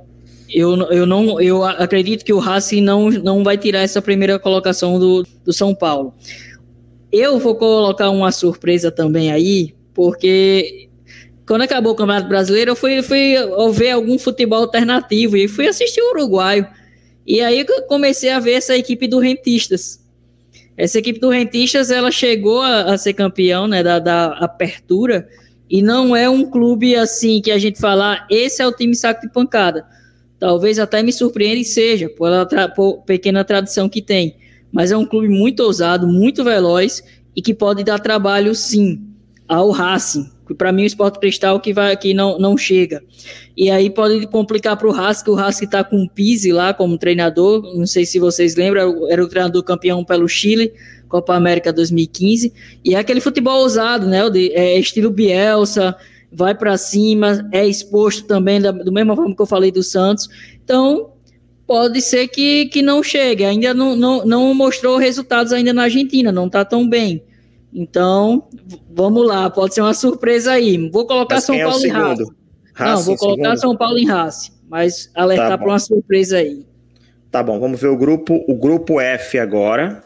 eu, 0.49 0.77
eu 0.93 1.07
não 1.07 1.41
eu 1.41 1.65
acredito 1.65 2.25
que 2.25 2.33
o 2.33 2.39
Racing 2.39 2.83
não, 2.83 3.11
não 3.11 3.43
vai 3.43 3.57
tirar 3.57 3.81
essa 3.81 4.03
primeira 4.03 4.39
colocação 4.39 4.99
do, 4.99 5.27
do 5.45 5.53
São 5.53 5.75
Paulo. 5.75 6.15
Eu 7.11 7.39
vou 7.39 7.57
colocar 7.57 8.11
uma 8.11 8.31
surpresa 8.31 8.91
também 8.91 9.33
aí, 9.33 9.75
porque 9.93 10.89
quando 11.47 11.63
acabou 11.63 11.93
o 11.93 11.97
Campeonato 11.97 12.29
Brasileiro, 12.29 12.71
eu 12.71 12.77
fui, 12.77 13.03
fui 13.03 13.35
ver 13.73 13.91
algum 13.91 14.19
futebol 14.19 14.61
alternativo 14.61 15.37
e 15.37 15.49
fui 15.49 15.67
assistir 15.67 16.01
o 16.01 16.11
Uruguaio. 16.11 16.67
E 17.27 17.41
aí 17.41 17.61
eu 17.61 17.83
comecei 17.83 18.31
a 18.31 18.41
ver 18.41 18.53
essa 18.53 18.77
equipe 18.77 19.09
do 19.09 19.19
Rentistas. 19.19 20.01
Essa 20.77 20.99
equipe 20.99 21.21
do 21.21 21.31
Rentistas, 21.31 21.91
ela 21.91 22.11
chegou 22.11 22.63
a, 22.63 22.93
a 22.93 22.99
ser 22.99 23.15
campeão 23.15 23.67
né, 23.67 23.83
da, 23.83 23.99
da, 23.99 24.27
apertura 24.39 25.29
e 25.69 25.83
não 25.83 26.15
é 26.15 26.29
um 26.29 26.49
clube 26.49 26.95
assim 26.95 27.41
que 27.41 27.51
a 27.51 27.59
gente 27.59 27.79
falar, 27.79 28.27
esse 28.31 28.63
é 28.63 28.67
o 28.67 28.73
time 28.73 28.95
saco 28.95 29.23
de 29.23 29.33
pancada. 29.33 29.85
Talvez 30.39 30.79
até 30.79 31.03
me 31.03 31.13
surpreenda 31.13 31.61
e 31.61 31.65
seja, 31.65 32.09
pela 32.09 32.47
tra 32.47 32.69
por 32.69 33.03
pequena 33.03 33.45
tradição 33.45 33.89
que 33.89 34.03
tem. 34.03 34.37
Mas 34.73 34.91
é 34.91 34.97
um 34.97 35.07
clube 35.07 35.29
muito 35.29 35.61
ousado, 35.61 36.07
muito 36.07 36.43
veloz 36.43 37.03
e 37.35 37.43
que 37.43 37.55
pode 37.55 37.85
dar 37.85 37.99
trabalho 37.99 38.55
sim 38.55 39.01
ao 39.47 39.71
Racing 39.71 40.31
para 40.55 40.73
mim 40.73 40.83
o 40.83 40.87
Sport 40.87 41.19
Cristal 41.19 41.61
que 41.61 41.73
vai 41.73 41.97
que 41.97 42.15
não, 42.15 42.38
não 42.38 42.57
chega. 42.57 43.03
E 43.57 43.71
aí 43.71 43.91
pode 43.91 44.27
complicar 44.27 44.77
para 44.77 44.88
o 44.88 44.93
que 44.93 45.31
o 45.31 45.38
Haas 45.38 45.61
está 45.61 45.85
com 45.85 46.03
o 46.03 46.09
Pise 46.09 46.53
lá 46.53 46.73
como 46.73 46.99
treinador, 46.99 47.62
não 47.77 47.87
sei 47.87 48.07
se 48.07 48.19
vocês 48.19 48.57
lembram, 48.57 49.09
era 49.11 49.23
o 49.23 49.29
treinador 49.29 49.62
campeão 49.62 50.05
pelo 50.05 50.29
Chile, 50.29 50.73
Copa 51.09 51.35
América 51.35 51.73
2015, 51.73 52.53
e 52.85 52.95
é 52.95 52.99
aquele 52.99 53.21
futebol 53.21 53.61
ousado, 53.61 54.07
né, 54.07 54.21
é 54.53 54.79
estilo 54.79 55.11
Bielsa, 55.11 55.95
vai 56.33 56.55
para 56.55 56.79
cima, 56.79 57.47
é 57.53 57.67
exposto 57.67 58.25
também, 58.25 58.61
da, 58.61 58.71
do 58.71 58.91
mesma 58.91 59.15
forma 59.15 59.37
que 59.37 59.43
eu 59.43 59.47
falei 59.47 59.71
do 59.71 59.83
Santos, 59.83 60.29
então 60.65 61.11
pode 61.67 62.01
ser 62.01 62.29
que, 62.29 62.67
que 62.67 62.81
não 62.81 63.03
chegue, 63.03 63.45
ainda 63.45 63.75
não, 63.75 63.95
não, 63.95 64.25
não 64.25 64.55
mostrou 64.55 64.97
resultados 64.97 65.53
ainda 65.53 65.73
na 65.73 65.83
Argentina, 65.83 66.33
não 66.33 66.47
está 66.47 66.65
tão 66.65 66.88
bem, 66.88 67.23
então, 67.73 68.49
vamos 68.91 69.27
lá, 69.27 69.49
pode 69.49 69.75
ser 69.75 69.81
uma 69.81 69.95
surpresa 69.95 70.53
aí. 70.53 70.91
Vou 70.91 71.07
colocar 71.07 71.37
Mas 71.37 71.45
São 71.45 71.55
é 71.55 71.65
Paulo 71.65 71.87
em 71.87 71.89
Raça. 71.89 72.25
Não, 72.79 73.03
vou 73.03 73.17
colocar 73.17 73.43
segundo. 73.43 73.61
São 73.61 73.77
Paulo 73.77 73.99
em 73.99 74.07
Raça. 74.07 74.51
mas 74.69 75.11
alertar 75.15 75.51
Tá 75.51 75.57
para 75.57 75.67
bom. 75.67 75.73
uma 75.73 75.79
surpresa 75.79 76.39
aí. 76.39 76.67
Tá 77.31 77.43
bom, 77.43 77.59
vamos 77.59 77.81
ver 77.81 77.89
o 77.89 77.97
grupo, 77.97 78.45
o 78.47 78.55
grupo 78.55 79.01
F 79.01 79.39
agora. 79.39 80.05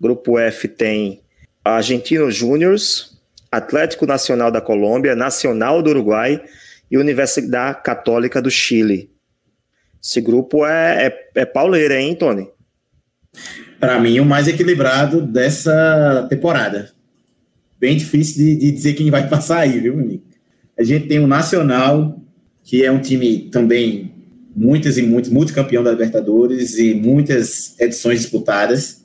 Grupo 0.00 0.38
F 0.38 0.66
tem 0.66 1.22
Argentino 1.62 2.30
Júniors, 2.30 3.18
Atlético 3.52 4.06
Nacional 4.06 4.50
da 4.50 4.60
Colômbia, 4.60 5.14
Nacional 5.14 5.82
do 5.82 5.90
Uruguai 5.90 6.42
e 6.90 6.96
Universidade 6.96 7.82
Católica 7.82 8.40
do 8.40 8.50
Chile. 8.50 9.10
Esse 10.02 10.20
grupo 10.20 10.66
é, 10.66 11.06
é, 11.06 11.42
é 11.42 11.44
pauleira, 11.44 11.98
hein, 12.00 12.14
Tony? 12.14 12.48
Para 13.80 13.98
mim, 13.98 14.20
o 14.20 14.24
mais 14.24 14.48
equilibrado 14.48 15.20
dessa 15.20 16.26
temporada. 16.30 16.93
Bem 17.78 17.96
difícil 17.96 18.44
de, 18.44 18.56
de 18.56 18.72
dizer 18.72 18.94
quem 18.94 19.10
vai 19.10 19.26
passar 19.30 19.60
aí, 19.60 19.80
viu, 19.80 19.94
amigo? 19.94 20.22
A 20.78 20.82
gente 20.82 21.06
tem 21.06 21.18
o 21.18 21.26
Nacional, 21.26 22.20
que 22.62 22.84
é 22.84 22.90
um 22.90 23.00
time 23.00 23.48
também 23.50 24.12
muitas 24.54 24.96
e 24.98 25.02
muitos, 25.02 25.30
multicampeão 25.30 25.82
da 25.82 25.90
Libertadores 25.90 26.78
e 26.78 26.94
muitas 26.94 27.78
edições 27.78 28.20
disputadas. 28.20 29.04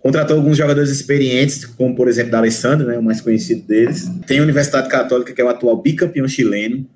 Contratou 0.00 0.36
alguns 0.36 0.56
jogadores 0.56 0.90
experientes, 0.90 1.64
como 1.64 1.94
por 1.94 2.08
exemplo, 2.08 2.30
da 2.30 2.38
Alessandro, 2.38 2.86
né, 2.86 2.98
o 2.98 3.02
mais 3.02 3.20
conhecido 3.20 3.66
deles. 3.66 4.10
Tem 4.26 4.38
a 4.38 4.42
Universidade 4.42 4.88
Católica, 4.88 5.32
que 5.32 5.40
é 5.40 5.44
o 5.44 5.48
atual 5.48 5.80
bicampeão 5.80 6.26
chileno. 6.26 6.86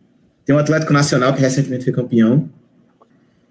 Tem 0.45 0.55
o 0.55 0.59
Atlético 0.59 0.93
Nacional, 0.93 1.35
que 1.35 1.41
recentemente 1.41 1.85
foi 1.85 1.93
campeão. 1.93 2.49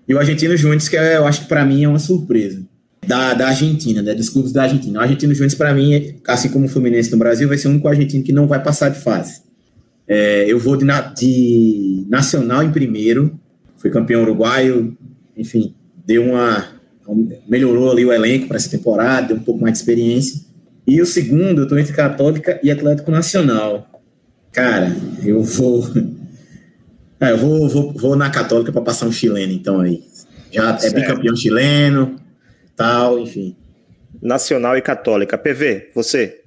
E 0.08 0.14
o 0.14 0.20
Argentino 0.20 0.56
Júnior, 0.58 0.82
que 0.90 0.98
é, 0.98 1.18
eu 1.18 1.26
acho 1.26 1.42
que 1.42 1.48
para 1.48 1.66
mim 1.66 1.84
é 1.84 1.88
uma 1.88 2.00
surpresa. 2.00 2.64
Da, 3.08 3.34
da 3.34 3.48
Argentina, 3.48 4.02
né, 4.02 4.14
dos 4.14 4.30
clubes 4.30 4.52
da 4.52 4.64
Argentina. 4.64 5.00
O 5.00 5.02
Argentino 5.02 5.34
Júnior, 5.34 5.56
para 5.58 5.74
mim, 5.74 5.94
é- 5.94 6.16
assim 6.28 6.50
como 6.50 6.66
o 6.66 6.70
Fluminense 6.70 7.12
no 7.12 7.18
Brasil, 7.18 7.48
vai 7.48 7.58
ser 7.58 7.68
o 7.68 7.72
único 7.72 7.88
argentino 7.88 8.24
que 8.24 8.32
não 8.34 8.48
vai 8.48 8.62
passar 8.62 8.90
de 8.90 9.00
fase. 9.00 9.42
É, 10.08 10.46
eu 10.52 10.60
vou 10.60 10.76
de, 10.78 10.86
na- 10.86 11.02
de 11.02 12.06
Nacional 12.10 12.64
em 12.64 12.72
primeiro, 12.72 13.40
foi 13.78 13.90
campeão 13.90 14.22
uruguaio, 14.24 14.98
enfim, 15.36 15.74
deu 16.06 16.24
uma. 16.24 16.68
melhorou 17.48 17.92
ali 17.92 18.06
o 18.06 18.12
elenco 18.14 18.48
para 18.48 18.58
essa 18.58 18.70
temporada, 18.70 19.28
deu 19.28 19.38
um 19.38 19.44
pouco 19.44 19.62
mais 19.62 19.74
de 19.74 19.80
experiência. 19.80 20.42
E 20.86 21.02
o 21.02 21.06
segundo, 21.06 21.62
eu 21.62 21.68
tô 21.68 21.78
entre 21.78 21.94
Católica 21.94 22.60
e 22.64 22.70
Atlético 22.70 23.10
Nacional. 23.12 23.90
Cara, 24.52 24.96
eu 25.24 25.42
vou. 25.42 25.88
Ah, 27.20 27.30
eu 27.30 27.38
vou, 27.38 27.70
vou, 27.70 27.94
vou 27.94 28.16
na 28.18 28.30
Católica 28.30 28.70
para 28.70 28.82
passar 28.82 29.06
um 29.06 29.12
chileno, 29.12 29.54
então 29.54 29.80
aí. 29.80 30.04
Já 30.52 30.74
é 30.74 30.78
Certo. 30.78 30.96
bicampeão 30.96 31.34
chileno, 31.38 32.18
tal, 32.76 33.20
enfim. 33.20 33.56
Nacional 34.22 34.78
e 34.78 34.82
Católica. 34.82 35.38
PV, 35.38 35.90
você? 35.94 36.40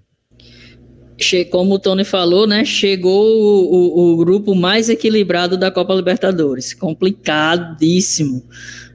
Como 1.50 1.74
o 1.74 1.78
Tony 1.78 2.04
falou, 2.04 2.46
né? 2.46 2.64
Chegou 2.64 3.26
o, 3.26 3.70
o- 3.72 4.12
o 4.12 4.16
grupo 4.18 4.54
mais 4.54 4.88
equilibrado 4.90 5.56
da 5.56 5.70
Copa 5.70 5.94
Libertadores. 5.94 6.74
Complicadíssimo. 6.74 8.42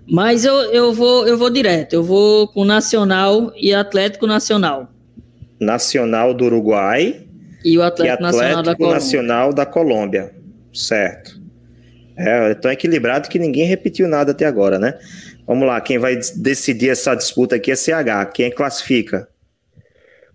Mas 0.07 0.45
eu, 0.45 0.53
eu, 0.71 0.93
vou, 0.93 1.27
eu 1.27 1.37
vou 1.37 1.49
direto. 1.49 1.93
Eu 1.93 2.03
vou 2.03 2.47
com 2.47 2.63
Nacional 2.63 3.51
e 3.55 3.73
Atlético 3.73 4.27
Nacional. 4.27 4.91
Nacional 5.59 6.33
do 6.33 6.45
Uruguai 6.45 7.21
E 7.63 7.77
o 7.77 7.81
e 7.81 7.83
Atlético, 7.83 8.21
Nacional 8.23 8.63
da 8.63 8.71
Atlético 8.71 8.77
Colômbia. 8.77 8.99
Nacional 8.99 9.53
da 9.53 9.65
Colômbia. 9.65 10.35
Certo. 10.73 11.39
É, 12.17 12.51
é 12.51 12.53
tão 12.55 12.71
equilibrado 12.71 13.29
que 13.29 13.39
ninguém 13.39 13.65
repetiu 13.65 14.07
nada 14.07 14.31
até 14.31 14.45
agora, 14.45 14.77
né? 14.77 14.93
Vamos 15.51 15.67
lá, 15.67 15.81
quem 15.81 15.97
vai 15.97 16.15
decidir 16.37 16.91
essa 16.91 17.13
disputa 17.13 17.57
aqui 17.57 17.71
é 17.71 17.75
CH. 17.75 18.31
Quem 18.33 18.49
classifica? 18.49 19.27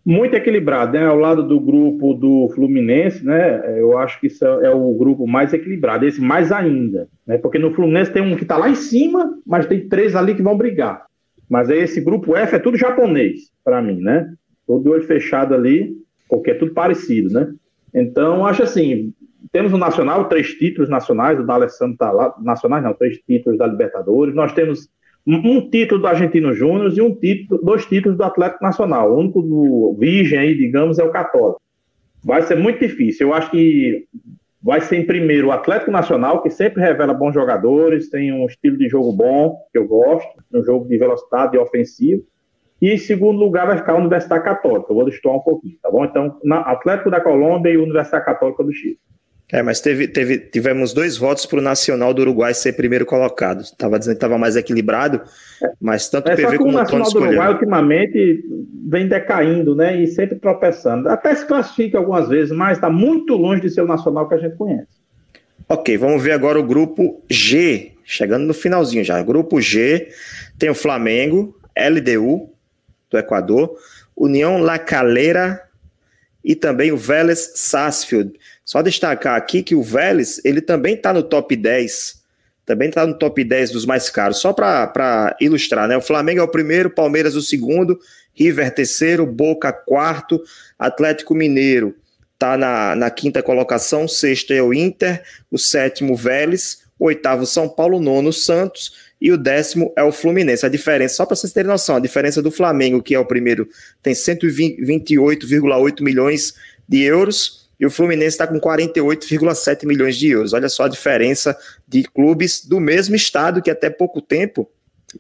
Muito 0.04 0.36
equilibrado, 0.36 0.92
né? 0.92 1.06
Ao 1.06 1.16
lado 1.16 1.42
do 1.42 1.58
grupo 1.58 2.12
do 2.12 2.50
Fluminense, 2.54 3.24
né? 3.24 3.80
Eu 3.80 3.96
acho 3.96 4.20
que 4.20 4.26
isso 4.26 4.44
é 4.44 4.68
o 4.68 4.92
grupo 4.92 5.26
mais 5.26 5.54
equilibrado, 5.54 6.04
esse 6.04 6.20
mais 6.20 6.52
ainda, 6.52 7.08
né? 7.26 7.38
Porque 7.38 7.58
no 7.58 7.72
Fluminense 7.72 8.12
tem 8.12 8.20
um 8.20 8.36
que 8.36 8.44
tá 8.44 8.58
lá 8.58 8.68
em 8.68 8.74
cima, 8.74 9.38
mas 9.46 9.64
tem 9.64 9.88
três 9.88 10.14
ali 10.14 10.34
que 10.34 10.42
vão 10.42 10.54
brigar. 10.54 11.06
Mas 11.48 11.70
esse 11.70 11.98
grupo 12.02 12.36
F 12.36 12.54
é 12.54 12.58
tudo 12.58 12.76
japonês, 12.76 13.50
para 13.64 13.80
mim, 13.80 14.02
né? 14.02 14.30
Todo 14.66 14.90
olho 14.90 15.04
fechado 15.04 15.54
ali, 15.54 15.96
porque 16.28 16.50
é 16.50 16.54
tudo 16.54 16.74
parecido, 16.74 17.32
né? 17.32 17.54
Então, 17.94 18.44
acho 18.44 18.64
assim, 18.64 19.14
temos 19.50 19.72
o 19.72 19.78
Nacional, 19.78 20.28
três 20.28 20.48
títulos 20.50 20.90
nacionais, 20.90 21.40
o 21.40 21.42
da 21.42 21.54
Alessandro 21.54 21.96
tá 21.96 22.10
lá, 22.10 22.34
nacionais 22.42 22.84
não, 22.84 22.92
três 22.92 23.16
títulos 23.26 23.58
da 23.58 23.66
Libertadores, 23.66 24.34
nós 24.34 24.52
temos 24.52 24.90
um, 25.26 25.68
título 25.68 26.00
do 26.00 26.06
Argentino 26.06 26.54
Júnior 26.54 26.92
e 26.96 27.00
um 27.00 27.14
título, 27.14 27.60
dois 27.62 27.84
títulos 27.84 28.16
do 28.16 28.24
Atlético 28.24 28.62
Nacional. 28.62 29.12
O 29.12 29.18
único 29.18 29.42
do 29.42 29.96
Virgem 29.98 30.38
aí, 30.38 30.56
digamos, 30.56 30.98
é 30.98 31.04
o 31.04 31.10
Católico. 31.10 31.60
Vai 32.24 32.42
ser 32.42 32.56
muito 32.56 32.78
difícil. 32.78 33.28
Eu 33.28 33.34
acho 33.34 33.50
que 33.50 34.06
vai 34.62 34.80
ser 34.80 34.96
em 34.96 35.06
primeiro 35.06 35.48
o 35.48 35.52
Atlético 35.52 35.90
Nacional, 35.90 36.42
que 36.42 36.50
sempre 36.50 36.82
revela 36.82 37.14
bons 37.14 37.34
jogadores, 37.34 38.10
tem 38.10 38.32
um 38.32 38.46
estilo 38.46 38.76
de 38.76 38.88
jogo 38.88 39.12
bom, 39.12 39.56
que 39.72 39.78
eu 39.78 39.86
gosto, 39.86 40.28
um 40.52 40.64
jogo 40.64 40.88
de 40.88 40.96
velocidade 40.96 41.56
e 41.56 41.58
ofensivo. 41.58 42.22
E 42.80 42.90
em 42.90 42.98
segundo 42.98 43.38
lugar 43.38 43.66
vai 43.66 43.78
ficar 43.78 43.92
a 43.92 43.98
Universidade 43.98 44.44
Católica. 44.44 44.86
Eu 44.90 44.96
vou 44.96 45.04
destoar 45.04 45.36
um 45.36 45.40
pouquinho, 45.40 45.78
tá 45.82 45.90
bom? 45.90 46.04
Então, 46.04 46.38
Atlético 46.52 47.10
da 47.10 47.20
Colômbia 47.20 47.70
e 47.70 47.76
Universidade 47.76 48.24
Católica 48.24 48.62
do 48.62 48.72
Chile. 48.72 48.98
É, 49.52 49.62
mas 49.62 49.80
teve, 49.80 50.08
teve, 50.08 50.38
tivemos 50.38 50.92
dois 50.92 51.16
votos 51.16 51.46
para 51.46 51.60
o 51.60 51.62
Nacional 51.62 52.12
do 52.12 52.20
Uruguai 52.22 52.52
ser 52.52 52.72
primeiro 52.72 53.06
colocado. 53.06 53.60
Estava 53.60 53.96
dizendo 53.96 54.14
que 54.14 54.16
estava 54.16 54.36
mais 54.36 54.56
equilibrado, 54.56 55.22
mas 55.80 56.08
tanto 56.08 56.28
o 56.28 56.32
É 56.32 56.36
só 56.36 56.42
PV 56.42 56.56
o 56.56 56.58
como 56.58 56.70
o 56.70 56.72
Nacional 56.72 57.10
do. 57.10 57.18
Uruguai 57.20 57.52
ultimamente 57.52 58.44
vem 58.88 59.06
decaindo, 59.06 59.76
né? 59.76 60.02
E 60.02 60.08
sempre 60.08 60.36
tropeçando. 60.36 61.08
Até 61.08 61.32
se 61.34 61.46
classifica 61.46 61.96
algumas 61.96 62.28
vezes, 62.28 62.50
mas 62.50 62.76
está 62.76 62.90
muito 62.90 63.34
longe 63.34 63.62
de 63.62 63.70
ser 63.70 63.82
o 63.82 63.86
Nacional 63.86 64.28
que 64.28 64.34
a 64.34 64.38
gente 64.38 64.56
conhece. 64.56 64.88
Ok, 65.68 65.96
vamos 65.96 66.22
ver 66.22 66.32
agora 66.32 66.58
o 66.58 66.64
grupo 66.64 67.22
G, 67.30 67.92
chegando 68.04 68.46
no 68.46 68.54
finalzinho 68.54 69.04
já. 69.04 69.22
Grupo 69.22 69.60
G 69.60 70.08
tem 70.58 70.70
o 70.70 70.74
Flamengo, 70.74 71.56
LDU 71.76 72.50
do 73.10 73.18
Equador, 73.18 73.76
União 74.16 74.58
La 74.58 74.78
Calera 74.78 75.65
e 76.46 76.54
também 76.54 76.92
o 76.92 76.96
Vélez 76.96 77.54
Sarsfield. 77.56 78.38
Só 78.64 78.80
destacar 78.80 79.34
aqui 79.34 79.64
que 79.64 79.74
o 79.74 79.82
Vélez, 79.82 80.40
ele 80.44 80.60
também 80.60 80.94
está 80.94 81.12
no 81.12 81.24
top 81.24 81.56
10, 81.56 82.22
também 82.64 82.88
está 82.88 83.04
no 83.04 83.18
top 83.18 83.42
10 83.42 83.72
dos 83.72 83.84
mais 83.84 84.08
caros. 84.08 84.38
Só 84.38 84.52
para 84.52 85.36
ilustrar, 85.40 85.88
né? 85.88 85.96
O 85.96 86.00
Flamengo 86.00 86.40
é 86.40 86.44
o 86.44 86.48
primeiro, 86.48 86.88
Palmeiras 86.88 87.34
o 87.34 87.42
segundo, 87.42 87.98
River 88.32 88.72
terceiro, 88.72 89.26
Boca 89.26 89.72
quarto, 89.72 90.40
Atlético 90.78 91.34
Mineiro 91.34 91.96
está 92.34 92.56
na, 92.56 92.94
na 92.94 93.10
quinta 93.10 93.42
colocação, 93.42 94.06
sexto 94.06 94.52
é 94.52 94.62
o 94.62 94.72
Inter, 94.72 95.22
o 95.50 95.58
sétimo 95.58 96.14
Vélez, 96.14 96.82
o 96.98 97.06
oitavo 97.06 97.46
São 97.46 97.66
Paulo, 97.66 97.98
nono 97.98 98.32
Santos 98.32 99.05
e 99.20 99.32
o 99.32 99.38
décimo 99.38 99.92
é 99.96 100.02
o 100.02 100.12
Fluminense. 100.12 100.66
A 100.66 100.68
diferença, 100.68 101.16
só 101.16 101.26
para 101.26 101.36
vocês 101.36 101.52
terem 101.52 101.70
noção, 101.70 101.96
a 101.96 102.00
diferença 102.00 102.42
do 102.42 102.50
Flamengo, 102.50 103.02
que 103.02 103.14
é 103.14 103.18
o 103.18 103.24
primeiro, 103.24 103.68
tem 104.02 104.12
128,8 104.12 106.02
milhões 106.02 106.54
de 106.88 107.02
euros 107.02 107.66
e 107.78 107.84
o 107.84 107.90
Fluminense 107.90 108.28
está 108.28 108.46
com 108.46 108.58
48,7 108.58 109.86
milhões 109.86 110.16
de 110.16 110.28
euros. 110.28 110.52
Olha 110.52 110.68
só 110.68 110.84
a 110.84 110.88
diferença 110.88 111.56
de 111.86 112.04
clubes 112.04 112.64
do 112.64 112.80
mesmo 112.80 113.14
estado 113.14 113.62
que 113.62 113.70
até 113.70 113.90
pouco 113.90 114.20
tempo 114.20 114.70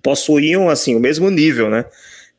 possuíam 0.02 0.68
assim 0.68 0.94
o 0.94 1.00
mesmo 1.00 1.30
nível, 1.30 1.70
né? 1.70 1.84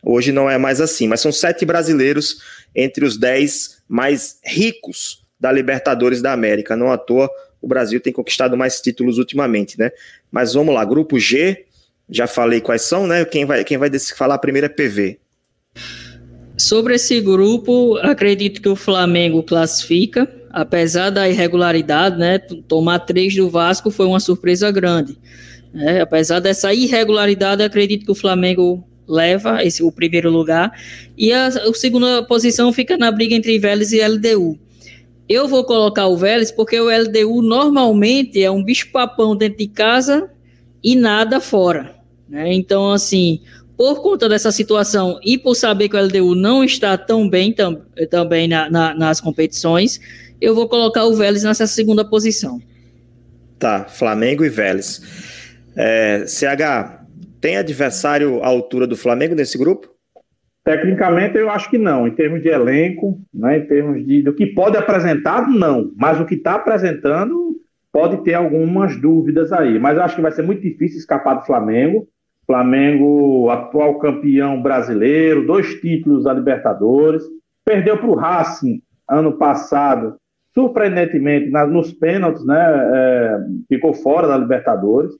Hoje 0.03 0.31
não 0.31 0.49
é 0.49 0.57
mais 0.57 0.79
assim, 0.79 1.07
mas 1.07 1.21
são 1.21 1.31
sete 1.31 1.65
brasileiros 1.65 2.41
entre 2.75 3.03
os 3.05 3.17
dez 3.17 3.81
mais 3.87 4.39
ricos 4.43 5.25
da 5.39 5.51
Libertadores 5.51 6.21
da 6.21 6.33
América. 6.33 6.75
Não 6.75 6.91
à 6.91 6.97
toa 6.97 7.29
o 7.61 7.67
Brasil 7.67 7.99
tem 7.99 8.13
conquistado 8.13 8.55
mais 8.55 8.79
títulos 8.81 9.17
ultimamente, 9.17 9.77
né? 9.79 9.91
Mas 10.31 10.53
vamos 10.53 10.73
lá, 10.73 10.83
grupo 10.85 11.19
G, 11.19 11.65
já 12.09 12.27
falei 12.27 12.61
quais 12.61 12.83
são, 12.83 13.07
né? 13.07 13.25
Quem 13.25 13.45
vai, 13.45 13.63
quem 13.63 13.77
vai 13.77 13.89
falar 14.15 14.37
primeiro 14.37 14.65
é 14.65 14.69
PV. 14.69 15.19
Sobre 16.57 16.95
esse 16.95 17.19
grupo, 17.21 17.97
acredito 17.97 18.61
que 18.61 18.69
o 18.69 18.75
Flamengo 18.75 19.43
classifica, 19.43 20.27
apesar 20.49 21.11
da 21.11 21.29
irregularidade, 21.29 22.17
né? 22.17 22.39
Tomar 22.39 22.99
três 22.99 23.35
do 23.35 23.49
Vasco 23.49 23.91
foi 23.91 24.07
uma 24.07 24.19
surpresa 24.19 24.71
grande. 24.71 25.17
Né? 25.73 26.01
Apesar 26.01 26.39
dessa 26.39 26.73
irregularidade, 26.73 27.61
acredito 27.61 28.05
que 28.05 28.11
o 28.11 28.15
Flamengo 28.15 28.83
leva 29.07 29.63
esse, 29.63 29.83
o 29.83 29.91
primeiro 29.91 30.31
lugar. 30.31 30.71
E 31.17 31.31
a, 31.31 31.47
a 31.47 31.73
segunda 31.73 32.23
posição 32.23 32.73
fica 32.73 32.97
na 32.97 33.11
briga 33.11 33.35
entre 33.35 33.59
Vélez 33.59 33.91
e 33.91 34.01
LDU. 34.01 34.59
Eu 35.29 35.47
vou 35.47 35.65
colocar 35.65 36.07
o 36.07 36.15
Vélez 36.15 36.51
porque 36.51 36.79
o 36.79 36.89
LDU 36.89 37.41
normalmente 37.41 38.41
é 38.41 38.49
um 38.49 38.63
bicho-papão 38.63 39.35
dentro 39.35 39.57
de 39.57 39.67
casa 39.67 40.29
e 40.83 40.95
nada 40.95 41.41
fora. 41.41 41.95
Né? 42.29 42.53
Então, 42.53 42.91
assim, 42.91 43.41
por 43.75 44.01
conta 44.01 44.29
dessa 44.29 44.51
situação 44.51 45.19
e 45.23 45.37
por 45.37 45.55
saber 45.55 45.89
que 45.89 45.97
o 45.97 46.01
LDU 46.01 46.33
não 46.33 46.63
está 46.63 46.97
tão 46.97 47.29
bem 47.29 47.51
tam, 47.51 47.81
também 48.09 48.47
na, 48.47 48.69
na, 48.69 48.93
nas 48.93 49.19
competições, 49.19 49.99
eu 50.39 50.55
vou 50.55 50.69
colocar 50.69 51.03
o 51.05 51.13
Vélez 51.13 51.43
nessa 51.43 51.67
segunda 51.67 52.05
posição. 52.05 52.61
Tá, 53.59 53.85
Flamengo 53.85 54.45
e 54.45 54.49
Vélez. 54.49 55.01
É, 55.75 56.25
CH, 56.25 57.03
tem 57.41 57.57
adversário 57.57 58.41
à 58.43 58.47
altura 58.47 58.87
do 58.87 58.95
Flamengo 58.95 59.35
nesse 59.35 59.57
grupo? 59.57 59.96
Tecnicamente, 60.67 61.37
eu 61.37 61.49
acho 61.49 61.69
que 61.69 61.77
não. 61.77 62.05
Em 62.05 62.11
termos 62.11 62.41
de 62.41 62.49
elenco, 62.49 63.17
né, 63.33 63.59
em 63.59 63.65
termos 63.67 64.05
de 64.05 64.21
do 64.21 64.33
que 64.33 64.47
pode 64.47 64.75
apresentar, 64.75 65.47
não. 65.47 65.93
Mas 65.95 66.19
o 66.19 66.25
que 66.25 66.35
está 66.35 66.55
apresentando 66.55 67.55
pode 67.89 68.21
ter 68.25 68.33
algumas 68.33 68.99
dúvidas 68.99 69.53
aí, 69.53 69.79
mas 69.79 69.95
eu 69.95 70.03
acho 70.03 70.17
que 70.17 70.21
vai 70.21 70.31
ser 70.33 70.41
muito 70.41 70.61
difícil 70.61 70.99
escapar 70.99 71.35
do 71.35 71.45
Flamengo. 71.45 72.05
Flamengo, 72.45 73.49
atual 73.49 73.97
campeão 73.97 74.61
brasileiro, 74.61 75.47
dois 75.47 75.73
títulos 75.79 76.25
da 76.25 76.33
Libertadores, 76.33 77.23
perdeu 77.63 77.97
para 77.97 78.09
o 78.09 78.15
Racing 78.15 78.81
ano 79.09 79.37
passado, 79.37 80.17
surpreendentemente, 80.53 81.49
nos 81.49 81.93
pênaltis, 81.93 82.45
né? 82.45 82.89
É, 82.93 83.37
ficou 83.69 83.93
fora 83.93 84.27
da 84.27 84.37
Libertadores, 84.37 85.13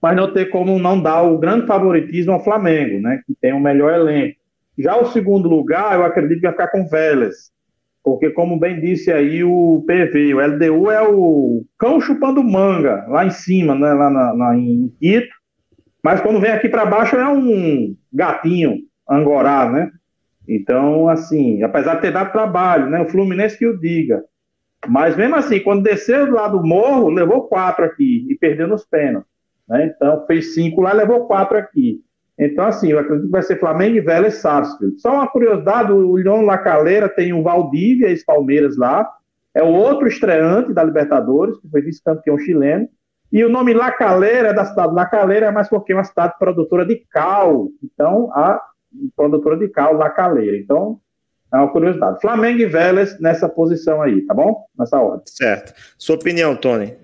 mas 0.00 0.16
não 0.16 0.32
tem 0.32 0.48
como 0.48 0.78
não 0.78 0.98
dar 0.98 1.20
o 1.22 1.36
grande 1.36 1.66
favoritismo 1.66 2.32
ao 2.32 2.42
Flamengo, 2.42 3.02
né? 3.02 3.20
Que 3.26 3.34
tem 3.38 3.52
o 3.52 3.60
melhor 3.60 3.92
elenco. 3.92 4.43
Já 4.78 4.96
o 4.96 5.06
segundo 5.06 5.48
lugar, 5.48 5.94
eu 5.94 6.04
acredito 6.04 6.40
que 6.40 6.46
vai 6.46 6.52
ficar 6.52 6.68
com 6.68 6.82
o 6.82 6.88
Vélez, 6.88 7.50
porque, 8.02 8.30
como 8.30 8.58
bem 8.58 8.80
disse 8.80 9.10
aí 9.10 9.42
o 9.42 9.84
PV, 9.86 10.34
o 10.34 10.40
LDU 10.40 10.90
é 10.90 11.02
o 11.08 11.64
cão 11.78 12.00
chupando 12.00 12.42
manga, 12.42 13.06
lá 13.08 13.24
em 13.24 13.30
cima, 13.30 13.74
né, 13.74 13.92
lá 13.92 14.10
na, 14.10 14.34
na 14.34 14.56
em 14.56 14.92
Quito, 15.00 15.34
mas 16.02 16.20
quando 16.20 16.38
vem 16.38 16.50
aqui 16.50 16.68
para 16.68 16.84
baixo 16.84 17.16
é 17.16 17.26
um 17.26 17.96
gatinho 18.12 18.76
angorá, 19.08 19.70
né? 19.70 19.90
Então, 20.46 21.08
assim, 21.08 21.62
apesar 21.62 21.94
de 21.94 22.02
ter 22.02 22.12
dado 22.12 22.30
trabalho, 22.30 22.90
né? 22.90 23.00
O 23.00 23.08
Fluminense 23.08 23.58
que 23.58 23.66
o 23.66 23.80
diga. 23.80 24.22
Mas 24.86 25.16
mesmo 25.16 25.36
assim, 25.36 25.60
quando 25.60 25.82
desceu 25.82 26.30
lá 26.30 26.46
do 26.46 26.62
morro, 26.62 27.08
levou 27.08 27.48
quatro 27.48 27.86
aqui 27.86 28.26
e 28.28 28.36
perdeu 28.36 28.68
nos 28.68 28.84
pênaltis. 28.84 29.30
Né? 29.66 29.86
Então, 29.86 30.26
fez 30.26 30.54
cinco 30.54 30.82
lá, 30.82 30.92
levou 30.92 31.26
quatro 31.26 31.56
aqui. 31.56 32.02
Então, 32.38 32.66
assim, 32.66 32.90
eu 32.90 32.98
acredito 32.98 33.26
que 33.26 33.32
vai 33.32 33.42
ser 33.42 33.60
Flamengo 33.60 33.96
e 33.96 34.00
Vélez 34.00 34.34
Sarsfield. 34.34 35.00
Só 35.00 35.12
uma 35.14 35.28
curiosidade, 35.28 35.92
o 35.92 36.14
Leão 36.14 36.42
Lacaleira 36.42 37.08
tem 37.08 37.32
o 37.32 37.42
Valdívia, 37.42 38.08
ex-Palmeiras 38.08 38.76
lá, 38.76 39.08
é 39.54 39.62
o 39.62 39.68
outro 39.68 40.08
estreante 40.08 40.72
da 40.72 40.82
Libertadores, 40.82 41.56
que 41.58 41.68
foi 41.68 41.80
vice-campeão 41.80 42.36
chileno, 42.38 42.88
e 43.32 43.44
o 43.44 43.48
nome 43.48 43.72
Lacaleira 43.72 44.48
é 44.48 44.52
da 44.52 44.64
cidade 44.64 44.90
de 44.90 44.94
Lacaleira, 44.94 45.52
mas 45.52 45.68
porque 45.68 45.92
é 45.92 45.96
uma 45.96 46.04
cidade 46.04 46.34
produtora 46.38 46.84
de 46.84 47.04
cal, 47.10 47.68
então 47.82 48.30
a 48.32 48.60
produtora 49.16 49.56
de 49.56 49.68
cal 49.68 49.94
Lacaleira. 49.94 50.56
Então, 50.56 51.00
é 51.52 51.56
uma 51.56 51.70
curiosidade. 51.70 52.20
Flamengo 52.20 52.60
e 52.60 52.66
Vélez 52.66 53.18
nessa 53.20 53.48
posição 53.48 54.02
aí, 54.02 54.22
tá 54.22 54.34
bom? 54.34 54.64
Nessa 54.76 55.00
ordem. 55.00 55.22
Certo. 55.26 55.72
Sua 55.96 56.16
opinião, 56.16 56.56
Tony? 56.56 56.94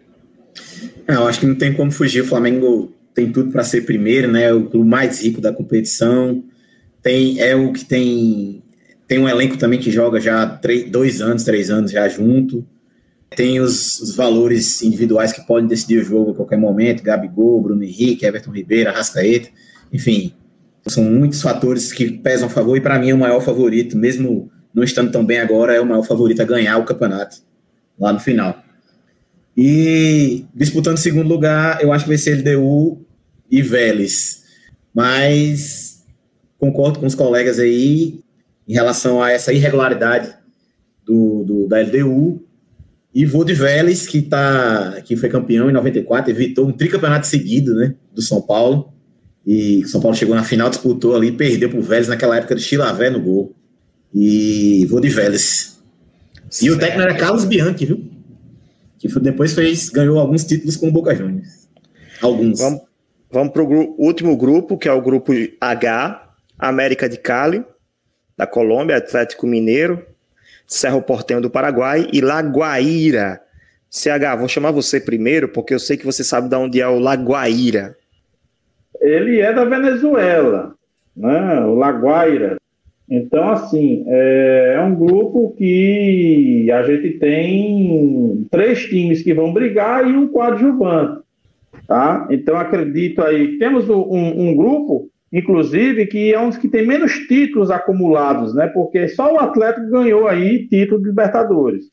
É, 1.07 1.15
eu 1.15 1.27
acho 1.27 1.41
que 1.41 1.47
não 1.47 1.57
tem 1.57 1.73
como 1.73 1.91
fugir. 1.91 2.23
O 2.23 2.27
Flamengo 2.27 2.93
tem 3.21 3.33
tudo 3.33 3.51
para 3.51 3.63
ser 3.63 3.83
primeiro, 3.83 4.31
né? 4.31 4.53
O 4.53 4.65
clube 4.65 4.89
mais 4.89 5.23
rico 5.23 5.41
da 5.41 5.53
competição. 5.53 6.43
Tem, 7.03 7.41
é 7.41 7.55
o 7.55 7.73
que 7.73 7.85
tem. 7.85 8.63
Tem 9.07 9.19
um 9.19 9.29
elenco 9.29 9.59
também 9.59 9.79
que 9.79 9.91
joga 9.91 10.21
já 10.21 10.47
três, 10.47 10.91
dois 10.91 11.21
anos, 11.21 11.45
três 11.45 11.71
anos 11.71 11.91
já 11.91 12.09
junto. 12.09 12.65
Tem 13.37 13.61
os, 13.61 14.01
os, 14.01 14.15
valores 14.17 14.83
individuais 14.83 15.33
que 15.33 15.47
podem 15.47 15.69
decidir 15.69 15.99
o 15.99 16.05
jogo 16.05 16.31
a 16.31 16.35
qualquer 16.35 16.59
momento: 16.59 17.03
Gabigol, 17.03 17.61
Bruno 17.61 17.85
Henrique, 17.85 18.25
Everton 18.25 18.53
Ribeiro, 18.53 18.91
Arrascaeta. 18.91 19.51
Enfim, 19.93 20.33
são 20.87 21.05
muitos 21.05 21.43
fatores 21.43 21.93
que 21.93 22.11
pesam 22.11 22.47
a 22.49 22.51
favor. 22.51 22.77
E 22.77 22.81
para 22.81 22.99
mim, 22.99 23.13
o 23.13 23.19
maior 23.19 23.41
favorito, 23.41 23.97
mesmo 23.97 24.51
não 24.73 24.83
estando 24.83 25.11
tão 25.11 25.25
bem 25.25 25.41
agora, 25.41 25.75
é 25.75 25.81
o 25.81 25.87
maior 25.87 26.05
favorito 26.05 26.41
a 26.41 26.45
ganhar 26.45 26.79
o 26.79 26.85
campeonato 26.85 27.39
lá 27.99 28.13
no 28.13 28.21
final. 28.21 28.63
E 29.57 30.47
disputando 30.55 30.97
segundo 30.97 31.29
lugar, 31.29 31.83
eu 31.83 31.93
acho 31.93 32.05
que 32.05 32.11
vai 32.11 32.19
ser 32.19 32.39
LDU 32.39 33.05
e 33.51 33.63
Vélez. 33.63 34.45
Mas 34.95 36.05
concordo 36.59 36.99
com 36.99 37.07
os 37.07 37.15
colegas 37.15 37.59
aí 37.59 38.21
em 38.69 38.73
relação 38.73 39.23
a 39.23 39.31
essa 39.31 39.53
irregularidade 39.53 40.35
do, 41.05 41.45
do 41.45 41.69
da 41.69 41.81
LDU. 41.81 42.43
E 43.13 43.27
vou 43.27 43.45
de 43.45 43.55
Vélez, 43.55 44.07
que, 44.07 44.23
tá, 44.23 45.01
que 45.05 45.17
foi 45.17 45.29
campeão 45.29 45.69
em 45.69 45.73
94, 45.73 46.31
evitou 46.31 46.69
um 46.69 46.73
tricampeonato 46.73 47.27
seguido 47.27 47.75
né, 47.75 47.97
do 48.15 48.23
São 48.23 48.41
Paulo. 48.41 48.93
E 49.45 49.85
São 49.87 50.01
Paulo 50.01 50.17
chegou 50.17 50.37
na 50.37 50.45
final, 50.45 50.71
disputou 50.71 51.17
ali, 51.17 51.33
perdeu 51.33 51.69
para 51.69 51.79
o 51.79 51.83
Vélez 51.83 52.07
naquela 52.07 52.37
época 52.37 52.55
de 52.55 52.63
Chilavé 52.63 53.11
no 53.11 53.21
gol. 53.21 53.57
E 54.15 54.87
vou 54.89 55.01
de 55.01 55.09
Vélez. 55.09 55.81
E 56.63 56.71
o 56.71 56.79
técnico 56.79 57.03
era 57.03 57.17
Carlos 57.17 57.45
Bianchi, 57.45 57.87
viu? 57.87 58.05
Que 58.99 59.09
depois 59.21 59.55
fez, 59.55 59.89
ganhou 59.89 60.19
alguns 60.19 60.45
títulos 60.45 60.77
com 60.77 60.89
o 60.89 60.93
Boca 60.93 61.15
Juniors. 61.15 61.69
Alguns. 62.21 62.59
Vamos, 62.59 62.83
vamos 63.31 63.53
para 63.53 63.63
o 63.63 63.95
último 63.99 64.37
grupo, 64.37 64.77
que 64.77 64.89
é 64.89 64.93
o 64.93 65.03
grupo 65.03 65.33
H, 65.61 66.29
América 66.59 67.09
de 67.09 67.19
Cali, 67.19 67.65
da 68.37 68.47
Colômbia, 68.47 68.97
Atlético 68.97 69.47
Mineiro, 69.47 70.05
Cerro 70.67 71.03
Portenho 71.03 71.41
do 71.41 71.51
Paraguai 71.51 72.09
e 72.13 72.21
Laguaíra. 72.21 73.41
CH, 73.91 74.39
vou 74.39 74.49
chamar 74.49 74.71
você 74.71 75.01
primeiro, 75.01 75.49
porque 75.49 75.75
eu 75.75 75.79
sei 75.79 75.97
que 75.97 76.07
você 76.07 76.23
sabe 76.23 76.49
de 76.49 76.55
onde 76.55 76.81
é 76.81 76.87
o 76.87 76.99
Laguaíra. 76.99 77.97
Ele 79.01 79.41
é 79.41 79.53
da 79.53 79.65
Venezuela, 79.65 80.75
né? 81.17 81.61
o 81.61 81.75
Laguaira. 81.75 82.57
Então, 83.09 83.51
assim, 83.51 84.05
é, 84.07 84.75
é 84.77 84.81
um 84.81 84.95
grupo 84.95 85.53
que 85.59 86.71
a 86.71 86.83
gente 86.85 87.19
tem 87.19 88.47
três 88.51 88.85
times 88.85 89.23
que 89.23 89.35
vão 89.35 89.53
brigar 89.53 90.09
e 90.09 90.17
um 90.17 90.29
coadjuvante. 90.29 91.20
Tá? 91.91 92.29
Então, 92.31 92.57
acredito 92.57 93.21
aí. 93.21 93.59
Temos 93.59 93.91
um, 93.91 93.99
um 93.99 94.55
grupo, 94.55 95.11
inclusive, 95.33 96.07
que 96.07 96.33
é 96.33 96.39
um 96.39 96.49
dos 96.49 96.57
que 96.57 96.69
tem 96.69 96.87
menos 96.87 97.13
títulos 97.27 97.69
acumulados, 97.69 98.55
né? 98.55 98.69
Porque 98.69 99.09
só 99.09 99.35
o 99.35 99.41
Atlético 99.41 99.91
ganhou 99.91 100.29
aí 100.29 100.69
título 100.69 101.03
de 101.03 101.09
Libertadores. 101.09 101.87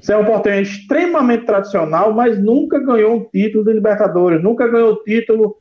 Isso 0.00 0.10
é 0.10 0.16
um 0.16 0.24
portão 0.24 0.58
extremamente 0.58 1.44
tradicional, 1.44 2.14
mas 2.14 2.42
nunca 2.42 2.78
ganhou 2.78 3.16
um 3.16 3.24
título 3.24 3.66
de 3.66 3.74
Libertadores, 3.74 4.42
nunca 4.42 4.66
ganhou 4.66 5.04
título 5.04 5.56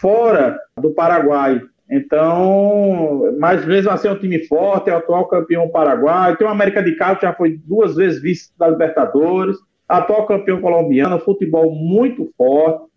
fora 0.00 0.58
do 0.82 0.90
Paraguai. 0.90 1.62
Então, 1.88 3.32
mas 3.38 3.64
mesmo 3.64 3.92
assim 3.92 4.08
é 4.08 4.10
um 4.10 4.18
time 4.18 4.40
forte, 4.40 4.90
é 4.90 4.92
o 4.92 4.96
atual 4.96 5.28
campeão 5.28 5.68
paraguaio. 5.68 6.36
Tem 6.36 6.48
o 6.48 6.50
América 6.50 6.82
de 6.82 6.96
Cali, 6.96 7.14
que 7.14 7.26
já 7.26 7.32
foi 7.32 7.60
duas 7.64 7.94
vezes 7.94 8.20
vice 8.20 8.50
da 8.58 8.66
Libertadores, 8.66 9.56
atual 9.88 10.26
campeão 10.26 10.60
colombiano, 10.60 11.20
futebol 11.20 11.72
muito 11.72 12.28
forte. 12.36 12.92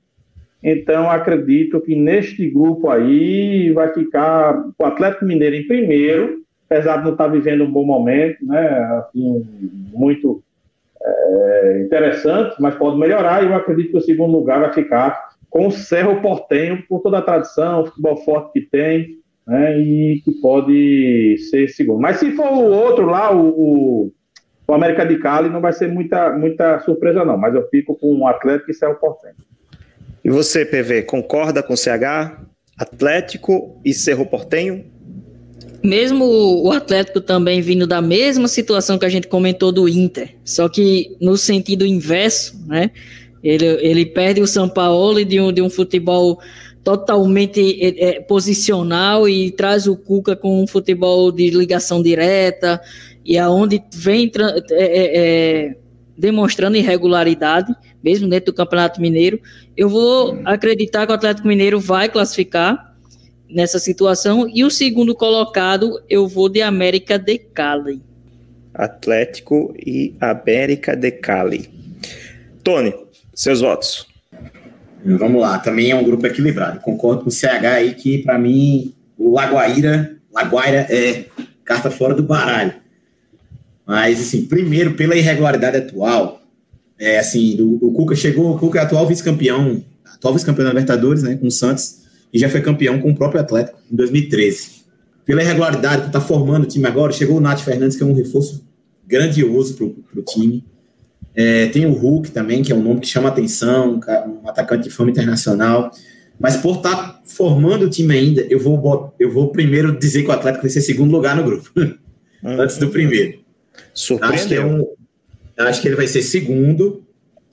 Então, 0.70 1.10
acredito 1.10 1.80
que 1.80 1.96
neste 1.96 2.50
grupo 2.50 2.90
aí 2.90 3.72
vai 3.72 3.94
ficar 3.94 4.66
o 4.78 4.84
Atlético 4.84 5.24
Mineiro 5.24 5.56
em 5.56 5.66
primeiro, 5.66 6.42
apesar 6.70 6.98
de 6.98 7.06
não 7.06 7.14
estar 7.14 7.30
vivendo 7.30 7.64
um 7.64 7.72
bom 7.72 7.86
momento, 7.86 8.46
né? 8.46 8.68
Assim, 9.00 9.48
muito 9.94 10.44
é, 11.02 11.84
interessante, 11.86 12.58
mas 12.60 12.76
pode 12.76 12.98
melhorar. 12.98 13.42
E 13.42 13.48
eu 13.48 13.56
acredito 13.56 13.92
que 13.92 13.98
o 13.98 14.02
segundo 14.02 14.34
lugar 14.34 14.60
vai 14.60 14.74
ficar 14.74 15.30
com 15.50 15.68
o 15.68 15.72
Cerro 15.72 16.22
Portenho, 16.22 16.84
por 16.90 17.00
toda 17.00 17.20
a 17.20 17.22
tradição, 17.22 17.84
o 17.84 17.86
futebol 17.86 18.18
forte 18.18 18.52
que 18.52 18.62
tem, 18.70 19.20
né, 19.48 19.80
e 19.80 20.22
que 20.26 20.34
pode 20.42 21.38
ser 21.50 21.70
segundo. 21.70 22.02
Mas 22.02 22.18
se 22.18 22.32
for 22.34 22.52
o 22.52 22.70
outro 22.70 23.06
lá, 23.06 23.34
o, 23.34 24.12
o, 24.68 24.74
América 24.74 25.06
de 25.06 25.18
Cali, 25.18 25.48
não 25.48 25.62
vai 25.62 25.72
ser 25.72 25.88
muita, 25.88 26.30
muita 26.34 26.82
surpresa, 26.82 27.24
não. 27.24 27.38
Mas 27.38 27.56
eu 27.56 27.66
fico 27.70 27.96
com 27.96 28.20
o 28.20 28.28
Atlético 28.28 28.70
e 28.70 28.74
Cerro 28.74 28.96
Portenho. 28.96 29.36
E 30.28 30.30
você, 30.30 30.66
PV, 30.66 31.04
concorda 31.04 31.64
com 31.64 31.74
CH? 31.74 32.38
Atlético 32.78 33.80
e 33.86 33.94
Cerro 33.94 34.26
Portenho? 34.26 34.84
Mesmo 35.82 36.26
o 36.26 36.70
Atlético 36.70 37.22
também 37.22 37.62
vindo 37.62 37.88
da 37.88 38.02
mesma 38.02 38.50
situação 38.50 39.00
que 39.00 39.06
a 39.06 39.10
gente 39.10 39.30
comentou 39.30 39.72
do 39.72 39.88
Inter, 39.88 40.36
só 40.44 40.68
que 40.68 41.16
no 41.22 41.38
sentido 41.38 41.86
inverso, 41.86 42.62
né? 42.68 42.92
Ele, 43.42 43.66
ele 43.66 44.06
perde 44.06 44.42
o 44.42 44.48
São 44.48 44.68
Paulo 44.68 45.24
de 45.24 45.40
um, 45.40 45.54
de 45.54 45.62
um 45.62 45.70
futebol 45.70 46.42
totalmente 46.84 47.80
é, 47.82 48.10
é, 48.10 48.20
posicional 48.20 49.30
e 49.30 49.50
traz 49.52 49.88
o 49.88 49.96
Cuca 49.96 50.36
com 50.36 50.62
um 50.62 50.68
futebol 50.68 51.32
de 51.32 51.52
ligação 51.52 52.04
direta 52.04 52.82
e 53.24 53.38
aonde 53.38 53.82
vem 53.94 54.30
é, 54.72 54.74
é, 54.74 55.20
é, 55.20 55.76
demonstrando 56.18 56.78
irregularidade, 56.78 57.74
mesmo 58.04 58.28
dentro 58.28 58.52
do 58.52 58.56
Campeonato 58.56 59.00
Mineiro. 59.00 59.40
Eu 59.76 59.88
vou 59.88 60.40
acreditar 60.46 61.06
que 61.06 61.12
o 61.12 61.16
Atlético 61.16 61.48
Mineiro 61.48 61.80
vai 61.80 62.10
classificar 62.10 62.96
nessa 63.50 63.80
situação 63.80 64.50
e 64.54 64.64
o 64.64 64.72
segundo 64.72 65.16
colocado 65.16 66.02
eu 66.10 66.28
vou 66.28 66.50
de 66.50 66.62
América 66.62 67.18
de 67.18 67.38
Cali. 67.38 68.02
Atlético 68.74 69.74
e 69.78 70.14
América 70.20 70.96
de 70.96 71.12
Cali. 71.12 71.70
Tony, 72.64 72.94
seus 73.34 73.62
votos. 73.62 74.08
Vamos 75.04 75.42
lá, 75.42 75.60
também 75.60 75.92
é 75.92 75.96
um 75.96 76.04
grupo 76.04 76.28
equilibrado. 76.28 76.80
Concordo 76.82 77.24
com 77.24 77.30
o 77.30 77.32
CH 77.32 77.66
aí 77.76 77.94
que, 77.94 78.18
para 78.20 78.38
mim, 78.38 78.94
o 79.18 79.34
Laguaira 79.34 80.20
é 80.90 81.26
carta 81.64 81.90
fora 81.90 82.14
do 82.14 82.24
baralho. 82.24 82.74
Mas, 83.88 84.20
assim, 84.20 84.46
primeiro, 84.46 84.96
pela 84.96 85.16
irregularidade 85.16 85.78
atual, 85.78 86.42
é 87.00 87.20
assim, 87.20 87.56
do, 87.56 87.76
o 87.76 87.94
Cuca 87.94 88.16
chegou, 88.16 88.54
o 88.54 88.60
Cuca 88.60 88.80
é 88.80 88.82
atual 88.82 89.08
vice-campeão, 89.08 89.82
atual 90.04 90.34
vice-campeão 90.34 90.66
da 90.66 90.72
Libertadores, 90.72 91.24
né, 91.24 91.38
com 91.38 91.48
o 91.48 91.52
Santos, 91.52 92.00
e 92.34 92.38
já 92.38 92.50
foi 92.50 92.62
campeão 92.62 93.00
com 93.00 93.12
o 93.12 93.16
próprio 93.16 93.40
Atlético 93.40 93.80
em 93.90 93.96
2013. 93.96 94.78
Pela 95.26 95.42
irregularidade 95.42 96.02
que 96.02 96.08
está 96.08 96.20
formando 96.20 96.64
o 96.64 96.68
time 96.68 96.86
agora, 96.86 97.14
chegou 97.14 97.38
o 97.38 97.40
Nath 97.40 97.62
Fernandes, 97.62 97.96
que 97.96 98.04
é 98.04 98.06
um 98.06 98.14
reforço 98.14 98.66
grandioso 99.06 99.76
para 99.76 100.20
o 100.20 100.24
time. 100.24 100.66
É, 101.34 101.68
tem 101.68 101.86
o 101.86 101.94
Hulk 101.94 102.32
também, 102.32 102.64
que 102.64 102.74
é 102.74 102.76
um 102.76 102.82
nome 102.82 103.00
que 103.00 103.08
chama 103.08 103.30
atenção, 103.30 104.00
um 104.44 104.50
atacante 104.50 104.84
de 104.84 104.90
fama 104.90 105.12
internacional. 105.12 105.92
Mas 106.40 106.58
por 106.58 106.78
estar 106.78 106.96
tá 106.96 107.22
formando 107.26 107.86
o 107.86 107.90
time 107.90 108.14
ainda, 108.14 108.42
eu 108.50 108.60
vou, 108.60 109.14
eu 109.20 109.32
vou 109.32 109.50
primeiro 109.50 109.98
dizer 109.98 110.24
que 110.24 110.30
o 110.30 110.34
Atlético 110.34 110.64
vai 110.64 110.72
ser 110.72 110.82
segundo 110.82 111.12
lugar 111.12 111.36
no 111.36 111.44
grupo, 111.44 111.72
antes 112.44 112.78
do 112.78 112.90
primeiro. 112.90 113.47
Acho 114.22 114.48
que, 114.48 114.56
é 114.56 114.66
um, 114.66 114.86
acho 115.58 115.82
que 115.82 115.88
ele 115.88 115.96
vai 115.96 116.08
ser 116.08 116.22
segundo 116.22 117.04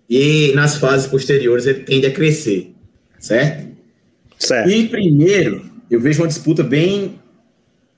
e 0.09 0.53
nas 0.55 0.77
fases 0.77 1.07
posteriores 1.07 1.67
ele 1.67 1.81
tende 1.81 2.07
a 2.07 2.11
crescer, 2.11 2.73
certo? 3.19 3.75
Certo. 4.39 4.69
E 4.69 4.89
primeiro, 4.89 5.71
eu 5.91 6.01
vejo 6.01 6.23
uma 6.23 6.29
disputa 6.29 6.63
bem, 6.63 7.19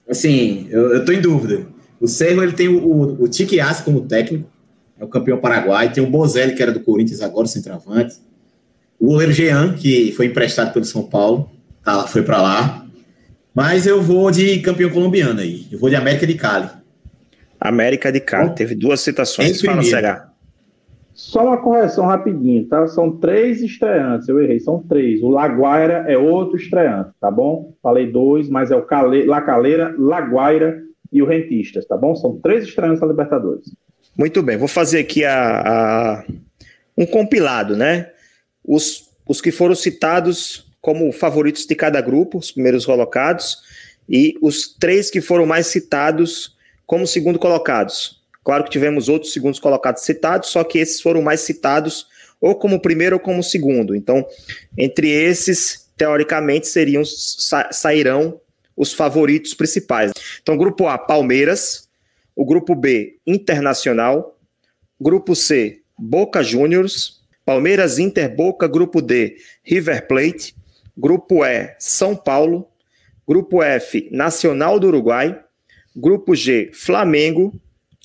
assim, 0.08 0.68
eu, 0.70 0.94
eu 0.94 1.04
tô 1.04 1.12
em 1.12 1.20
dúvida. 1.20 1.66
O 2.00 2.06
Cerro 2.06 2.42
ele 2.42 2.52
tem 2.52 2.68
o, 2.68 2.78
o, 2.78 3.24
o 3.24 3.30
como 3.84 4.02
técnico, 4.02 4.48
é 4.98 5.04
o 5.04 5.08
campeão 5.08 5.38
paraguai, 5.38 5.92
tem 5.92 6.02
o 6.02 6.10
Bozelli, 6.10 6.54
que 6.54 6.62
era 6.62 6.72
do 6.72 6.80
Corinthians 6.80 7.20
agora, 7.20 7.44
o 7.44 7.48
centroavante. 7.48 8.16
O 8.98 9.06
goleiro 9.06 9.32
Jean, 9.32 9.74
que 9.74 10.12
foi 10.12 10.26
emprestado 10.26 10.72
pelo 10.72 10.84
São 10.84 11.02
Paulo, 11.02 11.50
tá, 11.84 12.06
foi 12.06 12.22
para 12.22 12.40
lá. 12.40 12.86
Mas 13.54 13.86
eu 13.86 14.02
vou 14.02 14.30
de 14.30 14.58
campeão 14.60 14.90
colombiano 14.90 15.40
aí. 15.40 15.66
Eu 15.70 15.78
vou 15.78 15.88
de 15.88 15.96
América 15.96 16.26
de 16.26 16.34
Cali. 16.34 16.68
América 17.60 18.12
de 18.12 18.20
Cali. 18.20 18.54
Teve 18.54 18.74
duas 18.74 19.00
citações. 19.00 19.60
Fala, 19.60 19.82
CH. 19.82 20.36
Só 21.16 21.46
uma 21.46 21.56
correção 21.56 22.04
rapidinho, 22.04 22.66
tá? 22.68 22.86
São 22.86 23.10
três 23.10 23.62
estreantes, 23.62 24.28
eu 24.28 24.38
errei, 24.38 24.60
são 24.60 24.82
três. 24.82 25.22
O 25.22 25.30
Laguaira 25.30 26.04
é 26.06 26.18
outro 26.18 26.58
estreante, 26.58 27.10
tá 27.18 27.30
bom? 27.30 27.72
Falei 27.82 28.12
dois, 28.12 28.50
mas 28.50 28.70
é 28.70 28.76
o 28.76 28.82
Cale... 28.82 29.24
La 29.24 29.40
Caleira, 29.40 29.94
Laguaira 29.98 30.82
e 31.10 31.22
o 31.22 31.26
Rentistas, 31.26 31.86
tá 31.86 31.96
bom? 31.96 32.14
São 32.14 32.38
três 32.38 32.64
estreantes 32.64 33.00
da 33.00 33.06
Libertadores. 33.06 33.74
Muito 34.14 34.42
bem, 34.42 34.58
vou 34.58 34.68
fazer 34.68 34.98
aqui 34.98 35.24
a, 35.24 35.60
a, 35.60 36.24
um 36.98 37.06
compilado, 37.06 37.74
né? 37.74 38.10
Os, 38.62 39.10
os 39.26 39.40
que 39.40 39.50
foram 39.50 39.74
citados 39.74 40.70
como 40.82 41.10
favoritos 41.12 41.64
de 41.64 41.74
cada 41.74 42.00
grupo, 42.02 42.36
os 42.36 42.52
primeiros 42.52 42.84
colocados, 42.84 43.56
e 44.06 44.34
os 44.42 44.76
três 44.78 45.10
que 45.10 45.22
foram 45.22 45.46
mais 45.46 45.66
citados 45.66 46.55
como 46.86 47.06
segundo 47.06 47.38
colocados. 47.38 48.22
Claro 48.44 48.64
que 48.64 48.70
tivemos 48.70 49.08
outros 49.08 49.32
segundos 49.32 49.58
colocados 49.58 50.02
citados, 50.02 50.50
só 50.50 50.62
que 50.62 50.78
esses 50.78 51.00
foram 51.00 51.20
mais 51.20 51.40
citados 51.40 52.06
ou 52.40 52.54
como 52.54 52.80
primeiro 52.80 53.16
ou 53.16 53.20
como 53.20 53.42
segundo. 53.42 53.94
Então, 53.94 54.24
entre 54.78 55.10
esses, 55.10 55.90
teoricamente, 55.96 56.68
seriam 56.68 57.04
sa 57.04 57.70
sairão 57.72 58.40
os 58.76 58.92
favoritos 58.92 59.54
principais. 59.54 60.12
Então, 60.42 60.56
grupo 60.56 60.86
A, 60.86 60.98
Palmeiras, 60.98 61.88
o 62.36 62.44
grupo 62.44 62.74
B, 62.74 63.18
Internacional, 63.26 64.38
grupo 65.00 65.34
C, 65.34 65.80
Boca 65.98 66.42
Juniors, 66.42 67.22
Palmeiras, 67.44 67.98
Inter, 67.98 68.34
Boca, 68.34 68.68
grupo 68.68 69.00
D, 69.00 69.38
River 69.64 70.06
Plate, 70.06 70.54
grupo 70.96 71.44
E, 71.44 71.74
São 71.78 72.14
Paulo, 72.14 72.68
grupo 73.26 73.62
F, 73.62 74.08
Nacional 74.12 74.78
do 74.78 74.88
Uruguai, 74.88 75.42
grupo 75.96 76.34
G, 76.34 76.70
Flamengo, 76.72 77.52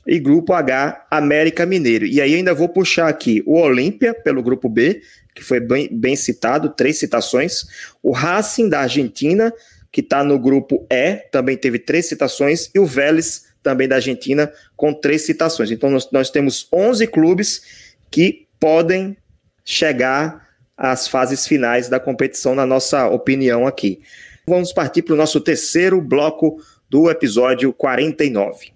e 0.05 0.19
grupo 0.19 0.53
H, 0.53 1.05
América 1.11 1.65
Mineiro. 1.65 2.05
E 2.05 2.21
aí 2.21 2.35
ainda 2.35 2.53
vou 2.53 2.69
puxar 2.69 3.07
aqui 3.07 3.43
o 3.45 3.59
Olímpia 3.59 4.13
pelo 4.13 4.41
grupo 4.41 4.67
B, 4.67 5.01
que 5.35 5.43
foi 5.43 5.59
bem, 5.59 5.87
bem 5.91 6.15
citado, 6.15 6.69
três 6.69 6.97
citações, 6.97 7.65
o 8.01 8.11
Racing 8.11 8.67
da 8.67 8.81
Argentina, 8.81 9.53
que 9.91 10.01
está 10.01 10.23
no 10.23 10.39
grupo 10.39 10.85
E, 10.89 11.17
também 11.31 11.55
teve 11.55 11.77
três 11.77 12.07
citações, 12.07 12.69
e 12.73 12.79
o 12.79 12.85
Vélez, 12.85 13.51
também 13.61 13.87
da 13.87 13.95
Argentina, 13.95 14.51
com 14.75 14.93
três 14.93 15.23
citações. 15.23 15.69
Então 15.69 15.89
nós, 15.89 16.09
nós 16.11 16.29
temos 16.29 16.67
11 16.73 17.05
clubes 17.07 17.61
que 18.09 18.47
podem 18.59 19.15
chegar 19.63 20.47
às 20.75 21.07
fases 21.07 21.45
finais 21.45 21.87
da 21.87 21.99
competição, 21.99 22.55
na 22.55 22.65
nossa 22.65 23.07
opinião 23.07 23.67
aqui. 23.67 24.01
Vamos 24.47 24.73
partir 24.73 25.03
para 25.03 25.13
o 25.13 25.17
nosso 25.17 25.39
terceiro 25.39 26.01
bloco 26.01 26.57
do 26.91 27.09
episódio 27.09 27.71
49. 27.71 28.73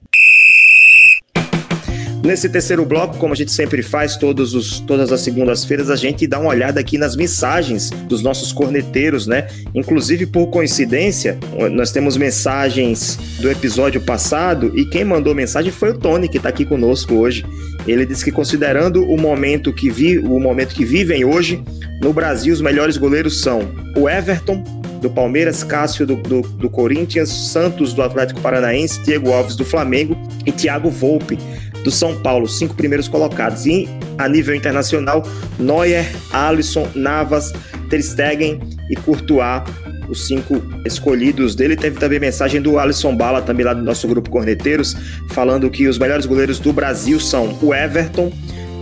Nesse 2.24 2.48
terceiro 2.48 2.86
bloco, 2.86 3.18
como 3.18 3.34
a 3.34 3.36
gente 3.36 3.52
sempre 3.52 3.84
faz 3.84 4.16
todos 4.16 4.56
os, 4.56 4.80
todas 4.80 5.12
as 5.12 5.20
segundas-feiras, 5.20 5.90
a 5.90 5.98
gente 5.98 6.26
dá 6.26 6.40
uma 6.40 6.50
olhada 6.50 6.80
aqui 6.80 6.98
nas 6.98 7.14
mensagens 7.14 7.90
dos 8.08 8.24
nossos 8.24 8.54
corneteiros, 8.54 9.28
né? 9.28 9.48
Inclusive, 9.76 10.26
por 10.26 10.48
coincidência, 10.48 11.38
nós 11.74 11.92
temos 11.92 12.16
mensagens 12.16 13.20
do 13.42 13.52
episódio 13.52 14.00
passado 14.00 14.72
e 14.80 14.86
quem 14.86 15.04
mandou 15.04 15.36
mensagem 15.36 15.72
foi 15.72 15.90
o 15.90 15.98
Tony, 16.00 16.30
que 16.30 16.38
está 16.38 16.48
aqui 16.48 16.64
conosco 16.66 17.16
hoje. 17.16 17.46
Ele 17.86 18.06
disse 18.06 18.24
que 18.24 18.32
considerando 18.32 19.04
o 19.04 19.20
momento 19.20 19.74
que 19.74 19.90
vi, 19.90 20.20
o 20.20 20.40
momento 20.40 20.74
que 20.74 20.86
vivem 20.86 21.26
hoje 21.26 21.62
no 22.02 22.14
Brasil, 22.14 22.54
os 22.54 22.62
melhores 22.62 22.96
goleiros 22.96 23.42
são 23.42 23.60
o 23.96 24.10
Everton 24.10 24.64
do 25.06 25.10
Palmeiras, 25.12 25.64
Cássio 25.64 26.04
do, 26.04 26.16
do, 26.16 26.42
do 26.42 26.68
Corinthians, 26.68 27.30
Santos 27.30 27.94
do 27.94 28.02
Atlético 28.02 28.42
Paranaense, 28.42 29.04
Diego 29.04 29.32
Alves 29.32 29.56
do 29.56 29.64
Flamengo 29.64 30.18
e 30.48 30.52
Thiago 30.52 30.90
Volpe 30.90 31.38
do 31.84 31.92
São 31.92 32.20
Paulo, 32.22 32.48
cinco 32.48 32.74
primeiros 32.74 33.08
colocados. 33.08 33.68
E 33.68 33.88
a 34.18 34.28
nível 34.28 34.56
internacional, 34.56 35.24
Neuer, 35.60 36.12
Alisson, 36.34 36.88
Navas, 36.96 37.54
Ter 37.88 38.02
Stegen 38.02 38.60
e 38.90 38.96
Courtois, 38.96 39.62
os 40.10 40.26
cinco 40.26 40.60
escolhidos 40.84 41.54
dele. 41.54 41.76
Teve 41.76 42.00
também 42.00 42.20
mensagem 42.20 42.60
do 42.60 42.80
Alisson 42.80 43.16
Bala, 43.16 43.44
também 43.44 43.64
lá 43.64 43.76
do 43.76 43.84
nosso 43.84 44.08
grupo 44.08 44.32
Corneteiros, 44.32 44.96
falando 45.30 45.70
que 45.70 45.88
os 45.88 46.00
melhores 46.00 46.26
goleiros 46.26 46.58
do 46.58 46.74
Brasil 46.74 47.20
são 47.20 47.56
o 47.62 47.76
Everton, 47.76 48.34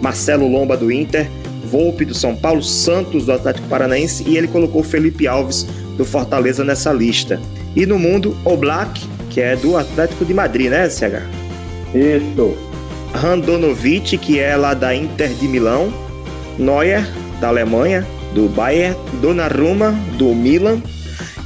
Marcelo 0.01 0.47
Lomba 0.47 0.77
do 0.77 0.89
Inter, 0.89 1.27
Volpe 1.65 2.05
do 2.05 2.13
São 2.13 2.33
Paulo, 2.33 2.63
Santos 2.63 3.25
do 3.25 3.33
Atlético 3.33 3.67
Paranaense 3.67 4.23
e 4.25 4.37
ele 4.37 4.47
colocou 4.47 4.83
Felipe 4.83 5.27
Alves 5.27 5.65
do 5.97 6.05
Fortaleza 6.05 6.63
nessa 6.63 6.91
lista. 6.91 7.39
E 7.75 7.85
no 7.85 7.97
mundo, 7.97 8.35
o 8.43 8.55
Black, 8.55 9.07
que 9.29 9.41
é 9.41 9.55
do 9.55 9.77
Atlético 9.77 10.25
de 10.25 10.33
Madrid, 10.33 10.69
né, 10.69 10.89
CH? 10.89 11.23
Isso. 11.93 12.55
Randonovic, 13.13 14.17
que 14.17 14.39
é 14.39 14.55
lá 14.55 14.73
da 14.73 14.95
Inter 14.95 15.29
de 15.29 15.47
Milão, 15.47 15.93
Neuer, 16.57 17.07
da 17.39 17.47
Alemanha, 17.49 18.05
do 18.33 18.49
Bayern, 18.49 18.97
Donnarumma, 19.21 19.91
do 20.17 20.33
Milan, 20.33 20.81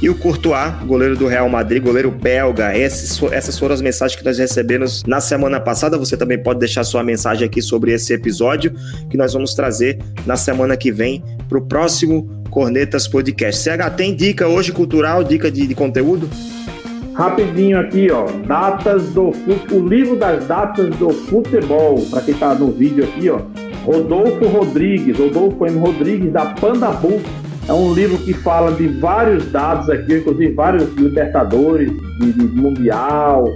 e 0.00 0.08
o 0.08 0.14
Courtois, 0.14 0.74
goleiro 0.86 1.16
do 1.16 1.26
Real 1.26 1.48
Madrid, 1.48 1.82
goleiro 1.82 2.10
belga. 2.10 2.76
Esses, 2.76 3.20
essas 3.32 3.58
foram 3.58 3.74
as 3.74 3.80
mensagens 3.80 4.16
que 4.16 4.24
nós 4.24 4.38
recebemos 4.38 5.02
na 5.04 5.20
semana 5.20 5.58
passada. 5.58 5.98
Você 5.98 6.16
também 6.16 6.40
pode 6.40 6.60
deixar 6.60 6.84
sua 6.84 7.02
mensagem 7.02 7.44
aqui 7.44 7.60
sobre 7.60 7.92
esse 7.92 8.12
episódio 8.12 8.72
que 9.10 9.16
nós 9.16 9.32
vamos 9.32 9.54
trazer 9.54 9.98
na 10.24 10.36
semana 10.36 10.76
que 10.76 10.92
vem 10.92 11.22
para 11.48 11.58
o 11.58 11.62
próximo 11.62 12.37
Cornetas 12.50 13.06
Podcast. 13.06 13.62
CH, 13.62 13.90
tem 13.96 14.14
dica 14.14 14.48
hoje 14.48 14.72
cultural, 14.72 15.22
dica 15.22 15.50
de, 15.50 15.66
de 15.66 15.74
conteúdo? 15.74 16.28
Rapidinho 17.14 17.80
aqui, 17.80 18.10
ó, 18.12 18.26
datas 18.46 19.10
do 19.10 19.32
o 19.72 19.88
livro 19.88 20.16
das 20.16 20.46
datas 20.46 20.94
do 20.96 21.10
futebol, 21.10 22.00
para 22.10 22.22
quem 22.22 22.34
tá 22.34 22.54
no 22.54 22.70
vídeo 22.70 23.04
aqui, 23.04 23.28
ó, 23.28 23.40
Rodolfo 23.84 24.46
Rodrigues, 24.46 25.18
Rodolfo 25.18 25.66
M. 25.66 25.78
Rodrigues 25.78 26.32
da 26.32 26.46
Panda 26.46 26.90
Book. 26.90 27.24
É 27.68 27.72
um 27.72 27.92
livro 27.92 28.16
que 28.18 28.32
fala 28.32 28.72
de 28.72 28.86
vários 28.86 29.50
dados 29.50 29.90
aqui, 29.90 30.18
inclusive 30.18 30.54
vários 30.54 30.94
libertadores, 30.94 31.90
de, 32.18 32.32
de 32.32 32.44
mundial, 32.44 33.46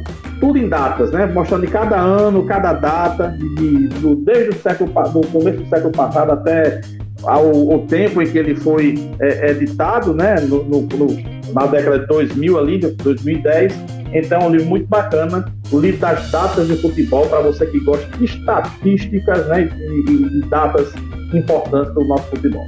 tudo 0.41 0.59
em 0.59 0.69
datas, 0.69 1.13
né? 1.13 1.27
Mostrando 1.27 1.65
de 1.65 1.73
cada 1.73 1.99
ano, 2.01 2.45
cada 2.45 2.73
data, 2.73 3.29
de, 3.39 3.55
de, 3.55 3.89
do, 4.01 4.17
desde 4.17 4.51
o 4.51 4.55
século 4.55 4.91
do 4.91 5.27
começo 5.29 5.59
do 5.59 5.69
século 5.69 5.93
passado 5.93 6.33
até 6.33 6.81
ao, 7.25 7.73
ao 7.73 7.81
tempo 7.87 8.21
em 8.23 8.27
que 8.27 8.39
ele 8.39 8.55
foi 8.55 8.95
é, 9.21 9.51
editado, 9.51 10.15
né? 10.15 10.37
No, 10.41 10.65
no, 10.65 10.83
no 10.83 11.43
na 11.53 11.67
década 11.67 12.01
de 12.01 12.07
2000 12.07 12.59
ali, 12.59 12.79
2010. 12.79 13.75
Então 14.13 14.43
é 14.43 14.45
um 14.45 14.51
livro 14.51 14.67
muito 14.67 14.87
bacana, 14.87 15.53
o 15.71 15.79
livro 15.79 16.01
das 16.01 16.31
datas 16.31 16.69
de 16.69 16.77
futebol, 16.77 17.27
para 17.27 17.41
você 17.41 17.65
que 17.67 17.81
gosta 17.81 18.07
de 18.19 18.25
estatísticas 18.27 19.47
né, 19.49 19.71
e, 19.79 20.13
e, 20.13 20.41
datas 20.51 20.93
importantes 21.33 21.95
do 21.95 22.05
nosso 22.05 22.25
futebol. 22.25 22.67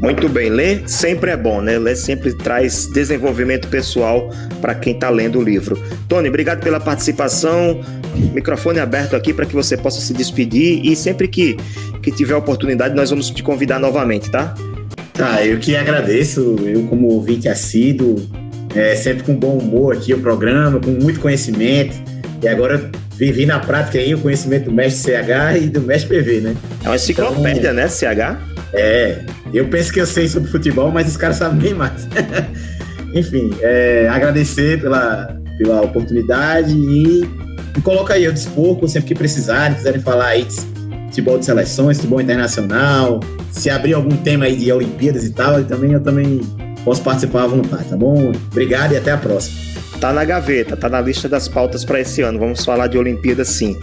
Muito 0.00 0.26
bem, 0.30 0.48
ler 0.48 0.88
sempre 0.88 1.30
é 1.30 1.36
bom, 1.36 1.60
né? 1.60 1.78
Ler 1.78 1.94
sempre 1.94 2.32
traz 2.32 2.86
desenvolvimento 2.86 3.68
pessoal 3.68 4.30
para 4.62 4.74
quem 4.74 4.94
está 4.94 5.10
lendo 5.10 5.38
o 5.38 5.42
livro. 5.42 5.78
Tony, 6.08 6.30
obrigado 6.30 6.62
pela 6.62 6.80
participação. 6.80 7.82
Microfone 8.14 8.78
aberto 8.78 9.14
aqui 9.14 9.32
para 9.32 9.46
que 9.46 9.54
você 9.54 9.76
possa 9.76 10.00
se 10.00 10.12
despedir 10.12 10.84
e 10.84 10.94
sempre 10.96 11.28
que, 11.28 11.56
que 12.02 12.10
tiver 12.10 12.34
oportunidade 12.34 12.94
nós 12.94 13.10
vamos 13.10 13.30
te 13.30 13.42
convidar 13.42 13.78
novamente, 13.78 14.30
tá? 14.30 14.54
Tá, 15.12 15.44
eu 15.44 15.58
que 15.58 15.76
agradeço, 15.76 16.56
eu 16.64 16.84
como 16.84 17.08
ouvinte 17.08 17.48
assíduo, 17.48 18.16
é, 18.74 18.94
sempre 18.94 19.22
com 19.22 19.34
bom 19.34 19.58
humor 19.58 19.96
aqui 19.96 20.14
o 20.14 20.20
programa, 20.20 20.80
com 20.80 20.90
muito 20.90 21.20
conhecimento, 21.20 21.94
e 22.42 22.48
agora 22.48 22.90
vivi 23.16 23.44
na 23.44 23.58
prática 23.58 23.98
aí 23.98 24.14
o 24.14 24.18
conhecimento 24.18 24.66
do 24.66 24.72
mestre 24.72 25.12
CH 25.12 25.62
e 25.62 25.68
do 25.68 25.82
mestre 25.82 26.08
PV, 26.08 26.40
né? 26.40 26.56
É 26.82 26.88
uma 26.88 26.96
enciclopédia, 26.96 27.58
então, 27.60 27.74
né, 27.74 27.88
CH? 27.88 28.38
É, 28.72 29.18
eu 29.52 29.66
penso 29.68 29.92
que 29.92 30.00
eu 30.00 30.06
sei 30.06 30.28
sobre 30.28 30.50
futebol, 30.50 30.90
mas 30.90 31.08
os 31.08 31.16
caras 31.16 31.36
sabem 31.36 31.58
bem 31.58 31.74
mais. 31.74 32.08
Enfim, 33.14 33.50
é, 33.60 34.08
agradecer 34.08 34.80
pela, 34.80 35.36
pela 35.58 35.82
oportunidade 35.82 36.72
e, 36.72 37.28
e 37.76 37.80
coloca 37.80 38.14
aí 38.14 38.24
eu 38.24 38.32
dispor, 38.32 38.76
sempre 38.88 39.08
que 39.08 39.14
precisarem, 39.14 39.76
quiserem 39.76 40.00
falar 40.00 40.28
aí 40.28 40.46
futebol 41.06 41.38
de 41.38 41.44
seleções, 41.44 41.96
futebol 41.96 42.20
internacional, 42.20 43.20
se 43.50 43.68
abrir 43.68 43.94
algum 43.94 44.16
tema 44.16 44.44
aí 44.44 44.56
de 44.56 44.72
Olimpíadas 44.72 45.24
e 45.24 45.30
tal, 45.30 45.58
eu 45.58 45.64
também, 45.64 45.92
eu 45.92 46.00
também 46.00 46.40
posso 46.84 47.02
participar 47.02 47.44
à 47.44 47.46
vontade, 47.46 47.84
tá 47.84 47.96
bom? 47.96 48.32
Obrigado 48.50 48.92
e 48.92 48.96
até 48.96 49.10
a 49.10 49.16
próxima. 49.16 49.70
Tá 50.00 50.14
na 50.14 50.24
gaveta, 50.24 50.76
tá 50.78 50.88
na 50.88 50.98
lista 50.98 51.28
das 51.28 51.46
pautas 51.46 51.84
para 51.84 52.00
esse 52.00 52.22
ano. 52.22 52.38
Vamos 52.38 52.64
falar 52.64 52.86
de 52.86 52.96
Olimpíadas 52.96 53.48
sim. 53.48 53.76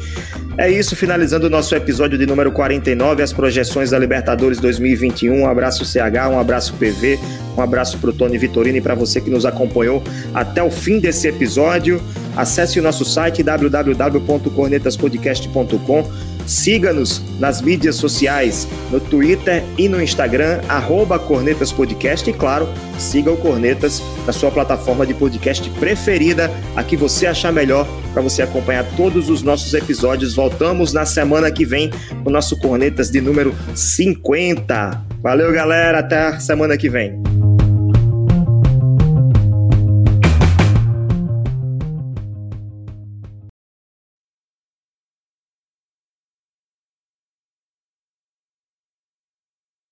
É 0.58 0.68
isso, 0.68 0.96
finalizando 0.96 1.46
o 1.46 1.50
nosso 1.50 1.76
episódio 1.76 2.18
de 2.18 2.26
número 2.26 2.52
49, 2.52 3.22
as 3.22 3.32
projeções 3.32 3.92
da 3.92 4.00
Libertadores 4.00 4.60
2021. 4.60 5.42
Um 5.42 5.48
abraço 5.48 5.86
CH, 5.86 6.28
um 6.32 6.40
abraço 6.40 6.74
PV, 6.74 7.20
um 7.56 7.62
abraço 7.62 8.00
para 8.00 8.10
o 8.10 8.14
Tony 8.14 8.36
Vitorino 8.40 8.80
e 8.80 8.82
para 8.82 8.96
você 8.96 9.22
que 9.22 9.30
nos 9.30 9.46
acompanhou 9.46 10.02
até 10.34 10.64
o 10.64 10.72
fim 10.72 11.00
desse 11.00 11.28
episódio. 11.28 12.02
Acesse 12.38 12.80
o 12.80 12.84
nosso 12.84 13.04
site 13.04 13.44
www.cornetaspodcast.com 13.44 16.06
Siga-nos 16.48 17.22
nas 17.40 17.62
mídias 17.62 17.98
sociais, 17.98 18.66
no 18.90 19.02
Twitter 19.02 19.62
e 19.78 19.90
no 19.90 20.02
Instagram, 20.02 20.62
arroba 20.70 21.20
Cornetas 21.20 21.74
Podcast. 21.74 22.28
E 22.28 22.32
claro, 22.32 22.70
siga 22.98 23.30
o 23.30 23.36
Cornetas 23.36 24.02
na 24.26 24.32
sua 24.32 24.50
plataforma 24.50 25.06
de 25.06 25.14
podcast 25.14 25.70
preferida, 25.72 26.50
a 26.74 26.84
que 26.84 26.96
você 26.96 27.28
achar 27.28 27.52
melhor 27.52 27.86
para 28.14 28.22
você 28.22 28.42
acompanhar 28.42 28.86
todos 28.96 29.30
os 29.30 29.44
nossos 29.44 29.74
episódios. 29.74 30.36
Voltamos 30.36 30.94
na 30.94 31.06
semana 31.06 31.52
que 31.52 31.66
vem 31.66 31.92
com 32.24 32.30
o 32.30 32.34
nosso 32.34 32.58
Cornetas 32.60 33.12
de 33.12 33.20
número 33.20 33.54
50. 33.76 35.06
Valeu, 35.22 35.52
galera. 35.52 36.00
Até 36.00 36.40
semana 36.40 36.78
que 36.78 36.90
vem. 36.90 37.37